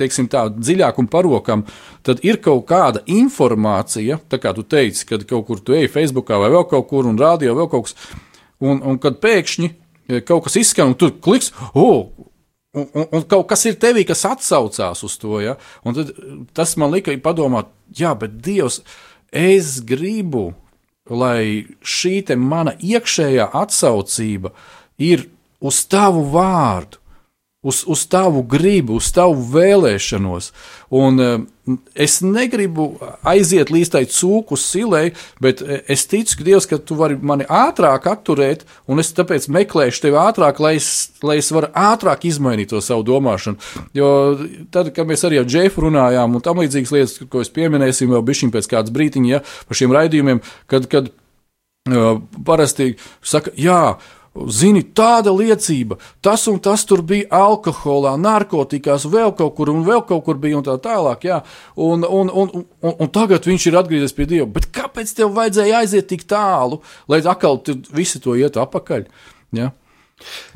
teiksim 0.00 0.28
tā, 0.32 0.46
dziļāk 0.56 0.98
un 1.02 1.08
parokam, 1.12 1.64
tad 2.06 2.24
ir 2.26 2.40
kaut 2.44 2.66
kāda 2.70 3.04
informācija, 3.10 4.18
tā 4.32 4.40
kā 4.42 4.54
tu 4.56 4.66
teici, 4.66 5.06
kad 5.08 5.24
kaut 5.30 5.46
kur 5.48 5.62
tu 5.62 5.76
ej 5.76 5.90
Facebookā 5.92 6.40
vai 6.42 6.52
vēl 6.54 6.68
kaut 6.70 6.88
kur 6.90 7.08
un 7.10 7.20
rādio 7.20 7.54
vēl 7.56 7.70
kaut 7.72 7.88
kas, 7.88 7.98
un, 8.64 8.82
un 8.82 9.00
kad 9.02 9.20
pēkšņi 9.22 9.70
e, 9.70 10.22
kaut 10.26 10.48
kas 10.48 10.58
izskan 10.64 10.92
un 10.92 10.98
tur 10.98 11.16
kliks, 11.22 11.52
oh, 11.72 12.10
Un, 12.74 12.88
un, 12.90 13.04
un 13.14 13.22
kaut 13.30 13.46
kas 13.46 13.60
ir 13.68 13.76
tevī, 13.78 14.02
kas 14.02 14.24
atsaucās 14.26 15.04
uz 15.06 15.14
to. 15.22 15.36
Ja? 15.38 15.52
Un 15.86 15.94
tad, 15.94 16.08
tas 16.58 16.72
man 16.80 16.90
lika 16.90 17.14
padomāt, 17.22 17.68
jā, 17.94 18.10
bet 18.18 18.34
Dievs, 18.42 18.80
es 19.30 19.76
gribu, 19.86 20.48
lai 21.10 21.66
šī 21.84 22.22
mana 22.40 22.74
iekšējā 22.80 23.50
atsaucība 23.52 24.54
ir 24.98 25.28
uz 25.60 25.84
tavu 25.86 26.24
vārdu, 26.32 27.00
uz, 27.64 27.82
uz 27.88 28.04
tavu 28.06 28.44
gribu, 28.46 28.98
uz 29.00 29.08
tavu 29.14 29.40
vēlēšanos. 29.54 30.50
Un 30.94 31.20
uh, 31.22 31.38
es 31.96 32.18
negribu 32.20 32.90
aiziet 33.26 33.72
līdz 33.72 33.92
tai 33.94 34.02
cūku 34.10 34.58
silei, 34.60 35.14
bet 35.42 35.62
eh, 35.64 35.80
es 35.90 36.04
ticu, 36.10 36.36
ka 36.38 36.46
Dievs, 36.46 36.68
ka 36.68 36.78
tu 36.78 36.98
vari 36.98 37.16
mani 37.16 37.46
ātrāk 37.48 38.08
atturēt, 38.10 38.66
un 38.90 39.00
es 39.00 39.14
tāpēc 39.16 39.48
meklēšu 39.54 40.04
tevi 40.04 40.20
ātrāk, 40.20 40.60
lai 40.60 40.74
es, 40.76 40.90
lai 41.24 41.38
es 41.40 41.48
varu 41.54 41.72
ātrāk 41.72 42.26
izmainīt 42.28 42.74
to 42.74 42.82
savu 42.84 43.06
domāšanu. 43.08 43.56
Jo 43.96 44.10
tad, 44.74 44.92
kad 44.94 45.08
mēs 45.08 45.24
arī 45.24 45.40
ar 45.40 45.48
Džefu 45.48 45.86
runājām, 45.86 46.36
un 46.36 46.44
tam 46.44 46.60
līdzīgas 46.60 46.94
lietas, 46.94 47.16
ko 47.32 47.44
es 47.44 47.52
pieminēsim 47.54 48.12
vēl 48.12 48.24
bišķiņ 48.28 48.52
pēc 48.54 48.70
kādas 48.74 48.94
brītiņa, 48.94 49.30
ja, 49.32 49.40
par 49.68 49.80
šiem 49.80 49.96
raidījumiem, 49.96 50.42
kad, 50.70 50.90
kad 50.92 51.08
uh, 51.88 52.20
parasti 52.44 52.92
saka, 53.24 53.56
jā, 53.56 53.96
Zini, 54.34 54.80
tāda 54.82 55.30
liecība, 55.30 55.94
tas 56.24 56.48
un 56.50 56.56
tas 56.58 56.82
tur 56.82 57.04
bija 57.06 57.28
alkoholā, 57.38 58.16
narkotikās, 58.18 59.06
vēl 59.06 59.30
kaut 59.38 59.54
kur, 59.54 59.70
un 59.70 59.84
vēl 59.86 60.02
kaut 60.08 60.24
kur 60.26 60.40
bija, 60.42 60.58
un 60.58 60.66
tā 60.66 60.74
tālāk. 60.82 61.28
Jā. 61.28 61.38
Un, 61.78 62.02
un, 62.02 62.32
un, 62.42 62.50
un, 62.82 62.96
un 62.98 63.12
tagad 63.14 63.46
viņš 63.46 63.68
ir 63.70 63.78
atgriezies 63.78 64.16
pie 64.16 64.26
Dieva. 64.32 64.48
Bet 64.56 64.66
kāpēc 64.74 65.14
tev 65.14 65.30
vajadzēja 65.38 65.84
aiziet 65.84 66.10
tik 66.10 66.26
tālu, 66.26 66.80
lai 67.06 67.22
atkal 67.22 67.62
visi 67.94 68.18
to 68.24 68.34
ietu 68.34 68.62
apakaļ? 68.64 69.06
Jā. 69.54 69.70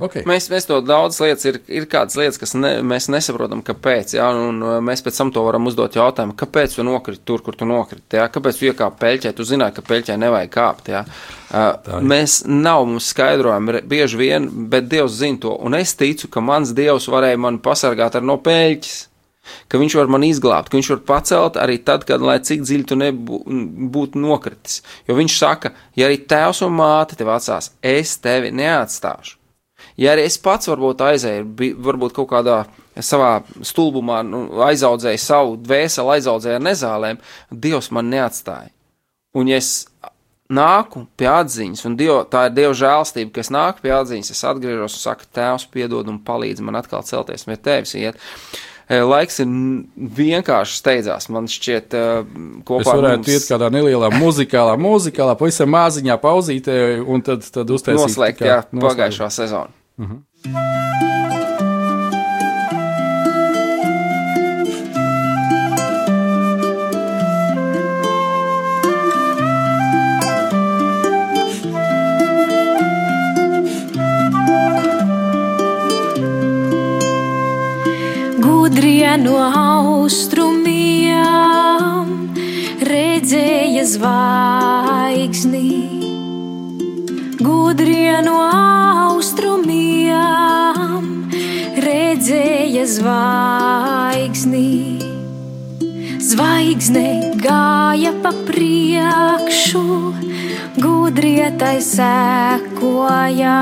Okay. 0.01 0.25
Mēs, 0.29 0.49
mēs 0.53 0.69
to 0.69 0.79
daudz 0.85 1.19
lietas, 1.23 1.45
ir, 1.49 1.59
ir 1.73 1.89
kādas 1.91 2.17
lietas, 2.19 2.39
kas 2.41 2.55
ne, 2.59 2.77
mēs 2.87 3.09
nesaprotam, 3.13 3.63
kāpēc. 3.67 4.15
Ja, 4.19 4.29
un 4.35 4.63
uh, 4.65 4.77
mēs 4.85 5.03
pēc 5.05 5.19
tam 5.21 5.33
to 5.35 5.45
varam 5.47 5.69
uzdot 5.71 5.99
jautājumu, 5.99 6.37
kāpēc 6.39 6.79
tu 6.79 6.87
nokriti 6.87 7.25
tur, 7.29 7.43
kur 7.45 7.59
tu 7.59 7.69
nokriti. 7.69 8.21
Ja, 8.21 8.29
kāpēc 8.33 8.61
tu 8.61 8.71
iekāpi 8.71 9.03
peļķē, 9.03 9.35
tu 9.37 9.47
zināji, 9.49 9.77
ka 9.79 9.87
peļķē 9.91 10.19
nevajag 10.23 10.55
kāpt. 10.55 10.93
Ja. 10.95 11.05
Uh, 11.49 12.01
mēs 12.05 12.43
nav 12.49 12.87
mums 12.89 13.11
skaidrojumi 13.13 13.83
bieži 13.89 14.21
vien, 14.21 14.49
bet 14.73 14.89
Dievs 14.91 15.21
zina 15.21 15.43
to. 15.45 15.55
Un 15.65 15.79
es 15.79 15.97
ticu, 15.99 16.31
ka 16.33 16.45
mans 16.45 16.75
Dievs 16.77 17.11
varēja 17.11 17.41
mani 17.41 17.63
pasargāt 17.65 18.19
ar 18.19 18.27
no 18.27 18.41
peļķes 18.43 19.09
ka 19.69 19.81
viņš 19.81 19.97
var 19.99 20.13
mani 20.13 20.31
izglābt, 20.33 20.71
ka 20.71 20.79
viņš 20.79 20.91
var 20.95 21.03
pacelt 21.09 21.59
arī 21.61 21.79
tad, 21.85 22.05
kad, 22.09 22.25
lai 22.25 22.39
cik 22.45 22.65
dziļi 22.67 22.89
tu 22.89 22.99
nebūtu 23.01 24.21
nokritis. 24.21 24.83
Jo 25.09 25.19
viņš 25.19 25.39
saka, 25.39 25.73
ja 25.99 26.09
arī 26.09 26.21
tēvs 26.29 26.63
un 26.67 26.77
māte 26.79 27.19
tevi 27.19 27.35
atstās, 27.35 27.73
es 27.83 28.17
tevi 28.25 28.53
neatstāšu. 28.55 29.38
Ja 29.99 30.13
arī 30.15 30.29
es 30.29 30.39
pats 30.39 30.71
varbūt 30.71 31.03
aizēju, 31.03 31.47
varbūt 31.83 32.15
kaut 32.15 32.31
kādā 32.31 32.61
savā 33.03 33.41
stulbumā 33.67 34.21
nu, 34.27 34.45
aizaudzēju 34.69 35.23
savu 35.23 35.57
dvēseli, 35.59 36.19
aizaudzēju 36.19 36.59
ar 36.61 36.65
nezālēm, 36.69 37.19
Dievs 37.51 37.91
man 37.95 38.11
neatstāja. 38.13 38.71
Un 39.39 39.51
ja 39.51 39.59
es 39.59 39.89
nāku 40.49 41.05
pie 41.19 41.29
atziņas, 41.31 41.85
un 41.89 41.99
Diev, 41.99 42.23
tā 42.33 42.47
ir 42.49 42.55
Dieva 42.57 42.77
žēlstība, 42.79 43.33
ka 43.35 43.43
es 43.45 43.53
nāku 43.55 43.85
pie 43.85 43.93
atziņas, 43.97 44.33
es 44.33 44.47
atgriežos 44.49 44.97
un 44.97 45.03
saku, 45.03 45.29
Tēvs, 45.37 45.69
piedod 45.75 46.09
un 46.09 46.23
palīdzi 46.25 46.65
man 46.65 46.79
atkal 46.81 47.05
celties, 47.07 47.47
vai 47.49 47.59
Tēvs 47.61 47.95
iet. 47.99 48.27
laiks 48.89 49.43
ir 49.43 49.51
vienkārši 50.19 50.79
steidzās. 50.79 51.29
Man 51.29 51.51
šķiet, 51.53 51.97
kopā 52.65 52.87
es 52.87 52.89
varētu 52.89 53.25
mums... 53.27 53.35
iet 53.35 53.49
kādā 53.51 53.69
nelielā 53.75 54.09
muzikālā, 54.15 54.79
muzikālā, 54.81 55.35
pavisam 55.37 55.75
maziņā 55.75 56.17
pauzītē 56.23 56.79
un 57.05 57.27
tad, 57.27 57.45
tad 57.53 57.69
uztaisīt. 57.69 58.01
Noslēgt, 58.07 58.47
jā, 58.49 58.63
pagājušā 58.73 59.29
sezona. 59.35 59.78
Mhm. 59.99 60.23
gudrie 78.39 79.17
no 79.19 79.37
austrumiem 80.05 81.17
redzēja 82.85 83.85
zvaigzni. 83.85 85.71
Gudrie 87.43 88.23
no 88.23 88.37
austrumiem 88.39 88.88
redzēja 91.85 92.85
zvaigzni. 92.87 94.71
Zvaigzne 96.29 97.07
gāja 97.43 98.13
pa 98.23 98.35
priekšu, 98.47 99.87
gudrie 100.79 101.49
tai 101.59 101.79
sekoja 101.83 103.57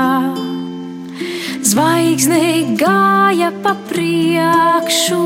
Zvaigzne 1.67 2.75
gāja 2.79 3.49
pa 3.63 3.73
priekšu, 3.89 5.23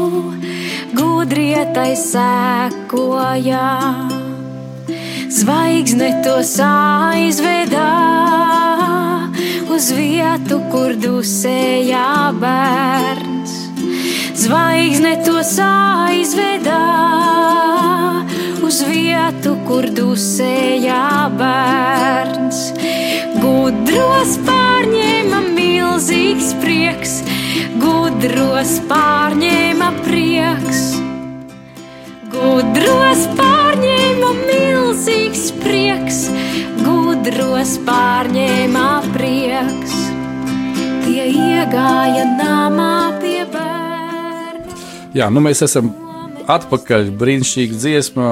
gudrietai 0.98 1.94
sekoja. 1.96 3.68
Zvaigzne 5.32 6.10
tos 6.26 6.56
aizvedā 6.66 8.51
uz 9.82 9.88
vietu, 9.98 10.60
kur 10.70 10.92
dusēja 10.94 12.30
bērns. 12.38 13.54
Zvaigzne 14.38 15.16
tos 15.26 15.56
aizvedā 15.66 16.82
uz 18.62 18.78
vietu, 18.86 19.56
kur 19.66 19.88
dusēja 19.98 21.32
bērns. 21.40 22.60
Gudros 23.42 24.36
pārņēma 24.46 25.42
milzīgs 25.56 26.54
prieks, 26.62 27.16
gudros 27.82 28.78
pārņēma 28.92 29.90
prieks. 30.04 30.84
Gudros 32.36 33.26
pārņēma 33.42 34.30
milzīgs 34.46 35.50
prieks, 35.66 36.28
gudros 36.86 37.80
pārņēma 37.90 38.88
prieks. 39.10 39.21
Iegāja 41.72 42.26
namā 42.28 43.16
pie 43.22 43.46
bērna. 43.48 44.74
Jā, 45.16 45.30
nu 45.32 45.40
mēs 45.40 45.62
esam 45.64 45.88
atpakaļ. 46.52 47.14
Brīnišķīga 47.16 47.78
dziesma. 47.80 48.32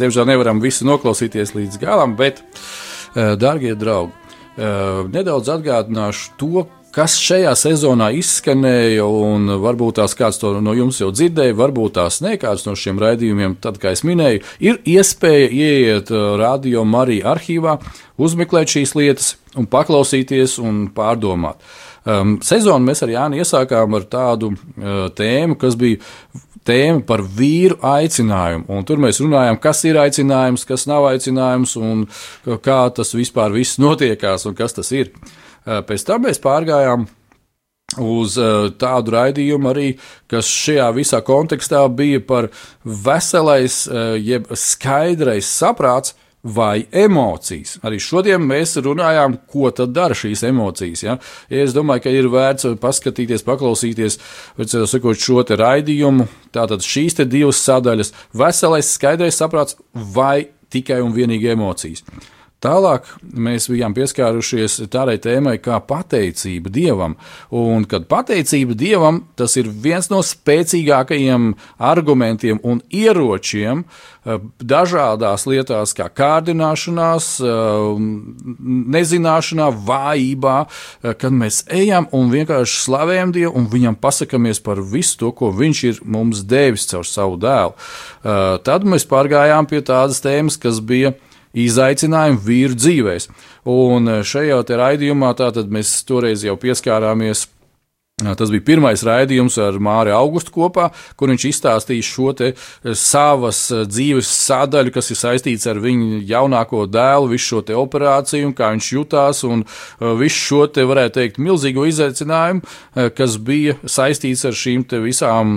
Diemžēl 0.00 0.24
nevaram 0.30 0.62
visu 0.64 0.86
noklausīties 0.88 1.52
līdz 1.52 1.76
galam, 1.82 2.14
bet, 2.16 2.40
eh, 2.40 3.36
darbie 3.36 3.74
draugi, 3.76 4.12
eh, 4.56 5.04
nedaudz 5.04 5.52
atgādināšu 5.52 6.30
to, 6.38 6.66
kas 6.90 7.18
šajā 7.20 7.52
sezonā 7.52 8.08
izskanēja, 8.16 9.04
un 9.04 9.46
varbūt 9.60 10.00
tās 10.00 10.16
kāds 10.16 10.40
to 10.40 10.58
no 10.62 10.72
jums 10.72 10.98
jau 10.98 11.12
dzirdēja, 11.12 11.54
varbūt 11.54 11.92
tās 11.92 12.22
ne 12.22 12.38
kāds 12.38 12.64
no 12.64 12.72
šiem 12.72 12.98
raidījumiem, 12.98 13.60
tad, 13.60 13.78
kā 13.78 13.92
es 13.92 14.00
minēju, 14.00 14.42
ir 14.60 14.78
iespēja 14.78 15.50
ieiet 15.50 16.10
uh, 16.10 16.38
radio 16.40 16.84
Marija 16.84 17.34
arhīvā, 17.34 17.78
uzmeklēt 18.18 18.72
šīs 18.72 18.94
lietas 18.94 19.36
un 19.54 19.66
paklausīties 19.66 20.58
un 20.58 20.88
pārdomāt. 20.88 21.56
Um, 22.06 22.36
sezonu 22.44 22.86
mēs 22.86 23.02
ar 23.04 23.12
Jāni 23.12 23.42
iesākām 23.42 23.96
ar 23.98 24.06
tādu 24.10 24.52
uh, 24.54 25.08
tēmu, 25.18 25.58
kas 25.60 25.76
bija 25.78 25.98
tēma 26.68 27.02
par 27.08 27.22
vīru 27.22 27.78
aicinājumu. 27.84 28.68
Un 28.72 28.86
tur 28.88 29.00
mēs 29.02 29.20
runājām, 29.24 29.58
kas 29.62 29.82
ir 29.88 29.98
aicinājums, 30.00 30.66
kas 30.68 30.86
nav 30.90 31.08
aicinājums, 31.10 31.76
un 31.80 32.06
kā 32.64 32.80
tas 32.94 33.14
vispār 33.16 33.54
viss 33.56 33.80
notiekās 33.82 34.46
un 34.48 34.56
kas 34.58 34.76
tas 34.76 34.92
ir. 34.94 35.12
Uh, 35.64 35.80
pēc 35.86 36.06
tam 36.08 36.26
mēs 36.28 36.42
pārgājām 36.44 37.08
uz 38.04 38.36
uh, 38.40 38.68
tādu 38.76 39.14
raidījumu 39.16 39.70
arī, 39.70 39.88
kas 40.28 40.48
šajā 40.52 40.88
visā 40.96 41.22
kontekstā 41.24 41.82
bija 41.88 42.20
par 42.20 42.50
veselais, 42.84 43.82
uh, 43.88 44.14
jeb 44.20 44.50
skaidrais 44.52 45.48
saprāts. 45.48 46.14
Vai 46.42 46.86
emocijas. 46.94 47.80
Arī 47.82 47.98
šodien 47.98 48.44
mēs 48.46 48.76
runājām, 48.78 49.34
ko 49.50 49.72
tad 49.74 49.90
dara 49.90 50.14
šīs 50.14 50.44
emocijas. 50.46 51.02
Ja? 51.02 51.16
Ja 51.50 51.64
es 51.64 51.74
domāju, 51.74 52.04
ka 52.04 52.12
ir 52.14 52.30
vērts 52.30 52.68
paskatīties, 52.78 53.42
paklausīties 53.46 54.20
sakot, 54.86 55.18
šo 55.18 55.42
te 55.42 55.58
raidījumu. 55.58 56.28
Tātad 56.54 56.86
šīs 56.86 57.18
divas 57.26 57.58
sadaļas- 57.66 58.14
veselais, 58.42 58.94
skaidrais 58.94 59.34
saprāts 59.34 59.76
vai 59.92 60.48
tikai 60.70 61.02
un 61.02 61.12
vienīgi 61.12 61.50
emocijas. 61.50 62.04
Tālāk 62.58 63.06
mēs 63.22 63.68
bijām 63.70 63.92
pieskārušies 63.94 64.80
tādai 64.90 65.14
tēmai 65.22 65.60
kā 65.62 65.76
pateicība 65.86 66.72
Dievam. 66.74 67.12
Un, 67.54 67.84
kad 67.86 68.08
pateicība 68.10 68.74
Dievam, 68.74 69.20
tas 69.38 69.54
ir 69.60 69.68
viens 69.70 70.10
no 70.10 70.18
spēcīgākajiem 70.26 71.52
argumentiem 71.78 72.58
un 72.66 72.80
ieročiem 72.90 73.84
eh, 73.84 74.42
dažādās 74.58 75.46
lietās, 75.46 75.92
kā 75.94 76.08
kārdināšanās, 76.10 77.28
eh, 77.46 78.02
nezināšanā, 78.96 79.70
vājībā, 79.86 80.56
eh, 80.66 81.14
kad 81.14 81.38
mēs 81.38 81.62
ejam 81.70 82.10
un 82.10 82.34
vienkārši 82.34 82.82
slavējam 82.88 83.36
Dievu 83.38 83.54
un 83.54 83.70
viņam 83.70 84.00
pasakāmies 84.02 84.58
par 84.66 84.82
visu 84.82 85.14
to, 85.22 85.30
ko 85.30 85.54
Viņš 85.58 85.84
ir 85.86 86.02
mums 86.02 86.42
devis 86.46 86.90
caur 86.90 87.06
savu 87.06 87.38
dēlu. 87.40 87.72
Tad 88.62 88.84
mēs 88.86 89.06
pārgājām 89.08 89.66
pie 89.66 89.80
tādas 89.82 90.20
tēmas, 90.22 90.58
kas 90.60 90.78
bija 90.84 91.14
izaicinājumu 91.64 92.42
vīru 92.44 92.78
dzīvēs. 92.78 93.28
Un 93.68 94.22
šajā 94.24 94.62
raidījumā 94.78 95.34
mēs 95.74 95.92
toreiz 96.08 96.44
jau 96.46 96.56
pieskārāmies 96.60 97.46
Tas 98.18 98.50
bija 98.50 98.64
pirmais 98.66 99.04
raidījums 99.06 99.54
ar 99.62 99.76
Māri 99.78 100.10
Augustu 100.10 100.50
kopā, 100.56 100.88
kur 101.14 101.30
viņš 101.30 101.44
izstāstīja 101.52 102.02
šo 102.02 102.32
te 102.34 102.48
savas 102.98 103.60
dzīves 103.86 104.26
sadaļu, 104.48 104.90
kas 104.96 105.12
ir 105.14 105.20
saistīts 105.20 105.68
ar 105.70 105.78
viņa 105.78 106.24
jaunāko 106.26 106.82
dēlu, 106.90 107.28
visu 107.30 107.52
šo 107.52 107.62
operāciju, 107.78 108.50
kā 108.58 108.72
viņš 108.74 108.88
jutās, 108.96 109.44
un 109.46 109.62
visu 110.18 110.40
šo 110.48 110.64
te, 110.66 110.82
varētu 110.88 111.14
teikt, 111.20 111.38
milzīgo 111.38 111.86
izaicinājumu, 111.86 112.66
kas 113.14 113.38
bija 113.38 113.76
saistīts 113.86 114.42
ar 114.50 114.58
šīm 114.58 114.82
visām 115.04 115.54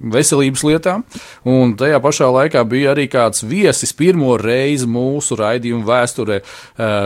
veselības 0.00 0.66
lietām. 0.66 1.06
Un 1.46 1.76
tajā 1.78 2.02
pašā 2.02 2.32
laikā 2.34 2.64
bija 2.66 2.96
arī 2.96 3.06
kāds 3.12 3.44
viesis 3.46 3.94
pirmo 3.94 4.34
reizi 4.40 4.88
mūsu 4.90 5.38
raidījumu 5.38 5.86
vēsturē. 5.86 6.40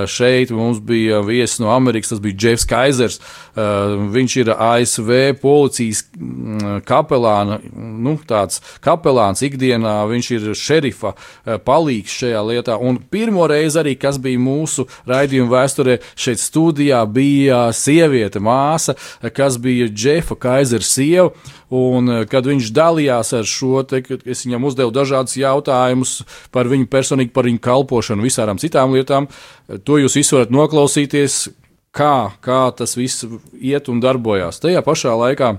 Šeit 0.08 0.54
mums 0.54 0.80
bija 0.80 1.20
viesis 1.26 1.60
no 1.60 1.72
Amerikas, 1.74 2.14
tas 2.14 2.24
bija 2.24 2.40
Jeffs 2.46 2.68
Kaisers. 2.70 3.20
Viņš 3.54 4.40
ir 4.40 4.53
ASV 4.58 5.10
policijas 5.42 6.04
mm, 6.16 6.82
kapelāna, 6.88 7.58
nu, 7.74 8.16
tāds 8.28 8.60
kapelāns 8.84 9.42
ikdienā, 9.46 9.96
viņš 10.10 10.30
ir 10.36 10.46
šerifa 10.58 11.14
eh, 11.14 11.58
palīgs 11.62 12.18
šajā 12.20 12.42
lietā. 12.48 12.78
Un 12.78 12.98
pirmo 12.98 13.46
reizi 13.50 13.80
arī, 13.82 13.96
kas 14.00 14.20
bija 14.22 14.40
mūsu 14.42 14.86
raidījuma 15.10 15.52
vēsturē, 15.56 15.98
šeit 16.16 16.42
studijā 16.42 17.02
bija 17.10 17.66
sieviete, 17.74 18.42
māsa, 18.42 18.96
kas 19.34 19.58
bija 19.62 19.88
Džefa 19.90 20.38
Kaisera 20.40 20.84
sieva. 20.84 21.30
Un, 21.74 22.10
eh, 22.10 22.22
kad 22.30 22.46
viņš 22.46 22.70
dalījās 22.74 23.34
ar 23.38 23.48
šo, 23.48 23.82
te, 23.88 24.02
es 24.24 24.44
viņam 24.46 24.68
uzdevu 24.70 24.94
dažādus 24.94 25.38
jautājumus 25.40 26.20
par 26.54 26.70
viņu 26.70 26.86
personīgi, 26.92 27.34
par 27.34 27.48
viņu 27.48 27.62
kalpošanu, 27.64 28.24
visām 28.24 28.60
citām 28.60 28.94
lietām, 28.94 29.28
to 29.84 29.98
jūs 29.98 30.18
visi 30.20 30.36
varat 30.36 30.52
noklausīties 30.54 31.48
kā, 31.94 32.34
kā 32.44 32.60
tas 32.76 32.96
viss 32.98 33.24
iet 33.60 33.88
un 33.92 34.02
darbojās. 34.02 34.60
Tajā 34.62 34.82
pašā 34.84 35.14
laikā 35.18 35.54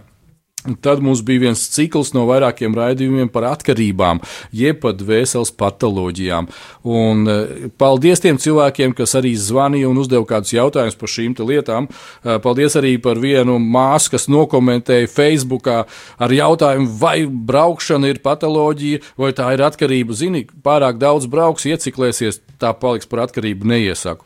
Tad 0.82 1.02
mums 1.06 1.22
bija 1.26 1.46
viens 1.48 1.62
cikls 1.74 2.14
no 2.16 2.26
vairākiem 2.30 2.76
raidījumiem 2.76 3.30
par 3.34 3.46
atkarībām, 3.52 4.22
jeb 4.56 4.80
pat 4.82 5.02
vēseles 5.06 5.54
patoloģijām. 5.58 6.48
Un, 6.86 7.26
e, 7.30 7.70
paldies 7.78 8.24
tiem 8.24 8.40
cilvēkiem, 8.42 8.96
kas 8.98 9.16
arī 9.20 9.36
zvanīja 9.38 9.90
un 9.92 10.00
uzdeva 10.02 10.26
kādus 10.30 10.56
jautājumus 10.56 10.98
par 11.00 11.12
šīm 11.12 11.36
lietām. 11.46 11.88
E, 11.88 12.38
paldies 12.42 12.78
arī 12.80 12.96
par 13.02 13.20
vienu 13.22 13.60
māsu, 13.62 14.16
kas 14.16 14.28
nokomentēja 14.32 15.12
Facebookā 15.12 15.84
ar 16.18 16.34
jautājumu, 16.34 16.90
vai 17.00 17.26
braukšana 17.26 18.10
ir 18.10 18.22
patoloģija 18.26 19.04
vai 19.22 19.32
tā 19.38 19.52
ir 19.54 19.64
atkarība. 19.66 20.18
Zini, 20.18 20.46
pārāk 20.66 21.00
daudz 21.02 21.30
brauks, 21.30 21.68
ieciklēsies, 21.70 22.42
tā 22.62 22.72
paliks 22.78 23.10
par 23.10 23.26
atkarību, 23.28 23.68
neiesaku. 23.70 24.26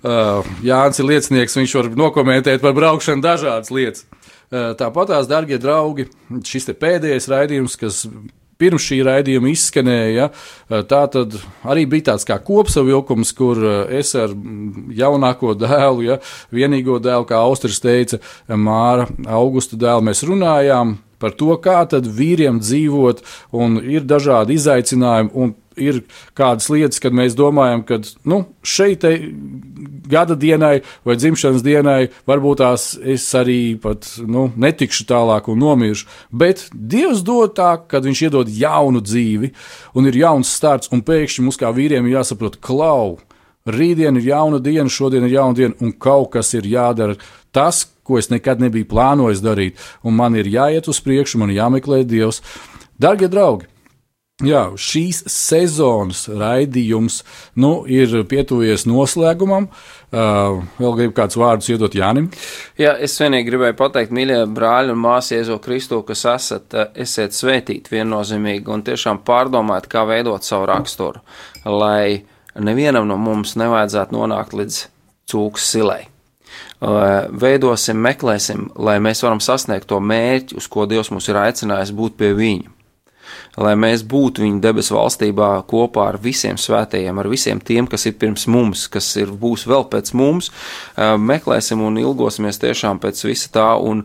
Uh, 0.00 0.46
Jānis 0.64 1.00
ir 1.00 1.08
liecinieks, 1.10 1.58
viņš 1.58 1.76
var 1.78 1.90
nokomentēt 1.98 2.62
par 2.64 2.76
braukšanu 2.76 3.24
dažādas 3.24 3.72
lietas. 3.74 4.06
Tāpatās, 4.50 5.28
darbie 5.30 5.60
draugi, 5.62 6.08
šis 6.46 6.72
pēdējais 6.74 7.28
raidījums, 7.30 7.76
kas 7.78 8.04
pirms 8.60 8.84
šī 8.84 9.00
raidījuma 9.06 9.50
izskanēja. 9.52 10.30
Tā 10.90 11.02
tad 11.14 11.36
arī 11.62 11.86
bija 11.90 12.10
tāds 12.10 12.26
kā 12.28 12.40
kopsavilkums, 12.44 13.32
kur 13.38 13.62
es 13.94 14.12
ar 14.18 14.34
jaunāko 14.96 15.54
dēlu, 15.58 16.04
ja, 16.08 16.18
vienīgo 16.54 16.98
dēlu, 17.02 17.28
kā 17.30 17.40
Austris 17.40 17.80
teica, 17.82 18.20
Māra 18.50 19.08
Augusta 19.30 19.78
dēlu, 19.80 20.10
mēs 20.10 20.24
runājām 20.26 20.98
par 21.20 21.34
to, 21.36 21.52
kā 21.60 21.78
tad 21.88 22.08
vīriem 22.08 22.62
dzīvot, 22.64 23.22
un 23.56 23.78
ir 23.84 24.06
dažādi 24.08 24.56
izaicinājumi, 24.56 25.34
un 25.36 25.54
ir 25.78 26.02
kādas 26.38 26.68
lietas, 26.72 27.00
kad 27.02 27.14
mēs 27.16 27.36
domājam, 27.38 27.82
ka 27.86 28.00
nu, 28.28 28.42
šeit 28.66 29.04
gada 30.10 30.36
dienai 30.38 30.80
vai 31.06 31.16
dzimšanas 31.18 31.64
dienai 31.64 32.10
varbūt 32.28 32.62
tās 32.62 32.86
es 32.98 33.26
arī 33.38 33.76
pat 33.80 34.08
nu, 34.26 34.48
netikšu 34.56 35.06
tālāk 35.10 35.50
un 35.52 35.60
nomiršu. 35.62 36.08
Bet 36.30 36.68
Dievs 36.74 37.24
dod 37.26 37.54
tā, 37.58 37.76
kad 37.88 38.06
Viņš 38.10 38.22
iedod 38.26 38.48
jaunu 38.50 39.02
dzīvi 39.04 39.52
un 39.94 40.08
ir 40.10 40.16
jauns 40.18 40.50
starts, 40.50 40.90
un 40.90 41.04
pēkšņi 41.06 41.44
mums 41.46 41.60
kā 41.60 41.70
vīriem 41.74 42.08
ir 42.08 42.18
jāsaprot, 42.18 42.58
klau. 42.64 43.20
Rītdien 43.70 44.16
ir 44.16 44.30
jauna 44.32 44.58
diena, 44.58 44.88
šodien 44.90 45.26
ir 45.28 45.36
jauna 45.36 45.54
diena, 45.54 45.76
un 45.84 45.92
kaut 45.92 46.32
kas 46.34 46.54
ir 46.56 46.66
jādara. 46.66 47.14
Tas, 47.54 47.84
ko 48.02 48.18
es 48.18 48.30
nekad 48.32 48.62
nebiju 48.62 48.88
plānojis 48.90 49.42
darīt, 49.44 49.78
un 50.02 50.16
man 50.18 50.34
ir 50.34 50.48
jāiet 50.50 50.88
uz 50.90 50.98
priekšu, 51.04 51.38
man 51.38 51.52
ir 51.52 51.60
jāmeklē 51.60 52.02
Dievs. 52.08 52.40
Darbie 53.00 53.30
draugi, 53.30 53.69
Jā, 54.40 54.62
šīs 54.80 55.20
sezonas 55.28 56.22
raidījums 56.32 57.20
nu, 57.60 57.82
ir 57.84 58.14
pietuvies 58.28 58.86
noslēgumam. 58.88 59.66
Uh, 60.10 60.62
vēl 60.80 60.94
gribu 60.96 61.14
kādus 61.18 61.38
vārdus 61.38 61.68
iedot 61.70 61.94
Jānim. 61.94 62.30
Jā, 62.80 62.96
es 62.98 63.14
vienīgi 63.20 63.46
gribēju 63.46 63.76
pateikt, 63.78 64.14
mīļie 64.16 64.40
brāļi 64.50 64.94
un 64.94 65.02
māsas, 65.02 65.36
Jēzo 65.36 65.58
Kristu, 65.62 66.00
kas 66.08 66.24
esat, 66.32 66.72
uh, 66.72 66.88
esiet 66.98 67.36
svētīti 67.36 67.92
viennozīmīgi 67.94 68.72
un 68.72 68.82
tiešām 68.88 69.20
pārdomājiet, 69.28 69.90
kā 69.92 70.06
veidot 70.08 70.46
savu 70.46 70.66
raksturu, 70.72 71.22
lai 71.68 72.24
nevienam 72.58 73.06
no 73.06 73.20
mums 73.20 73.54
nevajadzētu 73.60 74.16
nonākt 74.16 74.56
līdz 74.56 74.82
cūkas 75.30 75.70
silai. 75.76 76.00
Uh, 76.80 77.28
veidosim, 77.30 78.00
meklēsim, 78.02 78.70
lai 78.80 78.96
mēs 79.04 79.20
varam 79.22 79.38
sasniegt 79.44 79.86
to 79.92 80.00
mērķi, 80.00 80.56
uz 80.58 80.66
ko 80.72 80.88
Dievs 80.90 81.12
mūs 81.12 81.28
ir 81.30 81.38
aicinājis 81.44 81.94
būt 81.94 82.18
pie 82.18 82.34
viņa 82.34 82.79
lai 83.60 83.74
mēs 83.78 84.04
būtu 84.06 84.44
viņa 84.44 84.62
debesu 84.64 84.96
valstībā 84.96 85.50
kopā 85.70 86.08
ar 86.12 86.20
visiem 86.22 86.58
svētajiem, 86.60 87.18
ar 87.20 87.28
visiem 87.30 87.60
tiem, 87.60 87.88
kas 87.90 88.06
ir 88.06 88.16
pirms 88.20 88.46
mums, 88.50 88.86
kas 88.92 89.12
ir, 89.20 89.30
būs 89.30 89.66
vēl 89.70 89.86
pēc 89.92 90.14
mums. 90.18 90.50
Meklēsim 90.96 91.82
un 91.84 92.00
ilgosimies 92.00 92.60
tiešām 92.62 93.02
pēc 93.02 93.24
visa 93.28 93.52
tā 93.54 93.70
un 93.78 94.04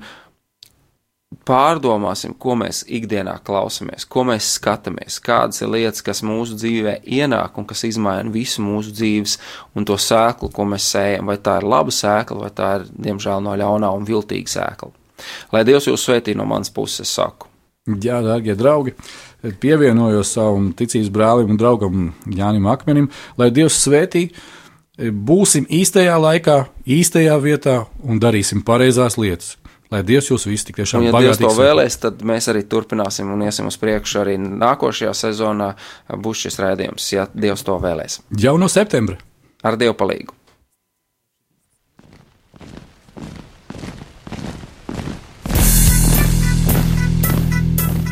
pārdomāsim, 1.45 2.36
ko 2.39 2.55
mēs 2.59 2.84
ikdienā 2.88 3.36
klausāmies, 3.45 4.05
ko 4.07 4.23
mēs 4.30 4.53
skatāmies, 4.57 5.17
kādas 5.23 5.61
ir 5.61 5.71
lietas, 5.73 6.03
kas 6.05 6.23
mūsu 6.26 6.57
dzīvē 6.59 6.99
ienāk 7.17 7.57
un 7.59 7.67
kas 7.69 7.84
izmaina 7.89 8.32
visu 8.32 8.63
mūsu 8.65 8.93
dzīves 8.95 9.38
un 9.76 9.88
to 9.88 9.97
sēklu, 9.99 10.51
ko 10.53 10.67
mēs 10.69 10.88
sējam. 10.93 11.32
Vai 11.32 11.38
tā 11.41 11.57
ir 11.59 11.67
laba 11.67 11.93
sēkla, 11.93 12.45
vai 12.45 12.53
tā 12.55 12.71
ir, 12.80 12.88
diemžēl, 13.09 13.43
no 13.43 13.57
ļaunā 13.59 13.91
un 13.97 14.07
viltīga 14.07 14.55
sēkla. 14.55 14.93
Lai 15.53 15.65
Dievs 15.67 15.89
jūs 15.89 16.07
svētī 16.07 16.36
no 16.38 16.47
manas 16.47 16.71
puses, 16.73 17.11
saku. 17.11 17.49
Jā, 17.86 18.18
darbie 18.26 18.56
draugi, 18.58 18.96
pievienojos 19.62 20.32
savam 20.34 20.72
ticības 20.74 21.12
brālim 21.14 21.52
un 21.54 21.58
draugam 21.62 22.08
Jānim 22.34 22.66
Akmenim, 22.72 23.12
lai 23.38 23.52
Dievs 23.54 23.78
svētī, 23.84 24.24
būsim 24.98 25.68
īstajā 25.70 26.16
laikā, 26.18 26.56
īstajā 26.82 27.36
vietā 27.44 27.76
un 28.02 28.18
darīsim 28.24 28.64
pareizās 28.66 29.20
lietas. 29.22 29.52
Lai 29.94 30.02
Dievs 30.02 30.32
jūs 30.32 30.48
visi 30.50 30.66
tik 30.72 30.80
tiešām 30.80 31.06
ja 31.06 31.12
Dievs 31.14 31.38
to 31.44 31.52
vēlēs, 31.54 32.00
tad 32.02 32.24
mēs 32.26 32.50
arī 32.50 32.64
turpināsim 32.66 33.30
un 33.32 33.44
iesim 33.46 33.70
uz 33.70 33.78
priekšu. 33.78 34.24
Arī 34.24 34.34
nākošajā 34.42 35.14
sezonā 35.20 35.70
būs 36.10 36.48
šis 36.48 36.58
rādījums, 36.66 37.12
ja 37.14 37.28
Dievs 37.38 37.62
to 37.68 37.78
vēlēs. 37.84 38.24
Jau 38.42 38.56
no 38.58 38.72
septembra. 38.72 39.20
Ar 39.62 39.78
Dievu 39.78 39.94
palīgu. 40.02 40.34